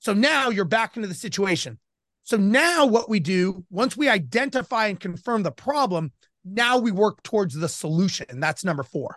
So 0.00 0.12
now 0.12 0.50
you're 0.50 0.66
back 0.66 0.96
into 0.96 1.08
the 1.08 1.14
situation. 1.14 1.78
So 2.26 2.36
now 2.36 2.86
what 2.86 3.08
we 3.08 3.20
do, 3.20 3.64
once 3.70 3.96
we 3.96 4.08
identify 4.08 4.88
and 4.88 4.98
confirm 4.98 5.44
the 5.44 5.52
problem, 5.52 6.10
now 6.44 6.76
we 6.76 6.90
work 6.90 7.22
towards 7.22 7.54
the 7.54 7.68
solution. 7.68 8.26
And 8.28 8.42
that's 8.42 8.64
number 8.64 8.82
four. 8.82 9.16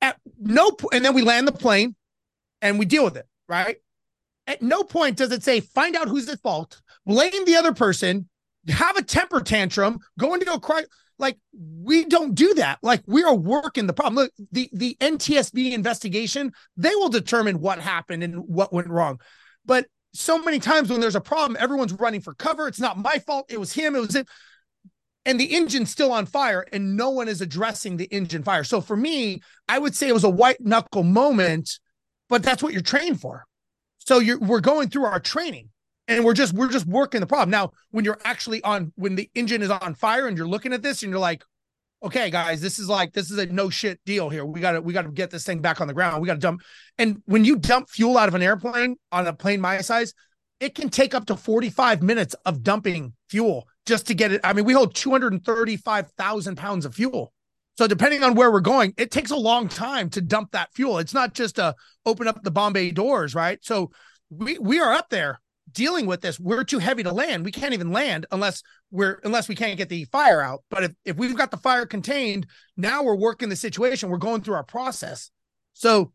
At 0.00 0.16
no, 0.38 0.70
and 0.92 1.04
then 1.04 1.12
we 1.12 1.22
land 1.22 1.48
the 1.48 1.52
plane 1.52 1.96
and 2.62 2.78
we 2.78 2.84
deal 2.84 3.02
with 3.02 3.16
it, 3.16 3.26
right? 3.48 3.78
At 4.46 4.62
no 4.62 4.84
point 4.84 5.16
does 5.16 5.32
it 5.32 5.42
say 5.42 5.58
find 5.58 5.96
out 5.96 6.06
who's 6.06 6.28
at 6.28 6.40
fault, 6.40 6.80
blame 7.04 7.44
the 7.44 7.56
other 7.56 7.74
person, 7.74 8.28
have 8.68 8.96
a 8.96 9.02
temper 9.02 9.40
tantrum, 9.40 9.98
go 10.16 10.34
into 10.34 10.52
a 10.52 10.60
cry. 10.60 10.84
Like 11.18 11.38
we 11.52 12.04
don't 12.04 12.36
do 12.36 12.54
that. 12.54 12.78
Like 12.80 13.02
we 13.06 13.24
are 13.24 13.34
working 13.34 13.88
the 13.88 13.92
problem. 13.92 14.16
Look, 14.16 14.32
the 14.52 14.70
the 14.72 14.96
NTSB 15.00 15.72
investigation, 15.72 16.52
they 16.76 16.94
will 16.94 17.08
determine 17.08 17.60
what 17.60 17.80
happened 17.80 18.22
and 18.22 18.36
what 18.46 18.72
went 18.72 18.88
wrong. 18.88 19.20
But 19.64 19.86
so 20.14 20.38
many 20.38 20.58
times 20.58 20.90
when 20.90 21.00
there's 21.00 21.16
a 21.16 21.20
problem, 21.20 21.56
everyone's 21.60 21.92
running 21.92 22.20
for 22.20 22.34
cover. 22.34 22.68
It's 22.68 22.80
not 22.80 22.96
my 22.96 23.18
fault. 23.18 23.46
It 23.50 23.58
was 23.58 23.72
him. 23.72 23.96
It 23.96 24.00
was 24.00 24.14
it. 24.14 24.28
And 25.26 25.40
the 25.40 25.54
engine's 25.54 25.90
still 25.90 26.12
on 26.12 26.26
fire, 26.26 26.66
and 26.72 26.96
no 26.96 27.10
one 27.10 27.28
is 27.28 27.40
addressing 27.40 27.96
the 27.96 28.04
engine 28.04 28.42
fire. 28.42 28.62
So 28.62 28.80
for 28.80 28.96
me, 28.96 29.42
I 29.68 29.78
would 29.78 29.96
say 29.96 30.08
it 30.08 30.12
was 30.12 30.24
a 30.24 30.30
white 30.30 30.60
knuckle 30.60 31.02
moment, 31.02 31.78
but 32.28 32.42
that's 32.42 32.62
what 32.62 32.72
you're 32.72 32.82
trained 32.82 33.20
for. 33.20 33.44
So 33.98 34.18
you're 34.18 34.38
we're 34.38 34.60
going 34.60 34.90
through 34.90 35.06
our 35.06 35.20
training 35.20 35.70
and 36.08 36.24
we're 36.24 36.34
just 36.34 36.52
we're 36.52 36.68
just 36.68 36.86
working 36.86 37.20
the 37.20 37.26
problem. 37.26 37.50
Now, 37.50 37.72
when 37.90 38.04
you're 38.04 38.20
actually 38.24 38.62
on 38.62 38.92
when 38.96 39.14
the 39.14 39.30
engine 39.34 39.62
is 39.62 39.70
on 39.70 39.94
fire 39.94 40.26
and 40.26 40.36
you're 40.36 40.46
looking 40.46 40.72
at 40.72 40.82
this 40.82 41.02
and 41.02 41.10
you're 41.10 41.18
like, 41.18 41.42
okay, 42.04 42.30
guys, 42.30 42.60
this 42.60 42.78
is 42.78 42.88
like 42.88 43.12
this 43.12 43.30
is 43.30 43.38
a 43.38 43.46
no 43.46 43.70
shit 43.70 43.98
deal 44.04 44.28
here. 44.28 44.44
We 44.44 44.60
gotta 44.60 44.80
we 44.80 44.92
gotta 44.92 45.10
get 45.10 45.30
this 45.30 45.44
thing 45.44 45.60
back 45.60 45.80
on 45.80 45.88
the 45.88 45.94
ground. 45.94 46.20
We 46.20 46.26
gotta 46.26 46.40
dump. 46.40 46.62
And 46.98 47.22
when 47.24 47.44
you 47.44 47.56
dump 47.56 47.88
fuel 47.88 48.18
out 48.18 48.28
of 48.28 48.34
an 48.34 48.42
airplane 48.42 48.96
on 49.10 49.26
a 49.26 49.32
plane 49.32 49.60
my 49.60 49.80
size, 49.80 50.12
it 50.60 50.74
can 50.74 50.90
take 50.90 51.14
up 51.14 51.26
to 51.26 51.36
45 51.36 52.02
minutes 52.02 52.34
of 52.44 52.62
dumping 52.62 53.14
fuel 53.28 53.66
just 53.86 54.06
to 54.08 54.14
get 54.14 54.32
it. 54.32 54.40
I 54.44 54.52
mean, 54.52 54.64
we 54.64 54.74
hold 54.74 54.94
235,000 54.94 56.56
pounds 56.56 56.84
of 56.84 56.94
fuel. 56.94 57.32
So 57.76 57.88
depending 57.88 58.22
on 58.22 58.34
where 58.34 58.52
we're 58.52 58.60
going, 58.60 58.94
it 58.96 59.10
takes 59.10 59.32
a 59.32 59.36
long 59.36 59.68
time 59.68 60.08
to 60.10 60.20
dump 60.20 60.52
that 60.52 60.72
fuel. 60.74 60.98
It's 60.98 61.14
not 61.14 61.34
just 61.34 61.56
to 61.56 61.74
open 62.06 62.28
up 62.28 62.42
the 62.42 62.52
bomb 62.52 62.72
bay 62.72 62.92
doors, 62.92 63.34
right? 63.34 63.58
So 63.62 63.90
we 64.30 64.58
we 64.58 64.80
are 64.80 64.92
up 64.92 65.08
there 65.10 65.40
dealing 65.70 66.06
with 66.06 66.20
this. 66.20 66.38
We're 66.38 66.64
too 66.64 66.78
heavy 66.78 67.02
to 67.02 67.12
land. 67.12 67.44
We 67.44 67.52
can't 67.52 67.74
even 67.74 67.92
land 67.92 68.26
unless 68.30 68.62
we're 68.90 69.20
unless 69.24 69.48
we 69.48 69.54
can't 69.54 69.78
get 69.78 69.88
the 69.88 70.04
fire 70.06 70.40
out. 70.40 70.64
But 70.70 70.84
if 70.84 70.92
if 71.04 71.16
we've 71.16 71.36
got 71.36 71.50
the 71.50 71.56
fire 71.56 71.86
contained, 71.86 72.46
now 72.76 73.02
we're 73.02 73.16
working 73.16 73.48
the 73.48 73.56
situation. 73.56 74.08
We're 74.08 74.18
going 74.18 74.42
through 74.42 74.54
our 74.54 74.64
process. 74.64 75.30
So 75.72 76.12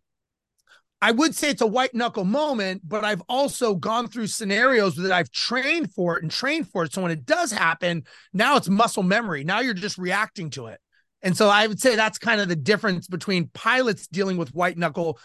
I 1.02 1.12
would 1.12 1.34
say 1.34 1.50
it's 1.50 1.62
a 1.62 1.68
white 1.68 1.94
knuckle 1.94 2.26
moment, 2.26 2.82
but 2.86 3.06
I've 3.06 3.22
also 3.30 3.76
gone 3.76 4.08
through 4.08 4.28
scenarios 4.28 4.98
that 4.98 5.14
I've 5.14 5.32
trained 5.32 5.94
for 5.94 6.18
it 6.18 6.24
and 6.24 6.32
trained 6.32 6.70
for 6.70 6.84
it. 6.84 6.94
So 6.94 7.02
when 7.02 7.12
it 7.12 7.26
does 7.26 7.52
happen, 7.52 8.04
now 8.34 8.58
it's 8.58 8.68
muscle 8.68 9.04
memory. 9.04 9.46
Now 9.46 9.62
you're 9.62 9.74
just 9.74 9.98
reacting 9.98 10.50
to 10.52 10.68
it. 10.68 10.80
And 11.22 11.36
so 11.36 11.50
I 11.50 11.68
would 11.68 11.80
say 11.80 11.96
that's 11.96 12.18
kind 12.18 12.42
of 12.42 12.48
the 12.48 12.56
difference 12.56 13.08
between 13.08 13.50
pilots 13.54 14.08
dealing 14.08 14.38
with 14.38 14.54
white 14.54 14.78
knuckle 14.78 15.20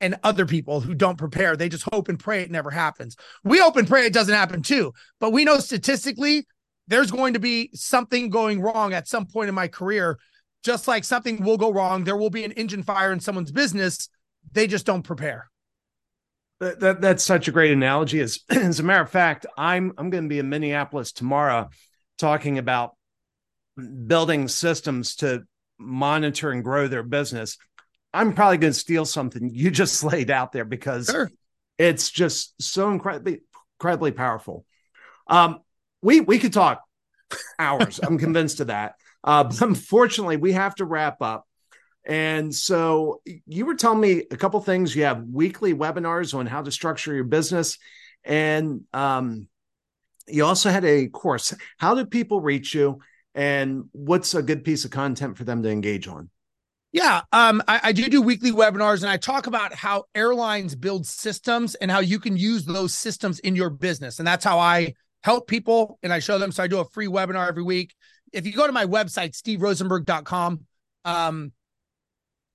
and 0.00 0.16
other 0.22 0.46
people 0.46 0.80
who 0.80 0.94
don't 0.94 1.18
prepare. 1.18 1.56
They 1.56 1.68
just 1.68 1.88
hope 1.92 2.08
and 2.08 2.18
pray 2.18 2.42
it 2.42 2.50
never 2.50 2.70
happens. 2.70 3.16
We 3.42 3.58
hope 3.58 3.76
and 3.76 3.88
pray 3.88 4.06
it 4.06 4.12
doesn't 4.12 4.34
happen 4.34 4.62
too. 4.62 4.92
But 5.20 5.32
we 5.32 5.44
know 5.44 5.58
statistically, 5.58 6.46
there's 6.88 7.10
going 7.10 7.34
to 7.34 7.40
be 7.40 7.70
something 7.74 8.28
going 8.28 8.60
wrong 8.60 8.92
at 8.92 9.08
some 9.08 9.26
point 9.26 9.48
in 9.48 9.54
my 9.54 9.68
career. 9.68 10.18
Just 10.62 10.88
like 10.88 11.04
something 11.04 11.42
will 11.42 11.58
go 11.58 11.72
wrong, 11.72 12.04
there 12.04 12.16
will 12.16 12.30
be 12.30 12.44
an 12.44 12.52
engine 12.52 12.82
fire 12.82 13.12
in 13.12 13.20
someone's 13.20 13.52
business. 13.52 14.08
They 14.52 14.66
just 14.66 14.86
don't 14.86 15.02
prepare. 15.02 15.50
That, 16.60 16.80
that 16.80 17.00
that's 17.00 17.24
such 17.24 17.48
a 17.48 17.52
great 17.52 17.72
analogy. 17.72 18.20
As 18.20 18.40
as 18.50 18.80
a 18.80 18.82
matter 18.82 19.02
of 19.02 19.10
fact, 19.10 19.46
I'm 19.56 19.92
I'm 19.98 20.10
going 20.10 20.24
to 20.24 20.28
be 20.28 20.38
in 20.38 20.48
Minneapolis 20.48 21.12
tomorrow, 21.12 21.68
talking 22.18 22.58
about 22.58 22.96
building 24.06 24.48
systems 24.48 25.16
to 25.16 25.42
monitor 25.78 26.50
and 26.50 26.62
grow 26.62 26.88
their 26.88 27.02
business. 27.02 27.58
I'm 28.14 28.32
probably 28.32 28.58
going 28.58 28.72
to 28.72 28.78
steal 28.78 29.04
something 29.04 29.50
you 29.52 29.70
just 29.70 30.04
laid 30.12 30.30
out 30.30 30.52
there 30.52 30.64
because 30.64 31.06
sure. 31.06 31.30
it's 31.78 32.10
just 32.10 32.60
so 32.62 32.90
incredibly 32.90 33.40
incredibly 33.78 34.12
powerful. 34.12 34.64
Um, 35.26 35.60
we 36.02 36.20
we 36.20 36.38
could 36.38 36.52
talk 36.52 36.82
hours. 37.58 38.00
I'm 38.02 38.18
convinced 38.18 38.60
of 38.60 38.68
that. 38.68 38.94
Uh, 39.22 39.44
but 39.44 39.60
unfortunately, 39.60 40.36
we 40.36 40.52
have 40.52 40.74
to 40.76 40.84
wrap 40.84 41.20
up. 41.20 41.46
And 42.06 42.54
so 42.54 43.22
you 43.46 43.64
were 43.64 43.76
telling 43.76 44.00
me 44.00 44.24
a 44.30 44.36
couple 44.36 44.60
things. 44.60 44.94
You 44.94 45.04
have 45.04 45.24
weekly 45.24 45.72
webinars 45.72 46.34
on 46.34 46.46
how 46.46 46.62
to 46.62 46.70
structure 46.70 47.14
your 47.14 47.24
business, 47.24 47.78
and 48.22 48.82
um, 48.92 49.48
you 50.28 50.44
also 50.44 50.70
had 50.70 50.84
a 50.84 51.08
course. 51.08 51.54
How 51.78 51.94
do 51.94 52.04
people 52.04 52.40
reach 52.40 52.74
you? 52.74 53.00
and 53.34 53.88
what's 53.92 54.34
a 54.34 54.42
good 54.42 54.64
piece 54.64 54.84
of 54.84 54.90
content 54.90 55.36
for 55.36 55.44
them 55.44 55.62
to 55.62 55.70
engage 55.70 56.06
on? 56.06 56.30
Yeah, 56.94 57.22
um, 57.32 57.60
I, 57.66 57.80
I, 57.82 57.92
do 57.92 58.08
do 58.08 58.22
weekly 58.22 58.52
webinars, 58.52 59.02
and 59.02 59.10
I 59.10 59.16
talk 59.16 59.48
about 59.48 59.74
how 59.74 60.04
airlines 60.14 60.76
build 60.76 61.04
systems 61.04 61.74
and 61.74 61.90
how 61.90 61.98
you 61.98 62.20
can 62.20 62.36
use 62.36 62.64
those 62.64 62.94
systems 62.94 63.40
in 63.40 63.56
your 63.56 63.68
business, 63.68 64.20
and 64.20 64.28
that's 64.28 64.44
how 64.44 64.60
I 64.60 64.94
help 65.24 65.48
people 65.48 65.98
and 66.04 66.12
I 66.12 66.20
show 66.20 66.38
them. 66.38 66.52
So 66.52 66.62
I 66.62 66.68
do 66.68 66.78
a 66.78 66.84
free 66.84 67.08
webinar 67.08 67.48
every 67.48 67.64
week. 67.64 67.96
If 68.32 68.46
you 68.46 68.52
go 68.52 68.68
to 68.68 68.72
my 68.72 68.86
website, 68.86 69.32
steverozenberg.com, 69.32 70.60
um, 71.04 71.52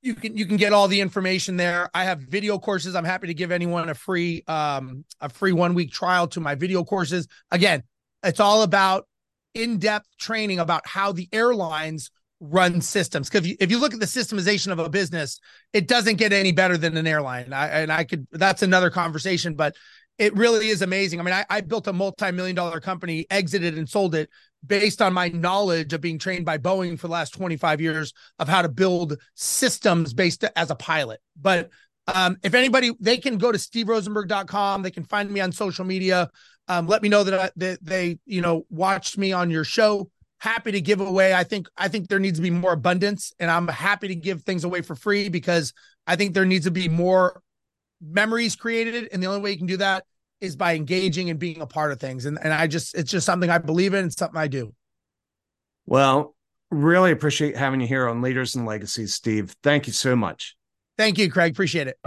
you 0.01 0.15
can 0.15 0.37
you 0.37 0.45
can 0.45 0.55
get 0.55 0.71
all 0.71 0.87
the 0.87 1.01
information 1.01 1.57
there. 1.57 1.89
I 1.93 2.05
have 2.05 2.21
video 2.21 2.59
courses. 2.59 2.95
I'm 2.95 3.03
happy 3.03 3.27
to 3.27 3.33
give 3.33 3.51
anyone 3.51 3.89
a 3.89 3.93
free 3.93 4.45
um, 4.47 5.03
a 5.19 5.27
free 5.27 5.51
one 5.51 5.73
week 5.73 5.91
trial 5.91 6.29
to 6.29 6.39
my 6.39 6.55
video 6.55 6.85
courses. 6.85 7.27
Again, 7.51 7.83
it's 8.23 8.39
all 8.39 8.63
about 8.63 9.05
in-depth 9.53 10.07
training 10.17 10.59
about 10.59 10.87
how 10.87 11.11
the 11.11 11.27
airlines 11.33 12.09
run 12.39 12.81
systems. 12.81 13.29
Because 13.29 13.47
if, 13.47 13.57
if 13.59 13.71
you, 13.71 13.79
look 13.79 13.93
at 13.93 13.99
the 13.99 14.05
systemization 14.05 14.71
of 14.71 14.79
a 14.79 14.89
business 14.89 15.39
it 15.73 15.87
doesn't 15.87 16.15
get 16.15 16.33
any 16.33 16.51
better 16.51 16.77
than 16.77 16.95
an 16.97 17.07
airline. 17.07 17.53
I, 17.53 17.67
and 17.81 17.91
i 17.91 18.03
could 18.03 18.27
that's 18.31 18.61
another 18.61 18.89
conversation 18.89 19.55
but 19.55 19.75
it 20.17 20.35
really 20.35 20.67
is 20.67 20.81
amazing. 20.81 21.19
I 21.19 21.23
mean 21.23 21.33
I, 21.33 21.45
I 21.49 21.61
built 21.61 21.87
a 21.87 21.93
multi-million 21.93 22.55
dollar 22.55 22.79
company 22.79 23.25
exited 23.29 23.77
and 23.77 23.87
sold 23.87 24.15
it 24.15 24.29
based 24.65 25.01
on 25.01 25.13
my 25.13 25.29
knowledge 25.29 25.93
of 25.93 26.01
being 26.01 26.19
trained 26.19 26.45
by 26.45 26.57
boeing 26.57 26.99
for 26.99 27.07
the 27.07 27.13
last 27.13 27.33
25 27.33 27.81
years 27.81 28.13
of 28.39 28.49
how 28.49 28.61
to 28.61 28.69
build 28.69 29.17
systems 29.35 30.13
based 30.13 30.43
as 30.55 30.69
a 30.69 30.75
pilot. 30.75 31.21
But 31.39 31.69
um, 32.13 32.37
if 32.43 32.53
anybody 32.53 32.91
they 32.99 33.17
can 33.17 33.37
go 33.37 33.51
to 33.51 33.57
steverozenberg.com 33.57 34.81
they 34.81 34.91
can 34.91 35.03
find 35.03 35.29
me 35.31 35.39
on 35.39 35.51
social 35.51 35.85
media. 35.85 36.29
Um, 36.67 36.85
let 36.85 37.01
me 37.01 37.09
know 37.09 37.23
that, 37.23 37.33
I, 37.33 37.49
that 37.55 37.83
they, 37.83 38.19
you 38.25 38.41
know, 38.41 38.67
watched 38.69 39.17
me 39.17 39.33
on 39.33 39.49
your 39.49 39.63
show. 39.63 40.11
Happy 40.39 40.71
to 40.71 40.81
give 40.81 41.01
away. 41.01 41.33
I 41.33 41.43
think 41.43 41.67
I 41.77 41.87
think 41.89 42.07
there 42.07 42.19
needs 42.19 42.39
to 42.39 42.43
be 42.43 42.49
more 42.49 42.73
abundance, 42.73 43.33
and 43.39 43.51
I'm 43.51 43.67
happy 43.67 44.07
to 44.07 44.15
give 44.15 44.43
things 44.43 44.63
away 44.63 44.81
for 44.81 44.95
free 44.95 45.29
because 45.29 45.73
I 46.07 46.15
think 46.15 46.33
there 46.33 46.45
needs 46.45 46.65
to 46.65 46.71
be 46.71 46.87
more 46.87 47.41
memories 48.01 48.55
created, 48.55 49.09
and 49.11 49.21
the 49.21 49.27
only 49.27 49.41
way 49.41 49.51
you 49.51 49.57
can 49.57 49.67
do 49.67 49.77
that 49.77 50.05
is 50.41 50.55
by 50.55 50.75
engaging 50.75 51.29
and 51.29 51.37
being 51.37 51.61
a 51.61 51.67
part 51.67 51.91
of 51.91 51.99
things. 51.99 52.25
And 52.25 52.39
and 52.41 52.53
I 52.53 52.67
just 52.67 52.95
it's 52.95 53.11
just 53.11 53.25
something 53.25 53.49
I 53.49 53.57
believe 53.57 53.93
in. 53.93 54.05
It's 54.05 54.15
something 54.15 54.39
I 54.39 54.47
do. 54.47 54.73
Well, 55.85 56.35
really 56.71 57.11
appreciate 57.11 57.57
having 57.57 57.81
you 57.81 57.87
here 57.87 58.07
on 58.07 58.21
Leaders 58.21 58.55
and 58.55 58.65
Legacies, 58.65 59.13
Steve. 59.13 59.55
Thank 59.63 59.87
you 59.87 59.93
so 59.93 60.15
much. 60.15 60.55
Thank 60.97 61.17
you, 61.17 61.29
Craig. 61.31 61.51
Appreciate 61.51 61.87
it. 61.87 61.97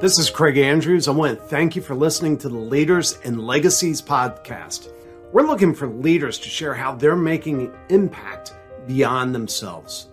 This 0.00 0.16
is 0.16 0.30
Craig 0.30 0.58
Andrews. 0.58 1.08
I 1.08 1.10
want 1.10 1.36
to 1.36 1.44
thank 1.46 1.74
you 1.74 1.82
for 1.82 1.96
listening 1.96 2.38
to 2.38 2.48
the 2.48 2.56
Leaders 2.56 3.18
and 3.24 3.44
Legacies 3.44 4.00
podcast. 4.00 4.92
We're 5.32 5.42
looking 5.42 5.74
for 5.74 5.88
leaders 5.88 6.38
to 6.38 6.48
share 6.48 6.72
how 6.72 6.94
they're 6.94 7.16
making 7.16 7.74
impact 7.88 8.54
beyond 8.86 9.34
themselves. 9.34 10.10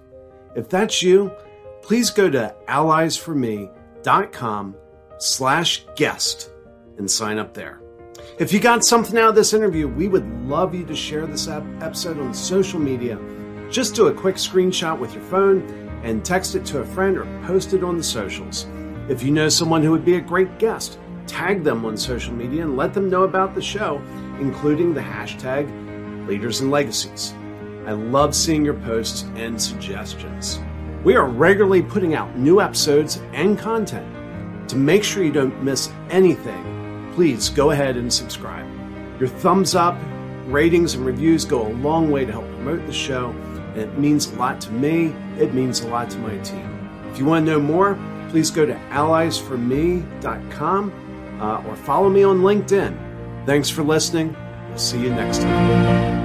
If 0.55 0.69
that's 0.69 1.03
you, 1.03 1.31
please 1.83 2.09
go 2.09 2.31
to 2.31 2.55
allies4me.com 2.67 4.75
slash 5.19 5.85
guest 5.95 6.49
and 6.97 7.09
sign 7.09 7.37
up 7.37 7.53
there. 7.53 7.79
If 8.39 8.51
you 8.51 8.59
got 8.59 8.83
something 8.83 9.19
out 9.19 9.29
of 9.29 9.35
this 9.35 9.53
interview, 9.53 9.87
we 9.87 10.07
would 10.07 10.27
love 10.47 10.73
you 10.73 10.83
to 10.87 10.95
share 10.95 11.27
this 11.27 11.47
episode 11.47 12.19
on 12.19 12.33
social 12.33 12.79
media. 12.79 13.19
Just 13.69 13.93
do 13.93 14.07
a 14.07 14.13
quick 14.13 14.37
screenshot 14.37 14.97
with 14.97 15.13
your 15.13 15.23
phone 15.25 15.61
and 16.03 16.25
text 16.25 16.55
it 16.55 16.65
to 16.65 16.79
a 16.79 16.85
friend 16.85 17.19
or 17.19 17.25
post 17.45 17.73
it 17.73 17.83
on 17.83 17.97
the 17.97 18.03
socials. 18.03 18.65
If 19.07 19.21
you 19.21 19.29
know 19.29 19.49
someone 19.49 19.83
who 19.83 19.91
would 19.91 20.03
be 20.03 20.15
a 20.15 20.21
great 20.21 20.57
guest, 20.57 20.97
tag 21.27 21.63
them 21.63 21.85
on 21.85 21.95
social 21.95 22.33
media 22.33 22.63
and 22.63 22.75
let 22.75 22.91
them 22.91 23.07
know 23.07 23.21
about 23.21 23.53
the 23.53 23.61
show, 23.61 24.01
including 24.39 24.95
the 24.95 25.01
hashtag 25.01 25.67
Leaders 26.27 26.61
and 26.61 26.71
Legacies. 26.71 27.35
I 27.85 27.91
love 27.91 28.33
seeing 28.33 28.65
your 28.65 28.73
posts 28.73 29.25
and 29.35 29.61
suggestions. 29.61 30.59
We 31.03 31.15
are 31.15 31.27
regularly 31.27 31.83
putting 31.83 32.15
out 32.15 32.35
new 32.35 32.59
episodes 32.59 33.21
and 33.33 33.59
content. 33.59 34.11
To 34.69 34.75
make 34.75 35.03
sure 35.03 35.23
you 35.23 35.31
don't 35.31 35.63
miss 35.63 35.91
anything, 36.09 37.11
please 37.13 37.49
go 37.49 37.69
ahead 37.69 37.97
and 37.97 38.11
subscribe. 38.11 38.67
Your 39.19 39.29
thumbs 39.29 39.75
up, 39.75 39.95
ratings, 40.47 40.95
and 40.95 41.05
reviews 41.05 41.45
go 41.45 41.67
a 41.67 41.73
long 41.73 42.09
way 42.09 42.25
to 42.25 42.31
help 42.31 42.45
promote 42.45 42.83
the 42.87 42.91
show, 42.93 43.29
and 43.29 43.77
it 43.81 43.99
means 43.99 44.31
a 44.31 44.35
lot 44.37 44.59
to 44.61 44.71
me. 44.71 45.13
It 45.37 45.53
means 45.53 45.81
a 45.81 45.89
lot 45.89 46.09
to 46.09 46.17
my 46.17 46.35
team. 46.39 46.71
If 47.11 47.19
you 47.19 47.25
want 47.25 47.45
to 47.45 47.51
know 47.51 47.59
more, 47.59 47.99
please 48.35 48.51
go 48.51 48.65
to 48.65 48.73
allies4me.com 48.89 51.39
uh, 51.39 51.63
or 51.65 51.75
follow 51.77 52.09
me 52.09 52.21
on 52.21 52.41
LinkedIn. 52.41 53.45
Thanks 53.45 53.69
for 53.69 53.81
listening. 53.81 54.35
We'll 54.67 54.77
see 54.77 54.99
you 54.99 55.09
next 55.09 55.37
time. 55.37 56.24